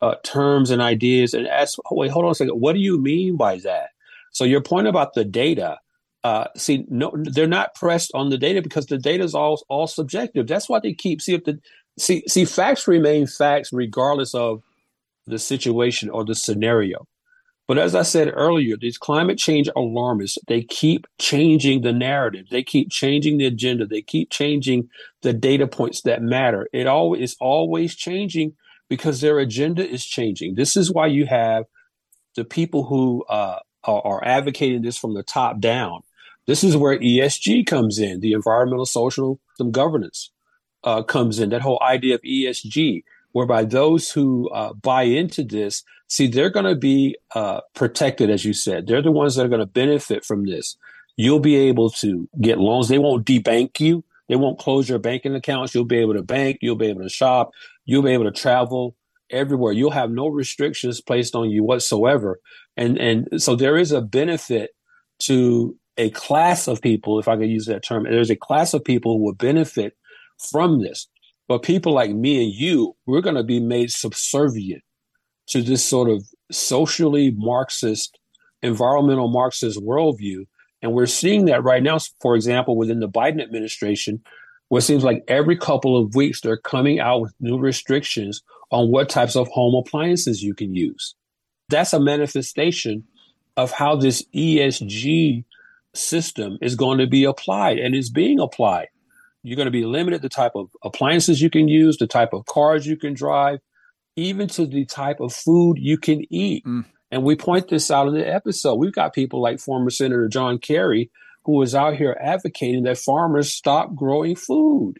uh, 0.00 0.14
terms 0.22 0.70
and 0.70 0.80
ideas 0.80 1.34
and 1.34 1.48
ask, 1.48 1.78
oh, 1.90 1.96
wait, 1.96 2.10
hold 2.10 2.24
on 2.24 2.30
a 2.30 2.34
second. 2.34 2.60
What 2.60 2.74
do 2.74 2.78
you 2.78 3.00
mean 3.00 3.36
by 3.36 3.58
that? 3.58 3.90
So 4.30 4.44
your 4.44 4.60
point 4.60 4.86
about 4.86 5.14
the 5.14 5.24
data, 5.24 5.78
uh, 6.22 6.46
see, 6.56 6.84
no, 6.88 7.12
they're 7.14 7.46
not 7.48 7.74
pressed 7.74 8.12
on 8.14 8.28
the 8.28 8.38
data 8.38 8.62
because 8.62 8.86
the 8.86 8.98
data 8.98 9.24
is 9.24 9.34
all 9.34 9.64
all 9.68 9.86
subjective. 9.86 10.46
That's 10.46 10.68
why 10.68 10.80
they 10.80 10.92
keep 10.92 11.22
see 11.22 11.34
if 11.34 11.44
the 11.44 11.58
see 11.98 12.22
see 12.28 12.44
facts 12.44 12.86
remain 12.86 13.26
facts 13.26 13.72
regardless 13.72 14.34
of 14.34 14.62
the 15.26 15.38
situation 15.38 16.10
or 16.10 16.24
the 16.24 16.34
scenario. 16.34 17.06
But 17.68 17.78
as 17.78 17.94
I 17.96 18.02
said 18.02 18.32
earlier, 18.32 18.76
these 18.76 18.98
climate 18.98 19.38
change 19.38 19.68
alarmists, 19.74 20.38
they 20.46 20.62
keep 20.62 21.06
changing 21.18 21.82
the 21.82 21.92
narrative. 21.92 22.46
They 22.50 22.62
keep 22.62 22.90
changing 22.90 23.38
the 23.38 23.46
agenda. 23.46 23.86
They 23.86 24.02
keep 24.02 24.30
changing 24.30 24.88
the 25.22 25.32
data 25.32 25.66
points 25.66 26.02
that 26.02 26.22
matter. 26.22 26.68
It 26.72 26.86
always 26.86 27.22
is 27.22 27.36
always 27.40 27.96
changing 27.96 28.54
because 28.88 29.20
their 29.20 29.38
agenda 29.40 29.88
is 29.88 30.04
changing. 30.04 30.54
This 30.54 30.76
is 30.76 30.92
why 30.92 31.08
you 31.08 31.26
have 31.26 31.64
the 32.36 32.44
people 32.44 32.84
who 32.84 33.24
uh, 33.28 33.58
are, 33.82 34.02
are 34.02 34.24
advocating 34.24 34.82
this 34.82 34.96
from 34.96 35.14
the 35.14 35.24
top 35.24 35.58
down. 35.58 36.02
This 36.46 36.62
is 36.62 36.76
where 36.76 36.98
ESG 36.98 37.66
comes 37.66 37.98
in, 37.98 38.20
the 38.20 38.32
environmental, 38.32 38.86
social, 38.86 39.40
and 39.58 39.74
governance 39.74 40.30
uh, 40.84 41.02
comes 41.02 41.40
in. 41.40 41.50
That 41.50 41.62
whole 41.62 41.82
idea 41.82 42.14
of 42.14 42.22
ESG, 42.22 43.02
whereby 43.32 43.64
those 43.64 44.10
who 44.12 44.48
uh, 44.50 44.72
buy 44.74 45.02
into 45.02 45.42
this 45.42 45.82
see 46.08 46.26
they're 46.26 46.50
going 46.50 46.66
to 46.66 46.76
be 46.76 47.16
uh, 47.34 47.60
protected, 47.74 48.30
as 48.30 48.44
you 48.44 48.52
said. 48.52 48.86
They're 48.86 49.02
the 49.02 49.10
ones 49.10 49.34
that 49.34 49.46
are 49.46 49.50
going 49.50 49.60
to 49.60 49.66
benefit 49.66 50.24
from 50.24 50.46
this. 50.46 50.76
You'll 51.16 51.40
be 51.40 51.56
able 51.56 51.90
to 51.90 52.28
get 52.40 52.58
loans. 52.58 52.88
They 52.88 52.98
won't 52.98 53.26
debank 53.26 53.80
you. 53.80 54.04
They 54.28 54.36
won't 54.36 54.58
close 54.58 54.88
your 54.88 54.98
banking 54.98 55.34
accounts. 55.34 55.74
You'll 55.74 55.84
be 55.84 55.98
able 55.98 56.14
to 56.14 56.22
bank. 56.22 56.58
You'll 56.60 56.76
be 56.76 56.88
able 56.88 57.02
to 57.02 57.08
shop. 57.08 57.52
You'll 57.84 58.02
be 58.02 58.12
able 58.12 58.24
to 58.24 58.32
travel 58.32 58.96
everywhere. 59.30 59.72
You'll 59.72 59.90
have 59.90 60.10
no 60.10 60.28
restrictions 60.28 61.00
placed 61.00 61.34
on 61.34 61.50
you 61.50 61.64
whatsoever. 61.64 62.40
And 62.76 62.98
and 62.98 63.40
so 63.40 63.56
there 63.56 63.76
is 63.76 63.92
a 63.92 64.00
benefit 64.00 64.70
to 65.20 65.76
a 65.96 66.10
class 66.10 66.68
of 66.68 66.82
people, 66.82 67.18
if 67.18 67.28
I 67.28 67.36
could 67.36 67.48
use 67.48 67.66
that 67.66 67.82
term. 67.82 68.04
There's 68.04 68.30
a 68.30 68.36
class 68.36 68.74
of 68.74 68.84
people 68.84 69.16
who 69.16 69.24
will 69.24 69.34
benefit 69.34 69.96
from 70.50 70.82
this. 70.82 71.08
But 71.48 71.62
people 71.62 71.92
like 71.92 72.10
me 72.10 72.44
and 72.44 72.52
you, 72.52 72.96
we're 73.06 73.20
going 73.20 73.36
to 73.36 73.44
be 73.44 73.60
made 73.60 73.90
subservient 73.90 74.82
to 75.48 75.62
this 75.62 75.84
sort 75.84 76.08
of 76.08 76.24
socially 76.50 77.30
Marxist, 77.36 78.18
environmental 78.62 79.28
Marxist 79.28 79.80
worldview. 79.80 80.46
And 80.82 80.92
we're 80.92 81.06
seeing 81.06 81.46
that 81.46 81.64
right 81.64 81.82
now, 81.82 81.98
for 82.20 82.36
example, 82.36 82.76
within 82.76 83.00
the 83.00 83.08
Biden 83.08 83.42
administration, 83.42 84.22
where 84.68 84.80
it 84.80 84.82
seems 84.82 85.04
like 85.04 85.24
every 85.28 85.56
couple 85.56 85.96
of 85.96 86.14
weeks 86.14 86.40
they're 86.40 86.56
coming 86.56 87.00
out 87.00 87.20
with 87.20 87.34
new 87.40 87.58
restrictions 87.58 88.42
on 88.70 88.90
what 88.90 89.08
types 89.08 89.36
of 89.36 89.48
home 89.48 89.74
appliances 89.74 90.42
you 90.42 90.54
can 90.54 90.74
use. 90.74 91.14
That's 91.68 91.92
a 91.92 92.00
manifestation 92.00 93.04
of 93.56 93.70
how 93.70 93.96
this 93.96 94.24
ESG 94.34 95.44
system 95.94 96.58
is 96.60 96.74
going 96.74 96.98
to 96.98 97.06
be 97.06 97.24
applied 97.24 97.78
and 97.78 97.94
is 97.94 98.10
being 98.10 98.38
applied. 98.38 98.88
You're 99.42 99.56
going 99.56 99.66
to 99.66 99.72
be 99.72 99.84
limited 99.84 100.22
the 100.22 100.28
type 100.28 100.52
of 100.54 100.68
appliances 100.82 101.40
you 101.40 101.50
can 101.50 101.68
use, 101.68 101.96
the 101.96 102.06
type 102.06 102.32
of 102.32 102.46
cars 102.46 102.86
you 102.86 102.96
can 102.96 103.14
drive, 103.14 103.60
even 104.16 104.48
to 104.48 104.66
the 104.66 104.84
type 104.84 105.20
of 105.20 105.32
food 105.32 105.76
you 105.78 105.98
can 105.98 106.24
eat. 106.32 106.64
Mm. 106.64 106.86
And 107.10 107.22
we 107.22 107.36
point 107.36 107.68
this 107.68 107.90
out 107.90 108.08
in 108.08 108.14
the 108.14 108.26
episode. 108.26 108.74
We've 108.74 108.92
got 108.92 109.14
people 109.14 109.40
like 109.40 109.60
former 109.60 109.90
Senator 109.90 110.28
John 110.28 110.58
Kerry 110.58 111.10
who 111.44 111.52
was 111.52 111.74
out 111.74 111.94
here 111.94 112.16
advocating 112.20 112.82
that 112.82 112.98
farmers 112.98 113.52
stop 113.52 113.94
growing 113.94 114.34
food. 114.34 114.96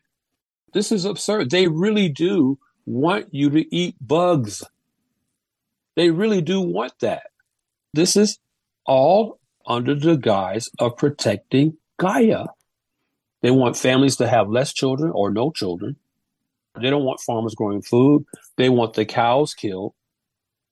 This 0.72 0.92
is 0.92 1.04
absurd. 1.04 1.50
They 1.50 1.66
really 1.66 2.08
do 2.08 2.58
want 2.84 3.34
you 3.34 3.50
to 3.50 3.74
eat 3.74 3.96
bugs. 4.00 4.62
They 5.96 6.10
really 6.10 6.40
do 6.40 6.60
want 6.60 6.92
that. 7.00 7.24
This 7.92 8.16
is 8.16 8.38
all 8.84 9.40
under 9.66 9.96
the 9.96 10.16
guise 10.16 10.68
of 10.78 10.96
protecting 10.96 11.78
Gaia. 11.98 12.44
They 13.42 13.50
want 13.50 13.76
families 13.76 14.16
to 14.16 14.28
have 14.28 14.48
less 14.48 14.72
children 14.72 15.10
or 15.12 15.30
no 15.32 15.50
children. 15.50 15.96
They 16.80 16.90
don't 16.90 17.04
want 17.04 17.20
farmers 17.20 17.54
growing 17.54 17.82
food. 17.82 18.24
They 18.56 18.68
want 18.68 18.94
the 18.94 19.04
cows 19.04 19.54
killed. 19.54 19.94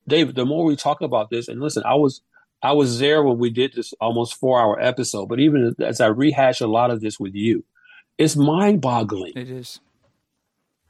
David, 0.06 0.34
the 0.34 0.44
more 0.44 0.64
we 0.64 0.76
talk 0.76 1.00
about 1.00 1.30
this, 1.30 1.48
and 1.48 1.60
listen, 1.60 1.82
I 1.86 1.94
was 1.94 2.20
I 2.62 2.72
was 2.72 2.98
there 2.98 3.22
when 3.22 3.38
we 3.38 3.50
did 3.50 3.74
this 3.74 3.92
almost 4.00 4.34
four 4.34 4.60
hour 4.60 4.80
episode, 4.80 5.28
but 5.28 5.40
even 5.40 5.74
as 5.80 6.00
I 6.00 6.06
rehash 6.06 6.60
a 6.60 6.66
lot 6.66 6.90
of 6.90 7.00
this 7.00 7.20
with 7.20 7.34
you, 7.34 7.64
it's 8.18 8.36
mind 8.36 8.80
boggling. 8.80 9.32
It 9.36 9.50
is. 9.50 9.80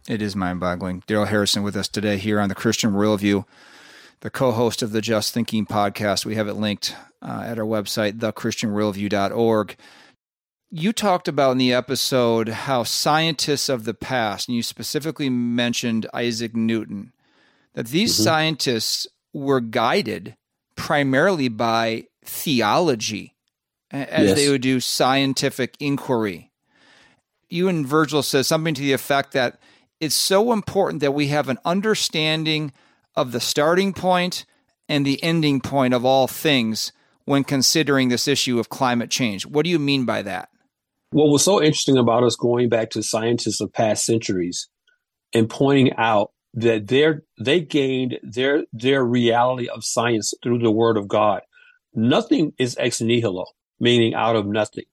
It 0.09 0.21
is 0.21 0.37
mind 0.37 0.61
boggling. 0.61 1.03
Darrell 1.07 1.25
Harrison 1.25 1.63
with 1.63 1.77
us 1.77 1.89
today 1.89 2.19
here 2.19 2.39
on 2.39 2.49
the 2.49 2.55
Christian 2.55 2.93
Worldview, 2.93 3.45
the 4.21 4.31
co 4.31 4.53
host 4.53 4.83
of 4.83 4.93
the 4.93 5.01
Just 5.01 5.33
Thinking 5.33 5.65
podcast. 5.65 6.27
We 6.27 6.35
have 6.35 6.47
it 6.49 6.55
linked 6.55 6.95
uh, 7.23 7.43
at 7.47 7.59
our 7.59 7.65
website, 7.65 8.19
thechristianworldview.org. 8.19 9.77
You 10.77 10.93
talked 10.93 11.29
about 11.29 11.53
in 11.53 11.59
the 11.59 11.73
episode 11.73 12.49
how 12.49 12.83
scientists 12.83 13.69
of 13.69 13.85
the 13.85 13.95
past, 13.95 14.49
and 14.49 14.57
you 14.57 14.63
specifically 14.65 15.31
mentioned 15.31 16.09
Isaac 16.13 16.57
Newton, 16.57 17.13
that 17.75 17.87
these 17.87 18.13
mm-hmm. 18.13 18.25
scientists 18.25 19.07
were 19.33 19.61
guided 19.61 20.37
primarily 20.75 21.47
by 21.47 22.09
theology 22.25 23.37
as 23.93 24.31
yes. 24.31 24.37
they 24.37 24.51
would 24.51 24.63
do 24.63 24.81
scientific 24.81 25.77
inquiry. 25.79 26.51
You 27.49 27.69
and 27.69 27.87
Virgil 27.87 28.25
says 28.25 28.49
something 28.49 28.75
to 28.75 28.83
the 28.83 28.95
effect 28.95 29.31
that 29.31 29.61
it's 30.01 30.17
so 30.17 30.53
important 30.53 30.99
that 31.03 31.15
we 31.15 31.29
have 31.29 31.49
an 31.49 31.59
understanding 31.65 32.73
of 33.15 33.31
the 33.31 33.39
starting 33.39 33.93
point 33.93 34.45
and 34.89 35.07
the 35.07 35.23
ending 35.23 35.61
point 35.61 35.95
of 35.95 36.05
all 36.05 36.27
things 36.27 36.91
when 37.27 37.45
considering 37.45 38.09
this 38.09 38.27
issue 38.27 38.59
of 38.59 38.71
climate 38.71 39.09
change. 39.09 39.47
What 39.47 39.63
do 39.63 39.71
you 39.71 39.79
mean 39.79 40.05
by 40.05 40.23
that? 40.23 40.49
What 41.15 41.29
was 41.29 41.45
so 41.45 41.63
interesting 41.63 41.97
about 41.97 42.25
us 42.25 42.35
going 42.35 42.69
back 42.69 42.91
to 42.91 43.03
scientists 43.05 43.61
of 43.61 43.73
past 43.73 44.05
centuries 44.05 44.69
and 45.33 45.49
pointing 45.49 45.93
out 45.97 46.33
that 46.55 46.89
they 46.89 47.07
they 47.39 47.61
gained 47.61 48.19
their 48.25 48.65
their 48.73 49.05
reality 49.05 49.69
of 49.69 49.85
science 49.85 50.35
through 50.43 50.59
the 50.59 50.73
word 50.73 50.97
of 50.97 51.07
God. 51.07 51.43
Nothing 51.95 52.53
is 52.59 52.77
ex 52.81 53.01
nihilo, 53.01 53.45
meaning 53.79 54.15
out 54.15 54.35
of 54.35 54.47
nothing. 54.47 54.87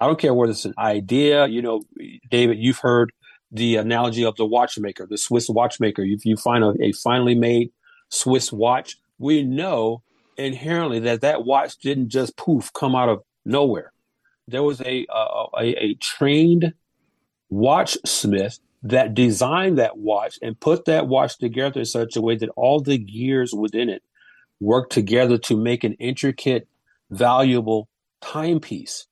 I 0.00 0.08
don't 0.08 0.18
care 0.18 0.34
whether 0.34 0.50
it's 0.50 0.64
an 0.64 0.74
idea. 0.78 1.46
You 1.46 1.62
know, 1.62 1.84
David, 2.28 2.58
you've 2.58 2.80
heard 2.80 3.12
the 3.52 3.76
analogy 3.76 4.24
of 4.24 4.34
the 4.34 4.44
watchmaker, 4.44 5.06
the 5.08 5.16
Swiss 5.16 5.48
watchmaker. 5.48 6.02
If 6.02 6.24
you 6.24 6.36
find 6.36 6.64
a, 6.64 6.74
a 6.82 6.90
finely 6.90 7.36
made 7.36 7.70
Swiss 8.08 8.50
watch, 8.50 8.96
we 9.16 9.44
know 9.44 10.02
inherently 10.36 10.98
that 10.98 11.20
that 11.20 11.44
watch 11.44 11.78
didn't 11.78 12.08
just 12.08 12.36
poof 12.36 12.72
come 12.72 12.96
out 12.96 13.08
of 13.08 13.20
nowhere. 13.44 13.91
There 14.48 14.62
was 14.62 14.80
a 14.80 15.06
a, 15.10 15.46
a 15.58 15.94
trained 15.94 16.74
watchsmith 17.50 18.58
that 18.82 19.14
designed 19.14 19.78
that 19.78 19.96
watch 19.96 20.38
and 20.42 20.58
put 20.58 20.86
that 20.86 21.06
watch 21.06 21.38
together 21.38 21.80
in 21.80 21.86
such 21.86 22.16
a 22.16 22.20
way 22.20 22.36
that 22.36 22.48
all 22.56 22.80
the 22.80 22.98
gears 22.98 23.52
within 23.52 23.88
it 23.88 24.02
work 24.60 24.90
together 24.90 25.38
to 25.38 25.56
make 25.56 25.84
an 25.84 25.94
intricate, 25.94 26.68
valuable 27.10 27.88
timepiece. 28.20 29.06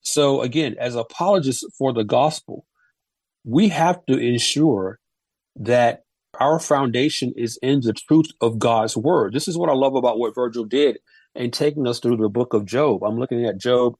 So 0.00 0.42
again, 0.42 0.76
as 0.78 0.94
apologists 0.94 1.64
for 1.76 1.92
the 1.92 2.04
gospel, 2.04 2.66
we 3.44 3.68
have 3.68 4.04
to 4.06 4.18
ensure 4.18 4.98
that 5.56 6.04
our 6.38 6.60
foundation 6.60 7.32
is 7.36 7.58
in 7.62 7.80
the 7.80 7.92
truth 7.92 8.26
of 8.40 8.58
God's 8.58 8.96
word. 8.96 9.32
This 9.32 9.48
is 9.48 9.56
what 9.56 9.70
I 9.70 9.74
love 9.74 9.94
about 9.94 10.18
what 10.18 10.34
Virgil 10.34 10.64
did 10.64 10.98
in 11.34 11.50
taking 11.50 11.86
us 11.86 11.98
through 11.98 12.18
the 12.18 12.28
book 12.28 12.52
of 12.52 12.66
Job. 12.66 13.02
I'm 13.02 13.18
looking 13.18 13.46
at 13.46 13.58
Job 13.58 13.96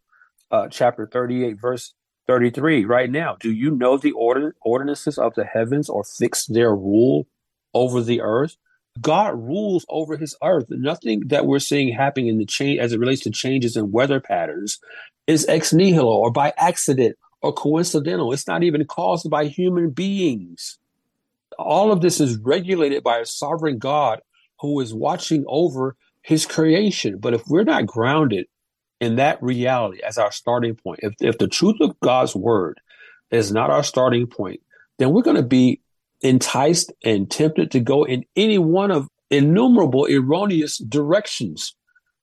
uh, 0.50 0.68
chapter 0.68 1.08
38, 1.10 1.60
verse 1.60 1.94
33 2.26 2.84
right 2.84 3.10
now. 3.10 3.36
Do 3.40 3.52
you 3.52 3.70
know 3.70 3.96
the 3.96 4.12
order, 4.12 4.54
ordinances 4.62 5.18
of 5.18 5.34
the 5.34 5.44
heavens 5.44 5.88
or 5.88 6.04
fix 6.04 6.46
their 6.46 6.74
rule 6.74 7.26
over 7.74 8.02
the 8.02 8.20
earth? 8.20 8.56
God 9.00 9.34
rules 9.34 9.84
over 9.88 10.16
his 10.16 10.36
earth. 10.42 10.66
Nothing 10.70 11.28
that 11.28 11.46
we're 11.46 11.58
seeing 11.58 11.92
happening 11.92 12.28
in 12.28 12.38
the 12.38 12.46
change 12.46 12.80
as 12.80 12.92
it 12.92 12.98
relates 12.98 13.22
to 13.22 13.30
changes 13.30 13.76
in 13.76 13.92
weather 13.92 14.20
patterns 14.20 14.78
is 15.26 15.46
ex 15.48 15.72
nihilo 15.72 16.16
or 16.16 16.30
by 16.30 16.52
accident 16.56 17.16
or 17.42 17.52
coincidental. 17.52 18.32
It's 18.32 18.46
not 18.46 18.62
even 18.62 18.84
caused 18.86 19.28
by 19.28 19.46
human 19.46 19.90
beings. 19.90 20.78
All 21.58 21.92
of 21.92 22.00
this 22.00 22.20
is 22.20 22.38
regulated 22.38 23.02
by 23.02 23.18
a 23.18 23.26
sovereign 23.26 23.78
God 23.78 24.20
who 24.60 24.80
is 24.80 24.94
watching 24.94 25.44
over 25.46 25.96
his 26.22 26.46
creation. 26.46 27.18
But 27.18 27.34
if 27.34 27.46
we're 27.46 27.64
not 27.64 27.86
grounded 27.86 28.46
in 29.00 29.16
that 29.16 29.42
reality 29.42 30.00
as 30.02 30.18
our 30.18 30.32
starting 30.32 30.74
point, 30.74 31.00
if, 31.02 31.14
if 31.20 31.38
the 31.38 31.48
truth 31.48 31.76
of 31.80 31.98
God's 32.00 32.34
word 32.34 32.80
is 33.30 33.52
not 33.52 33.70
our 33.70 33.82
starting 33.82 34.26
point, 34.26 34.60
then 34.98 35.10
we're 35.10 35.22
going 35.22 35.36
to 35.36 35.42
be 35.42 35.80
enticed 36.22 36.92
and 37.04 37.30
tempted 37.30 37.70
to 37.72 37.80
go 37.80 38.04
in 38.04 38.24
any 38.36 38.58
one 38.58 38.90
of 38.90 39.08
innumerable 39.30 40.06
erroneous 40.06 40.78
directions. 40.78 41.74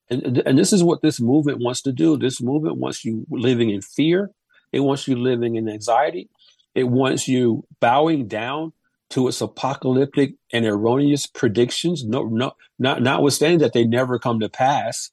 And, 0.10 0.40
and 0.46 0.58
this 0.58 0.74
is 0.74 0.84
what 0.84 1.02
this 1.02 1.20
movement 1.20 1.60
wants 1.60 1.82
to 1.84 1.92
do. 1.92 2.18
This 2.18 2.42
movement 2.42 2.78
wants 2.78 3.06
you 3.06 3.26
living 3.30 3.70
in 3.70 3.82
fear. 3.82 4.32
It 4.72 4.80
wants 4.80 5.08
you 5.08 5.16
living 5.16 5.56
in 5.56 5.70
anxiety. 5.70 6.30
It 6.74 6.86
wants 6.86 7.28
you 7.28 7.66
bowing 7.80 8.28
down 8.28 8.74
to 9.12 9.28
its 9.28 9.42
apocalyptic 9.42 10.34
and 10.52 10.66
erroneous 10.66 11.28
predictions. 11.28 12.04
No, 12.04 12.24
no, 12.24 12.54
not 12.80 13.02
notwithstanding 13.02 13.60
that 13.60 13.74
they 13.74 13.86
never 13.86 14.18
come 14.18 14.40
to 14.40 14.50
pass. 14.50 15.12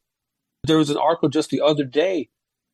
There 0.64 0.78
was 0.78 0.90
an 0.90 0.96
article 0.96 1.28
just 1.28 1.50
the 1.50 1.60
other 1.60 1.84
day, 1.84 2.28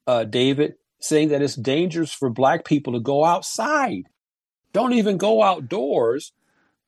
uh, 0.06 0.24
David, 0.24 0.74
saying 1.00 1.28
that 1.28 1.42
it's 1.42 1.54
dangerous 1.54 2.12
for 2.12 2.30
black 2.30 2.64
people 2.64 2.92
to 2.94 3.00
go 3.00 3.24
outside. 3.24 4.04
Don't 4.72 4.92
even 4.92 5.16
go 5.16 5.42
outdoors 5.42 6.32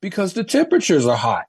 because 0.00 0.34
the 0.34 0.44
temperatures 0.44 1.06
are 1.06 1.16
hot. 1.16 1.46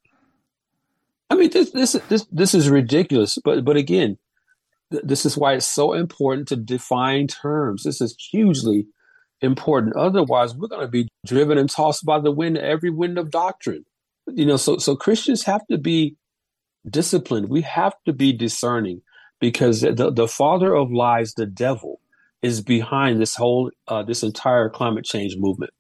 I 1.30 1.36
mean, 1.36 1.50
this 1.52 1.72
this 1.72 1.94
this 2.10 2.26
this 2.32 2.54
is 2.54 2.70
ridiculous. 2.70 3.38
But 3.44 3.64
but 3.66 3.76
again, 3.78 4.18
th- 4.92 5.04
this 5.06 5.26
is 5.26 5.38
why 5.38 5.54
it's 5.54 5.68
so 5.68 5.94
important 5.94 6.48
to 6.50 6.56
define 6.56 7.28
terms. 7.28 7.84
This 7.84 8.02
is 8.02 8.16
hugely 8.32 8.88
important. 9.42 9.96
Otherwise, 9.96 10.56
we're 10.56 10.68
going 10.68 10.82
to 10.82 10.88
be 10.88 11.08
driven 11.26 11.58
and 11.58 11.70
tossed 11.70 12.06
by 12.06 12.20
the 12.20 12.32
wind, 12.32 12.58
every 12.58 12.90
wind 12.90 13.18
of 13.18 13.32
doctrine. 13.32 13.86
You 14.28 14.46
know, 14.46 14.58
so 14.58 14.78
so 14.78 14.96
Christians 14.96 15.44
have 15.44 15.66
to 15.68 15.78
be 15.78 16.16
disciplined. 16.90 17.50
We 17.50 17.62
have 17.62 17.94
to 18.06 18.14
be 18.14 18.34
discerning 18.34 19.02
because 19.40 19.82
the 19.82 20.12
the 20.12 20.28
father 20.28 20.76
of 20.76 20.92
lies, 20.92 21.34
the 21.34 21.46
devil, 21.46 22.00
is 22.42 22.62
behind 22.62 23.22
this 23.22 23.36
whole 23.36 23.72
uh, 23.88 24.04
this 24.04 24.24
entire 24.24 24.70
climate 24.70 25.06
change 25.06 25.36
movement. 25.38 25.72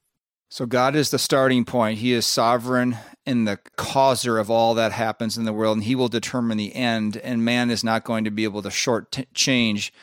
So 0.51 0.65
God 0.65 0.95
is 0.95 1.11
the 1.11 1.19
starting 1.19 1.63
point. 1.63 1.99
He 1.99 2.11
is 2.11 2.25
sovereign 2.25 2.97
and 3.25 3.47
the 3.47 3.59
causer 3.75 4.39
of 4.39 4.49
all 4.49 4.73
that 4.73 4.91
happens 4.91 5.37
in 5.37 5.43
the 5.43 5.53
world, 5.53 5.77
and 5.77 5.83
He 5.83 5.95
will 5.95 6.07
determine 6.07 6.57
the 6.57 6.75
end. 6.75 7.17
And 7.17 7.45
man 7.45 7.69
is 7.69 7.83
not 7.83 8.03
going 8.03 8.23
to 8.23 8.31
be 8.31 8.45
able 8.45 8.63
to 8.63 8.71
short 8.71 9.11
t- 9.11 9.27
change 9.33 9.93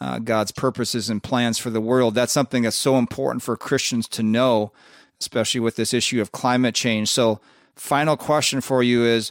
uh, 0.00 0.18
God's 0.18 0.50
purposes 0.50 1.08
and 1.08 1.22
plans 1.22 1.58
for 1.58 1.70
the 1.70 1.80
world. 1.80 2.16
That's 2.16 2.32
something 2.32 2.64
that's 2.64 2.76
so 2.76 2.98
important 2.98 3.42
for 3.42 3.56
Christians 3.56 4.08
to 4.08 4.24
know, 4.24 4.72
especially 5.20 5.60
with 5.60 5.76
this 5.76 5.94
issue 5.94 6.20
of 6.20 6.32
climate 6.32 6.74
change. 6.74 7.08
So, 7.08 7.40
final 7.76 8.16
question 8.16 8.60
for 8.60 8.82
you 8.82 9.04
is, 9.04 9.30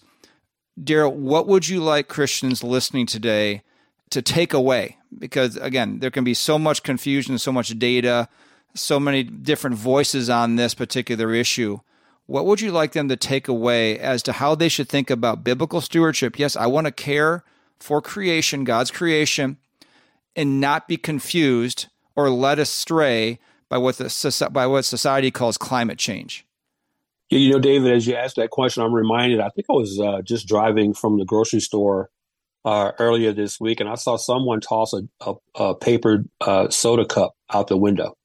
Darrell, 0.82 1.14
what 1.14 1.48
would 1.48 1.68
you 1.68 1.82
like 1.82 2.08
Christians 2.08 2.64
listening 2.64 3.06
today 3.06 3.64
to 4.12 4.22
take 4.22 4.54
away? 4.54 4.98
Because 5.18 5.58
again, 5.58 6.00
there 6.00 6.12
can 6.12 6.24
be 6.24 6.34
so 6.34 6.58
much 6.60 6.84
confusion, 6.84 7.38
so 7.38 7.52
much 7.52 7.78
data 7.78 8.30
so 8.74 9.00
many 9.00 9.24
different 9.24 9.76
voices 9.76 10.30
on 10.30 10.56
this 10.56 10.74
particular 10.74 11.34
issue. 11.34 11.80
What 12.26 12.46
would 12.46 12.62
you 12.62 12.72
like 12.72 12.94
them 12.94 13.10
to 13.10 13.16
take 13.16 13.48
away 13.48 14.00
as 14.00 14.24
to 14.24 14.34
how 14.34 14.56
they 14.56 14.70
should 14.70 14.88
think 14.88 15.10
about 15.10 15.44
biblical 15.44 15.82
stewardship? 15.82 16.40
Yes, 16.40 16.56
I 16.56 16.68
want 16.68 16.86
to 16.86 16.92
care 16.92 17.44
for 17.80 18.02
creation, 18.02 18.64
God's 18.64 18.92
creation, 18.92 19.58
and 20.36 20.62
not 20.62 20.88
be 20.88 20.98
confused 20.98 21.88
or 22.16 22.30
led 22.30 22.60
astray 22.60 23.40
by 23.68 23.78
what 23.78 23.98
the 23.98 24.50
by 24.52 24.68
what 24.68 24.86
society 24.86 25.32
calls 25.32 25.58
climate 25.58 25.98
change. 25.98 26.46
You 27.30 27.52
know, 27.52 27.60
David, 27.60 27.94
as 27.94 28.06
you 28.06 28.16
asked 28.16 28.36
that 28.36 28.50
question, 28.50 28.84
I'm 28.84 28.94
reminded. 28.94 29.40
I 29.40 29.50
think 29.50 29.68
I 29.70 29.74
was 29.74 30.00
uh, 30.00 30.22
just 30.22 30.48
driving 30.48 30.94
from 30.94 31.18
the 31.18 31.26
grocery 31.26 31.62
store 31.62 32.10
uh, 32.64 32.92
earlier 33.00 33.34
this 33.34 33.60
week, 33.60 33.80
and 33.80 33.90
I 33.90 33.96
saw 33.96 34.18
someone 34.18 34.62
toss 34.62 34.94
a, 34.94 35.02
a, 35.22 35.34
a 35.56 35.76
paper 35.76 36.26
uh, 36.42 36.70
soda 36.70 37.06
cup 37.06 37.34
out 37.52 37.68
the 37.68 37.78
window. 37.78 38.16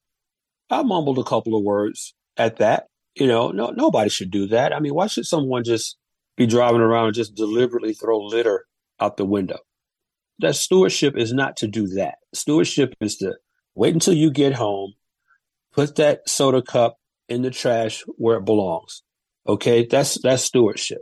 I 0.71 0.83
mumbled 0.83 1.19
a 1.19 1.25
couple 1.25 1.57
of 1.57 1.65
words 1.65 2.15
at 2.37 2.57
that. 2.57 2.87
You 3.15 3.27
know, 3.27 3.51
no, 3.51 3.71
nobody 3.71 4.11
should 4.11 4.31
do 4.31 4.47
that. 4.49 4.75
I 4.75 4.81
mean, 4.81 4.95
why 4.95 5.07
should 5.07 5.27
someone 5.27 5.65
just 5.65 5.97
be 6.37 6.47
driving 6.47 6.81
around 6.83 7.07
and 7.07 7.15
just 7.15 7.35
deliberately 7.35 7.95
throw 7.95 8.21
litter 8.21 8.67
out 9.01 9.17
the 9.17 9.25
window? 9.25 9.59
That 10.41 10.55
stewardship 10.55 11.17
is 11.17 11.33
not 11.33 11.57
to 11.59 11.67
do 11.67 11.87
that. 11.89 12.17
Stewardship 12.35 12.95
is 13.01 13.17
to 13.19 13.37
wait 13.75 13.95
until 13.95 14.13
you 14.13 14.31
get 14.31 14.55
home, 14.55 14.95
put 15.73 15.97
that 15.97 16.29
soda 16.29 16.61
cup 16.61 16.99
in 17.29 17.41
the 17.41 17.51
trash 17.51 18.05
where 18.17 18.37
it 18.37 18.45
belongs. 18.45 19.03
Okay, 19.49 19.87
that's 19.87 20.21
that's 20.21 20.43
stewardship. 20.43 20.99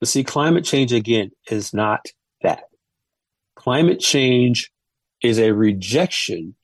But 0.00 0.08
see, 0.08 0.24
climate 0.24 0.64
change 0.64 0.92
again 0.92 1.30
is 1.48 1.72
not 1.72 2.06
that. 2.42 2.64
Climate 3.56 4.00
change 4.00 4.70
is 5.22 5.38
a 5.38 5.52
rejection 5.52 6.54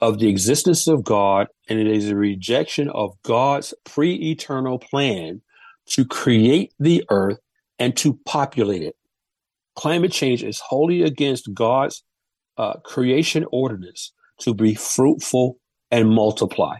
of 0.00 0.18
the 0.18 0.28
existence 0.28 0.86
of 0.86 1.02
God, 1.02 1.48
and 1.68 1.78
it 1.78 1.88
is 1.88 2.08
a 2.08 2.16
rejection 2.16 2.88
of 2.90 3.20
God's 3.22 3.74
pre 3.84 4.14
eternal 4.14 4.78
plan 4.78 5.42
to 5.86 6.04
create 6.04 6.72
the 6.78 7.04
earth 7.10 7.38
and 7.78 7.96
to 7.96 8.18
populate 8.24 8.82
it. 8.82 8.96
Climate 9.74 10.12
change 10.12 10.42
is 10.42 10.60
wholly 10.60 11.02
against 11.02 11.52
God's 11.54 12.02
uh, 12.56 12.74
creation 12.84 13.44
ordinance 13.50 14.12
to 14.40 14.54
be 14.54 14.74
fruitful 14.74 15.58
and 15.90 16.10
multiply. 16.10 16.76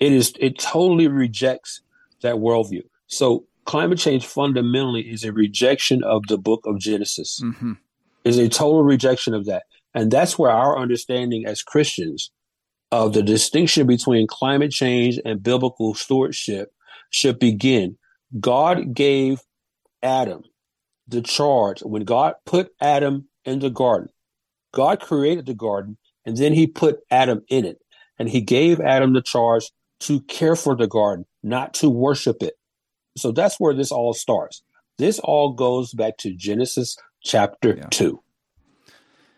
It 0.00 0.12
is 0.12 0.32
it 0.40 0.58
totally 0.58 1.08
rejects 1.08 1.82
that 2.22 2.36
worldview. 2.36 2.82
So 3.06 3.46
climate 3.64 3.98
change 3.98 4.26
fundamentally 4.26 5.02
is 5.02 5.24
a 5.24 5.32
rejection 5.32 6.02
of 6.02 6.22
the 6.28 6.38
book 6.38 6.64
of 6.66 6.78
Genesis. 6.78 7.40
Mm-hmm. 7.42 7.72
Is 8.24 8.38
a 8.38 8.48
total 8.48 8.82
rejection 8.82 9.34
of 9.34 9.44
that. 9.46 9.64
And 9.92 10.10
that's 10.10 10.38
where 10.38 10.50
our 10.50 10.78
understanding 10.78 11.44
as 11.46 11.62
Christians 11.62 12.30
of 12.90 13.12
the 13.12 13.22
distinction 13.22 13.86
between 13.86 14.26
climate 14.26 14.70
change 14.70 15.20
and 15.24 15.42
biblical 15.42 15.94
stewardship 15.94 16.72
should 17.10 17.38
begin. 17.38 17.98
God 18.40 18.94
gave 18.94 19.42
Adam 20.02 20.42
the 21.06 21.20
charge 21.20 21.80
when 21.80 22.04
God 22.04 22.34
put 22.46 22.70
Adam 22.80 23.28
in 23.44 23.58
the 23.58 23.70
garden. 23.70 24.08
God 24.72 25.00
created 25.00 25.46
the 25.46 25.54
garden 25.54 25.98
and 26.24 26.36
then 26.36 26.52
he 26.52 26.66
put 26.66 27.00
Adam 27.10 27.42
in 27.48 27.64
it. 27.64 27.78
And 28.18 28.28
he 28.28 28.40
gave 28.40 28.80
Adam 28.80 29.12
the 29.12 29.22
charge 29.22 29.70
to 30.00 30.20
care 30.22 30.56
for 30.56 30.76
the 30.76 30.86
garden, 30.86 31.26
not 31.42 31.74
to 31.74 31.90
worship 31.90 32.42
it. 32.42 32.54
So 33.16 33.32
that's 33.32 33.58
where 33.58 33.74
this 33.74 33.92
all 33.92 34.12
starts. 34.14 34.62
This 34.98 35.18
all 35.18 35.52
goes 35.52 35.92
back 35.92 36.16
to 36.18 36.34
Genesis 36.34 36.96
chapter 37.22 37.76
yeah. 37.76 37.86
2. 37.90 38.20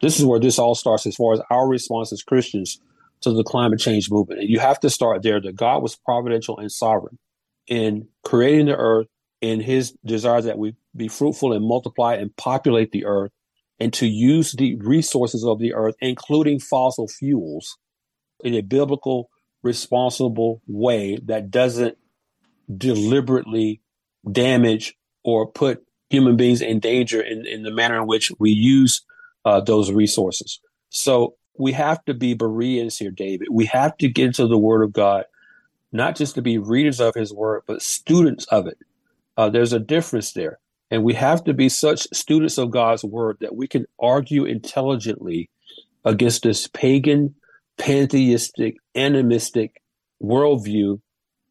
This 0.03 0.19
is 0.19 0.25
where 0.25 0.41
this 0.41 0.59
all 0.59 0.75
starts 0.75 1.07
as 1.07 1.17
far 1.17 1.33
as 1.33 1.41
our 1.51 1.67
response 1.67 2.13
as 2.13 2.23
Christians 2.23 2.81
to 3.23 3.33
the 3.33 3.45
climate 3.45 3.81
change 3.81 4.11
movement. 4.11 4.41
And 4.41 4.51
you 4.51 4.59
have 4.59 4.81
to 4.81 4.91
start 4.91 5.23
there 5.23 5.41
that 5.41 5.57
God 5.57 5.83
was 5.83 5.97
providential 5.97 6.59
and 6.59 6.71
sovereign 6.71 7.19
in 7.67 8.09
creating 8.25 8.67
the 8.67 8.77
earth 8.77 9.07
in 9.41 9.61
his 9.61 9.93
desire 10.05 10.43
that 10.43 10.59
we 10.59 10.75
be 10.95 11.09
fruitful 11.09 11.53
and 11.53 11.67
multiply 11.67 12.15
and 12.15 12.35
populate 12.37 12.93
the 12.93 13.05
earth 13.05 13.33
and 13.79 13.93
to 13.95 14.07
use 14.07 14.53
the 14.53 14.77
resources 14.77 15.45
of 15.45 15.59
the 15.59 15.75
earth, 15.75 15.95
including 16.01 16.59
fossil 16.59 17.09
fuels, 17.09 17.77
in 18.43 18.55
a 18.55 18.63
biblical, 18.63 19.31
responsible 19.63 20.63
way 20.67 21.19
that 21.25 21.51
doesn't 21.51 21.99
deliberately 22.75 23.81
damage 24.31 24.97
or 25.23 25.47
put 25.47 25.85
human 26.11 26.37
beings 26.37 26.61
in 26.61 26.81
danger 26.81 27.21
in, 27.21 27.47
in 27.47 27.63
the 27.63 27.71
manner 27.71 28.01
in 28.01 28.07
which 28.07 28.33
we 28.39 28.51
use 28.51 29.03
uh, 29.45 29.61
those 29.61 29.91
resources. 29.93 30.61
So 30.91 31.35
we 31.59 31.73
have 31.73 32.05
to 32.05 32.15
be 32.15 32.35
Bereans 32.35 32.99
here, 32.99 33.11
David. 33.11 33.49
We 33.51 33.67
have 33.67 33.97
to 33.99 34.09
get 34.09 34.27
into 34.27 34.47
the 34.47 34.59
Word 34.59 34.83
of 34.83 34.93
God, 34.93 35.25
not 35.93 36.17
just 36.17 36.35
to 36.35 36.43
be 36.43 36.59
readers 36.59 37.01
of 37.01 37.15
His 37.15 37.33
Word, 37.33 37.63
but 37.67 37.83
students 37.83 38.47
of 38.47 38.67
it. 38.67 38.79
Uh, 39.37 39.49
there's 39.49 39.73
a 39.73 39.81
difference 39.81 40.33
there. 40.33 40.59
And 40.91 41.03
we 41.03 41.15
have 41.15 41.43
to 41.45 41.55
be 41.55 41.69
such 41.69 42.07
students 42.13 42.59
of 42.59 42.71
God's 42.71 43.05
Word 43.05 43.39
that 43.41 43.57
we 43.57 43.67
can 43.67 43.87
argue 43.99 44.45
intelligently 44.45 45.51
against 46.05 46.45
this 46.45 46.69
pagan, 46.69 47.35
pantheistic, 47.79 48.77
animistic 48.95 49.83
worldview 50.23 51.01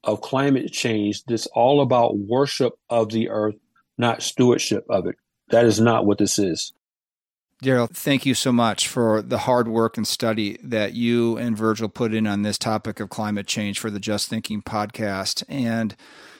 of 0.05 0.21
climate 0.21 0.71
change 0.71 1.23
that's 1.25 1.47
all 1.47 1.81
about 1.81 2.17
worship 2.17 2.73
of 2.89 3.09
the 3.09 3.29
earth, 3.29 3.55
not 3.97 4.21
stewardship 4.21 4.85
of 4.89 5.07
it. 5.07 5.15
That 5.49 5.65
is 5.65 5.79
not 5.79 6.05
what 6.05 6.17
this 6.17 6.39
is. 6.39 6.73
Darrell, 7.61 7.87
thank 7.87 8.25
you 8.25 8.33
so 8.33 8.51
much 8.51 8.87
for 8.87 9.21
the 9.21 9.39
hard 9.39 9.67
work 9.67 9.97
and 9.97 10.05
study 10.05 10.57
that 10.61 10.93
you 10.93 11.37
and 11.37 11.57
Virgil 11.57 11.87
put 11.87 12.13
in 12.13 12.27
on 12.27 12.41
this 12.41 12.57
topic 12.57 12.99
of 12.99 13.09
climate 13.09 13.47
change 13.47 13.79
for 13.79 13.89
the 13.89 13.99
Just 13.99 14.27
Thinking 14.27 14.61
podcast. 14.61 15.43
And 15.47 15.95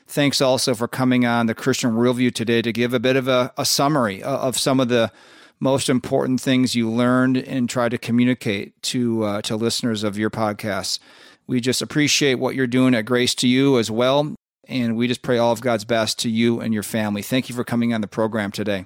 thanks 0.06 0.42
also 0.42 0.76
for 0.76 0.88
coming 0.88 1.26
on 1.26 1.46
the 1.46 1.56
Christian 1.56 1.92
Worldview 1.92 2.34
today 2.34 2.62
to 2.62 2.72
give 2.74 2.94
a 2.94 3.00
bit 3.00 3.16
of 3.16 3.28
a, 3.28 3.54
a 3.58 3.66
summary 3.66 4.22
of 4.22 4.58
some 4.58 4.80
of 4.80 4.90
the 4.90 5.12
most 5.60 5.88
important 5.88 6.42
things 6.42 6.76
you 6.76 6.92
learned 6.92 7.38
and 7.38 7.70
try 7.70 7.88
to 7.88 7.98
communicate 7.98 8.82
to 8.84 9.24
uh, 9.24 9.42
to 9.44 9.56
listeners 9.56 10.04
of 10.04 10.18
your 10.18 10.30
podcast. 10.30 11.00
We 11.48 11.62
just 11.62 11.82
appreciate 11.82 12.36
what 12.36 12.56
you're 12.56 12.68
doing 12.68 12.96
at 12.96 13.06
Grace 13.06 13.36
to 13.36 13.48
You 13.48 13.78
as 13.78 13.92
well. 13.92 14.36
And 14.68 14.98
we 14.98 15.08
just 15.08 15.22
pray 15.22 15.38
all 15.38 15.52
of 15.52 15.62
God's 15.62 15.86
best 15.86 16.18
to 16.20 16.30
you 16.30 16.60
and 16.60 16.74
your 16.74 16.84
family. 16.84 17.22
Thank 17.22 17.50
you 17.50 17.56
for 17.56 17.64
coming 17.64 17.94
on 17.94 18.02
the 18.02 18.08
program 18.08 18.52
today. 18.52 18.86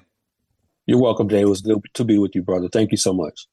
You're 0.86 1.00
welcome, 1.00 1.28
Dave. 1.28 1.46
It 1.46 1.48
was 1.48 1.62
good 1.62 1.80
to 1.94 2.04
be 2.04 2.18
with 2.18 2.34
you, 2.34 2.42
brother. 2.42 2.68
Thank 2.68 2.90
you 2.90 2.98
so 2.98 3.12
much. 3.12 3.46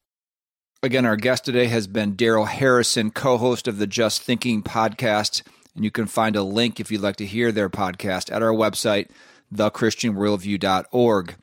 Again, 0.84 1.06
our 1.06 1.16
guest 1.16 1.46
today 1.46 1.68
has 1.68 1.88
been 1.88 2.16
Darrell 2.16 2.46
Harrison, 2.46 3.12
co 3.12 3.38
host 3.38 3.68
of 3.68 3.78
the 3.78 3.88
Just 3.88 4.22
Thinking 4.22 4.62
podcast. 4.62 5.42
And 5.76 5.84
you 5.84 5.92
can 5.92 6.08
find 6.08 6.36
a 6.36 6.44
link 6.44 6.80
if 6.80 6.92
you'd 6.92 7.02
like 7.02 7.18
to 7.18 7.26
hear 7.26 7.52
their 7.52 7.70
podcast 7.70 8.32
at 8.32 8.42
our 8.42 8.52
website, 8.52 9.10
thechristianworldview.org. 9.54 11.36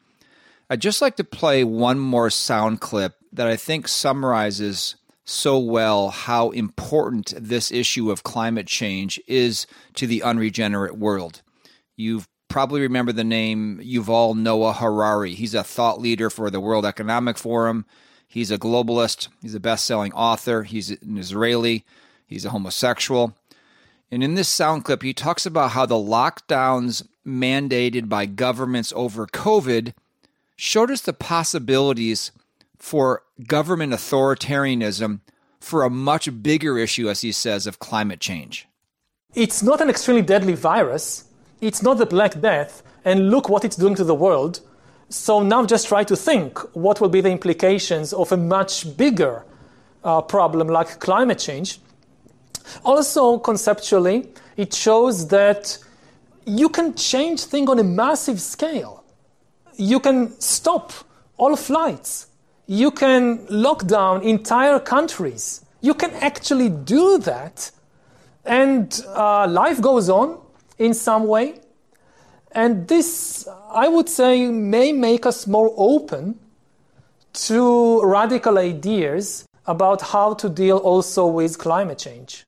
I'd 0.71 0.81
just 0.81 1.03
like 1.03 1.17
to 1.17 1.25
play 1.25 1.63
one 1.65 1.99
more 1.99 2.31
sound 2.31 2.81
clip 2.81 3.15
that 3.33 3.47
I 3.47 3.57
think 3.57 3.87
summarizes 3.89 4.97
so 5.25 5.59
well 5.59 6.11
how 6.11 6.51
important 6.51 7.33
this 7.37 7.73
issue 7.73 8.11
of 8.11 8.23
climate 8.23 8.67
change 8.67 9.21
is 9.27 9.67
to 9.95 10.07
the 10.07 10.23
unregenerate 10.23 10.97
world. 10.97 11.43
You've 11.97 12.29
probably 12.49 12.81
remember 12.81 13.13
the 13.13 13.25
name 13.25 13.81
Yuval 13.83 14.37
Noah 14.37 14.75
Harari. 14.75 15.35
He's 15.35 15.55
a 15.55 15.65
thought 15.65 16.01
leader 16.01 16.31
for 16.31 16.51
the 16.51 16.61
World 16.61 16.85
Economic 16.85 17.39
Forum. 17.39 17.87
He's 18.27 18.51
a 18.51 18.59
globalist. 18.59 19.29
He's 19.43 19.55
a 19.55 19.61
best 19.61 19.85
selling 19.85 20.13
author. 20.13 20.65
He's 20.65 20.91
an 20.91 21.17
Israeli. 21.17 21.85
He's 22.27 22.45
a 22.45 22.51
homosexual. 22.51 23.35
And 24.11 24.23
in 24.23 24.35
this 24.35 24.49
sound 24.49 24.85
clip, 24.85 25.03
he 25.03 25.15
talks 25.15 25.47
about 25.47 25.71
how 25.71 25.87
the 25.87 25.95
lockdowns 25.95 27.07
mandated 27.27 28.09
by 28.09 28.27
governments 28.27 28.93
over 28.95 29.27
COVID 29.27 29.95
showed 30.57 30.91
us 30.91 31.01
the 31.01 31.13
possibilities 31.13 32.31
for 32.79 33.23
government 33.47 33.93
authoritarianism 33.93 35.21
for 35.61 35.83
a 35.83 35.91
much 35.91 36.43
bigger 36.43 36.79
issue, 36.79 37.09
as 37.09 37.23
he 37.23 37.33
says, 37.33 37.67
of 37.67 37.79
climate 37.79 38.21
change. 38.21 38.69
It's 39.35 39.63
not 39.63 39.81
an 39.81 39.89
extremely 39.89 40.23
deadly 40.23 40.55
virus 40.55 41.25
it's 41.65 41.83
not 41.83 41.97
the 41.97 42.05
Black 42.05 42.41
Death, 42.43 42.83
and 43.07 43.31
look 43.31 43.49
what 43.49 43.65
it's 43.65 43.77
doing 43.77 43.95
to 43.95 44.05
the 44.05 44.15
world. 44.15 44.61
So 45.09 45.43
now 45.43 45.65
just 45.65 45.89
try 45.89 46.05
to 46.05 46.15
think 46.15 46.59
what 46.75 47.01
will 47.01 47.09
be 47.09 47.23
the 47.23 47.31
implications 47.31 48.13
of 48.13 48.33
a 48.33 48.37
much 48.37 48.97
bigger 48.99 49.47
uh, 50.03 50.21
problem 50.21 50.69
like 50.69 51.01
climate 51.01 51.39
change. 51.39 51.81
Also, 52.85 53.39
conceptually, 53.39 54.29
it 54.59 54.75
shows 54.75 55.29
that 55.29 55.79
you 56.45 56.69
can 56.69 56.95
change 56.95 57.45
things 57.45 57.71
on 57.71 57.79
a 57.79 57.85
massive 57.85 58.43
scale. 58.43 59.03
You 59.77 60.01
can 60.01 60.39
stop 60.41 60.93
all 61.39 61.57
flights. 61.57 62.27
You 62.67 62.91
can 62.91 63.47
lock 63.49 63.87
down 63.87 64.23
entire 64.23 64.79
countries. 64.79 65.65
You 65.81 65.95
can 65.95 66.11
actually 66.13 66.71
do 66.71 67.19
that. 67.19 67.71
And 68.45 69.03
uh, 69.09 69.47
life 69.49 69.81
goes 69.81 70.09
on 70.09 70.39
in 70.79 70.95
some 70.95 71.27
way. 71.27 71.61
And 72.53 72.89
this, 72.89 73.49
I 73.71 73.89
would 73.89 74.09
say, 74.09 74.49
may 74.49 74.93
make 74.93 75.27
us 75.27 75.47
more 75.47 75.75
open 75.77 76.39
to 77.35 78.03
radical 78.03 78.59
ideas 78.59 79.45
about 79.67 80.01
how 80.03 80.35
to 80.35 80.49
deal 80.49 80.77
also 80.79 81.27
with 81.27 81.59
climate 81.59 81.99
change. 81.99 82.45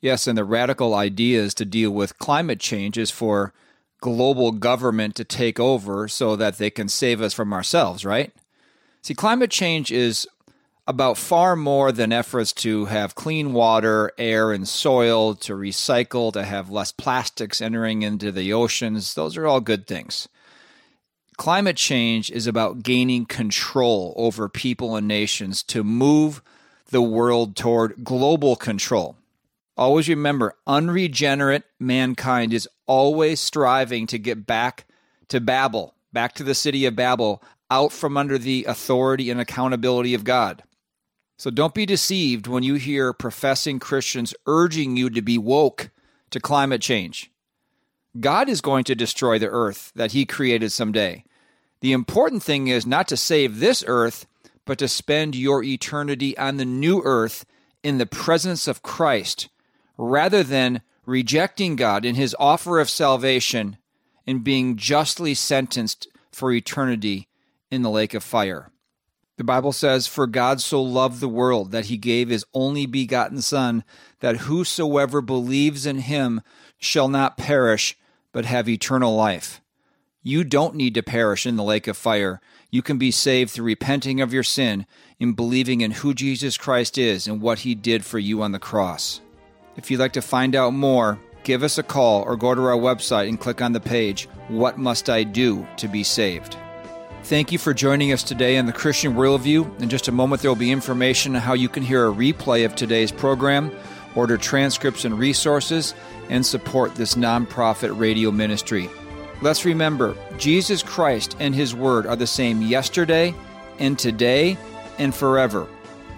Yes, 0.00 0.26
and 0.26 0.36
the 0.36 0.44
radical 0.44 0.94
ideas 0.94 1.54
to 1.54 1.64
deal 1.64 1.90
with 1.90 2.18
climate 2.18 2.60
change 2.60 2.98
is 2.98 3.10
for 3.10 3.52
global 4.00 4.52
government 4.52 5.14
to 5.16 5.24
take 5.24 5.58
over 5.58 6.08
so 6.08 6.36
that 6.36 6.58
they 6.58 6.70
can 6.70 6.88
save 6.88 7.22
us 7.22 7.32
from 7.32 7.52
ourselves, 7.52 8.04
right? 8.04 8.32
See, 9.04 9.14
climate 9.14 9.50
change 9.50 9.92
is 9.92 10.26
about 10.86 11.18
far 11.18 11.56
more 11.56 11.92
than 11.92 12.10
efforts 12.10 12.54
to 12.54 12.86
have 12.86 13.14
clean 13.14 13.52
water, 13.52 14.10
air, 14.16 14.50
and 14.50 14.66
soil, 14.66 15.34
to 15.34 15.52
recycle, 15.52 16.32
to 16.32 16.42
have 16.42 16.70
less 16.70 16.90
plastics 16.90 17.60
entering 17.60 18.00
into 18.00 18.32
the 18.32 18.54
oceans. 18.54 19.12
Those 19.12 19.36
are 19.36 19.46
all 19.46 19.60
good 19.60 19.86
things. 19.86 20.26
Climate 21.36 21.76
change 21.76 22.30
is 22.30 22.46
about 22.46 22.82
gaining 22.82 23.26
control 23.26 24.14
over 24.16 24.48
people 24.48 24.96
and 24.96 25.06
nations 25.06 25.62
to 25.64 25.84
move 25.84 26.40
the 26.88 27.02
world 27.02 27.56
toward 27.56 28.04
global 28.04 28.56
control. 28.56 29.16
Always 29.76 30.08
remember, 30.08 30.54
unregenerate 30.66 31.64
mankind 31.78 32.54
is 32.54 32.66
always 32.86 33.38
striving 33.38 34.06
to 34.06 34.18
get 34.18 34.46
back 34.46 34.86
to 35.28 35.42
Babel, 35.42 35.94
back 36.10 36.34
to 36.36 36.42
the 36.42 36.54
city 36.54 36.86
of 36.86 36.96
Babel, 36.96 37.42
out 37.70 37.92
from 37.92 38.16
under 38.16 38.38
the 38.38 38.64
authority 38.68 39.30
and 39.30 39.40
accountability 39.40 40.14
of 40.14 40.24
God. 40.24 40.62
So 41.36 41.50
don't 41.50 41.74
be 41.74 41.86
deceived 41.86 42.46
when 42.46 42.62
you 42.62 42.74
hear 42.74 43.12
professing 43.12 43.78
Christians 43.78 44.34
urging 44.46 44.96
you 44.96 45.10
to 45.10 45.22
be 45.22 45.38
woke 45.38 45.90
to 46.30 46.40
climate 46.40 46.80
change. 46.80 47.30
God 48.18 48.48
is 48.48 48.60
going 48.60 48.84
to 48.84 48.94
destroy 48.94 49.38
the 49.38 49.48
earth 49.48 49.92
that 49.96 50.12
he 50.12 50.24
created 50.24 50.70
someday. 50.70 51.24
The 51.80 51.92
important 51.92 52.42
thing 52.42 52.68
is 52.68 52.86
not 52.86 53.08
to 53.08 53.16
save 53.16 53.58
this 53.58 53.84
earth, 53.86 54.26
but 54.64 54.78
to 54.78 54.88
spend 54.88 55.34
your 55.34 55.62
eternity 55.62 56.38
on 56.38 56.56
the 56.56 56.64
new 56.64 57.02
earth 57.04 57.44
in 57.82 57.98
the 57.98 58.06
presence 58.06 58.68
of 58.68 58.82
Christ, 58.82 59.48
rather 59.98 60.42
than 60.42 60.80
rejecting 61.04 61.76
God 61.76 62.04
in 62.04 62.14
his 62.14 62.34
offer 62.38 62.78
of 62.78 62.88
salvation 62.88 63.76
and 64.26 64.44
being 64.44 64.76
justly 64.76 65.34
sentenced 65.34 66.08
for 66.32 66.50
eternity 66.52 67.28
in 67.74 67.82
the 67.82 67.90
lake 67.90 68.14
of 68.14 68.24
fire. 68.24 68.70
The 69.36 69.44
Bible 69.44 69.72
says, 69.72 70.06
For 70.06 70.26
God 70.26 70.60
so 70.60 70.80
loved 70.80 71.20
the 71.20 71.28
world 71.28 71.72
that 71.72 71.86
he 71.86 71.96
gave 71.96 72.28
his 72.28 72.44
only 72.54 72.86
begotten 72.86 73.42
Son, 73.42 73.82
that 74.20 74.38
whosoever 74.38 75.20
believes 75.20 75.86
in 75.86 75.98
him 75.98 76.40
shall 76.78 77.08
not 77.08 77.36
perish, 77.36 77.96
but 78.32 78.44
have 78.44 78.68
eternal 78.68 79.14
life. 79.14 79.60
You 80.22 80.44
don't 80.44 80.76
need 80.76 80.94
to 80.94 81.02
perish 81.02 81.46
in 81.46 81.56
the 81.56 81.64
lake 81.64 81.86
of 81.86 81.96
fire. 81.96 82.40
You 82.70 82.80
can 82.80 82.96
be 82.96 83.10
saved 83.10 83.50
through 83.50 83.66
repenting 83.66 84.20
of 84.20 84.32
your 84.32 84.42
sin 84.42 84.86
and 85.20 85.36
believing 85.36 85.80
in 85.80 85.90
who 85.90 86.14
Jesus 86.14 86.56
Christ 86.56 86.96
is 86.96 87.26
and 87.26 87.42
what 87.42 87.60
he 87.60 87.74
did 87.74 88.04
for 88.04 88.18
you 88.18 88.42
on 88.42 88.52
the 88.52 88.58
cross. 88.58 89.20
If 89.76 89.90
you'd 89.90 90.00
like 90.00 90.12
to 90.12 90.22
find 90.22 90.56
out 90.56 90.72
more, 90.72 91.20
give 91.42 91.62
us 91.62 91.76
a 91.76 91.82
call 91.82 92.22
or 92.22 92.36
go 92.36 92.54
to 92.54 92.62
our 92.62 92.76
website 92.76 93.28
and 93.28 93.38
click 93.38 93.60
on 93.60 93.72
the 93.72 93.80
page, 93.80 94.26
What 94.48 94.78
Must 94.78 95.10
I 95.10 95.24
Do 95.24 95.66
to 95.76 95.88
Be 95.88 96.02
Saved? 96.02 96.56
Thank 97.24 97.52
you 97.52 97.58
for 97.58 97.72
joining 97.72 98.12
us 98.12 98.22
today 98.22 98.58
on 98.58 98.66
the 98.66 98.72
Christian 98.74 99.14
Worldview. 99.14 99.80
In 99.80 99.88
just 99.88 100.08
a 100.08 100.12
moment, 100.12 100.42
there 100.42 100.50
will 100.50 100.56
be 100.56 100.70
information 100.70 101.34
on 101.34 101.40
how 101.40 101.54
you 101.54 101.70
can 101.70 101.82
hear 101.82 102.06
a 102.06 102.12
replay 102.12 102.66
of 102.66 102.76
today's 102.76 103.10
program, 103.10 103.74
order 104.14 104.36
transcripts 104.36 105.06
and 105.06 105.18
resources, 105.18 105.94
and 106.28 106.44
support 106.44 106.94
this 106.94 107.14
nonprofit 107.14 107.98
radio 107.98 108.30
ministry. 108.30 108.90
Let's 109.40 109.64
remember, 109.64 110.14
Jesus 110.36 110.82
Christ 110.82 111.34
and 111.40 111.54
His 111.54 111.74
Word 111.74 112.06
are 112.06 112.14
the 112.14 112.26
same 112.26 112.60
yesterday 112.60 113.34
and 113.78 113.98
today 113.98 114.58
and 114.98 115.14
forever. 115.14 115.66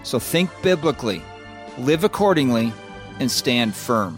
So 0.03 0.19
think 0.19 0.49
biblically, 0.61 1.23
live 1.77 2.03
accordingly, 2.03 2.73
and 3.21 3.31
stand 3.31 3.73
firm. 3.75 4.17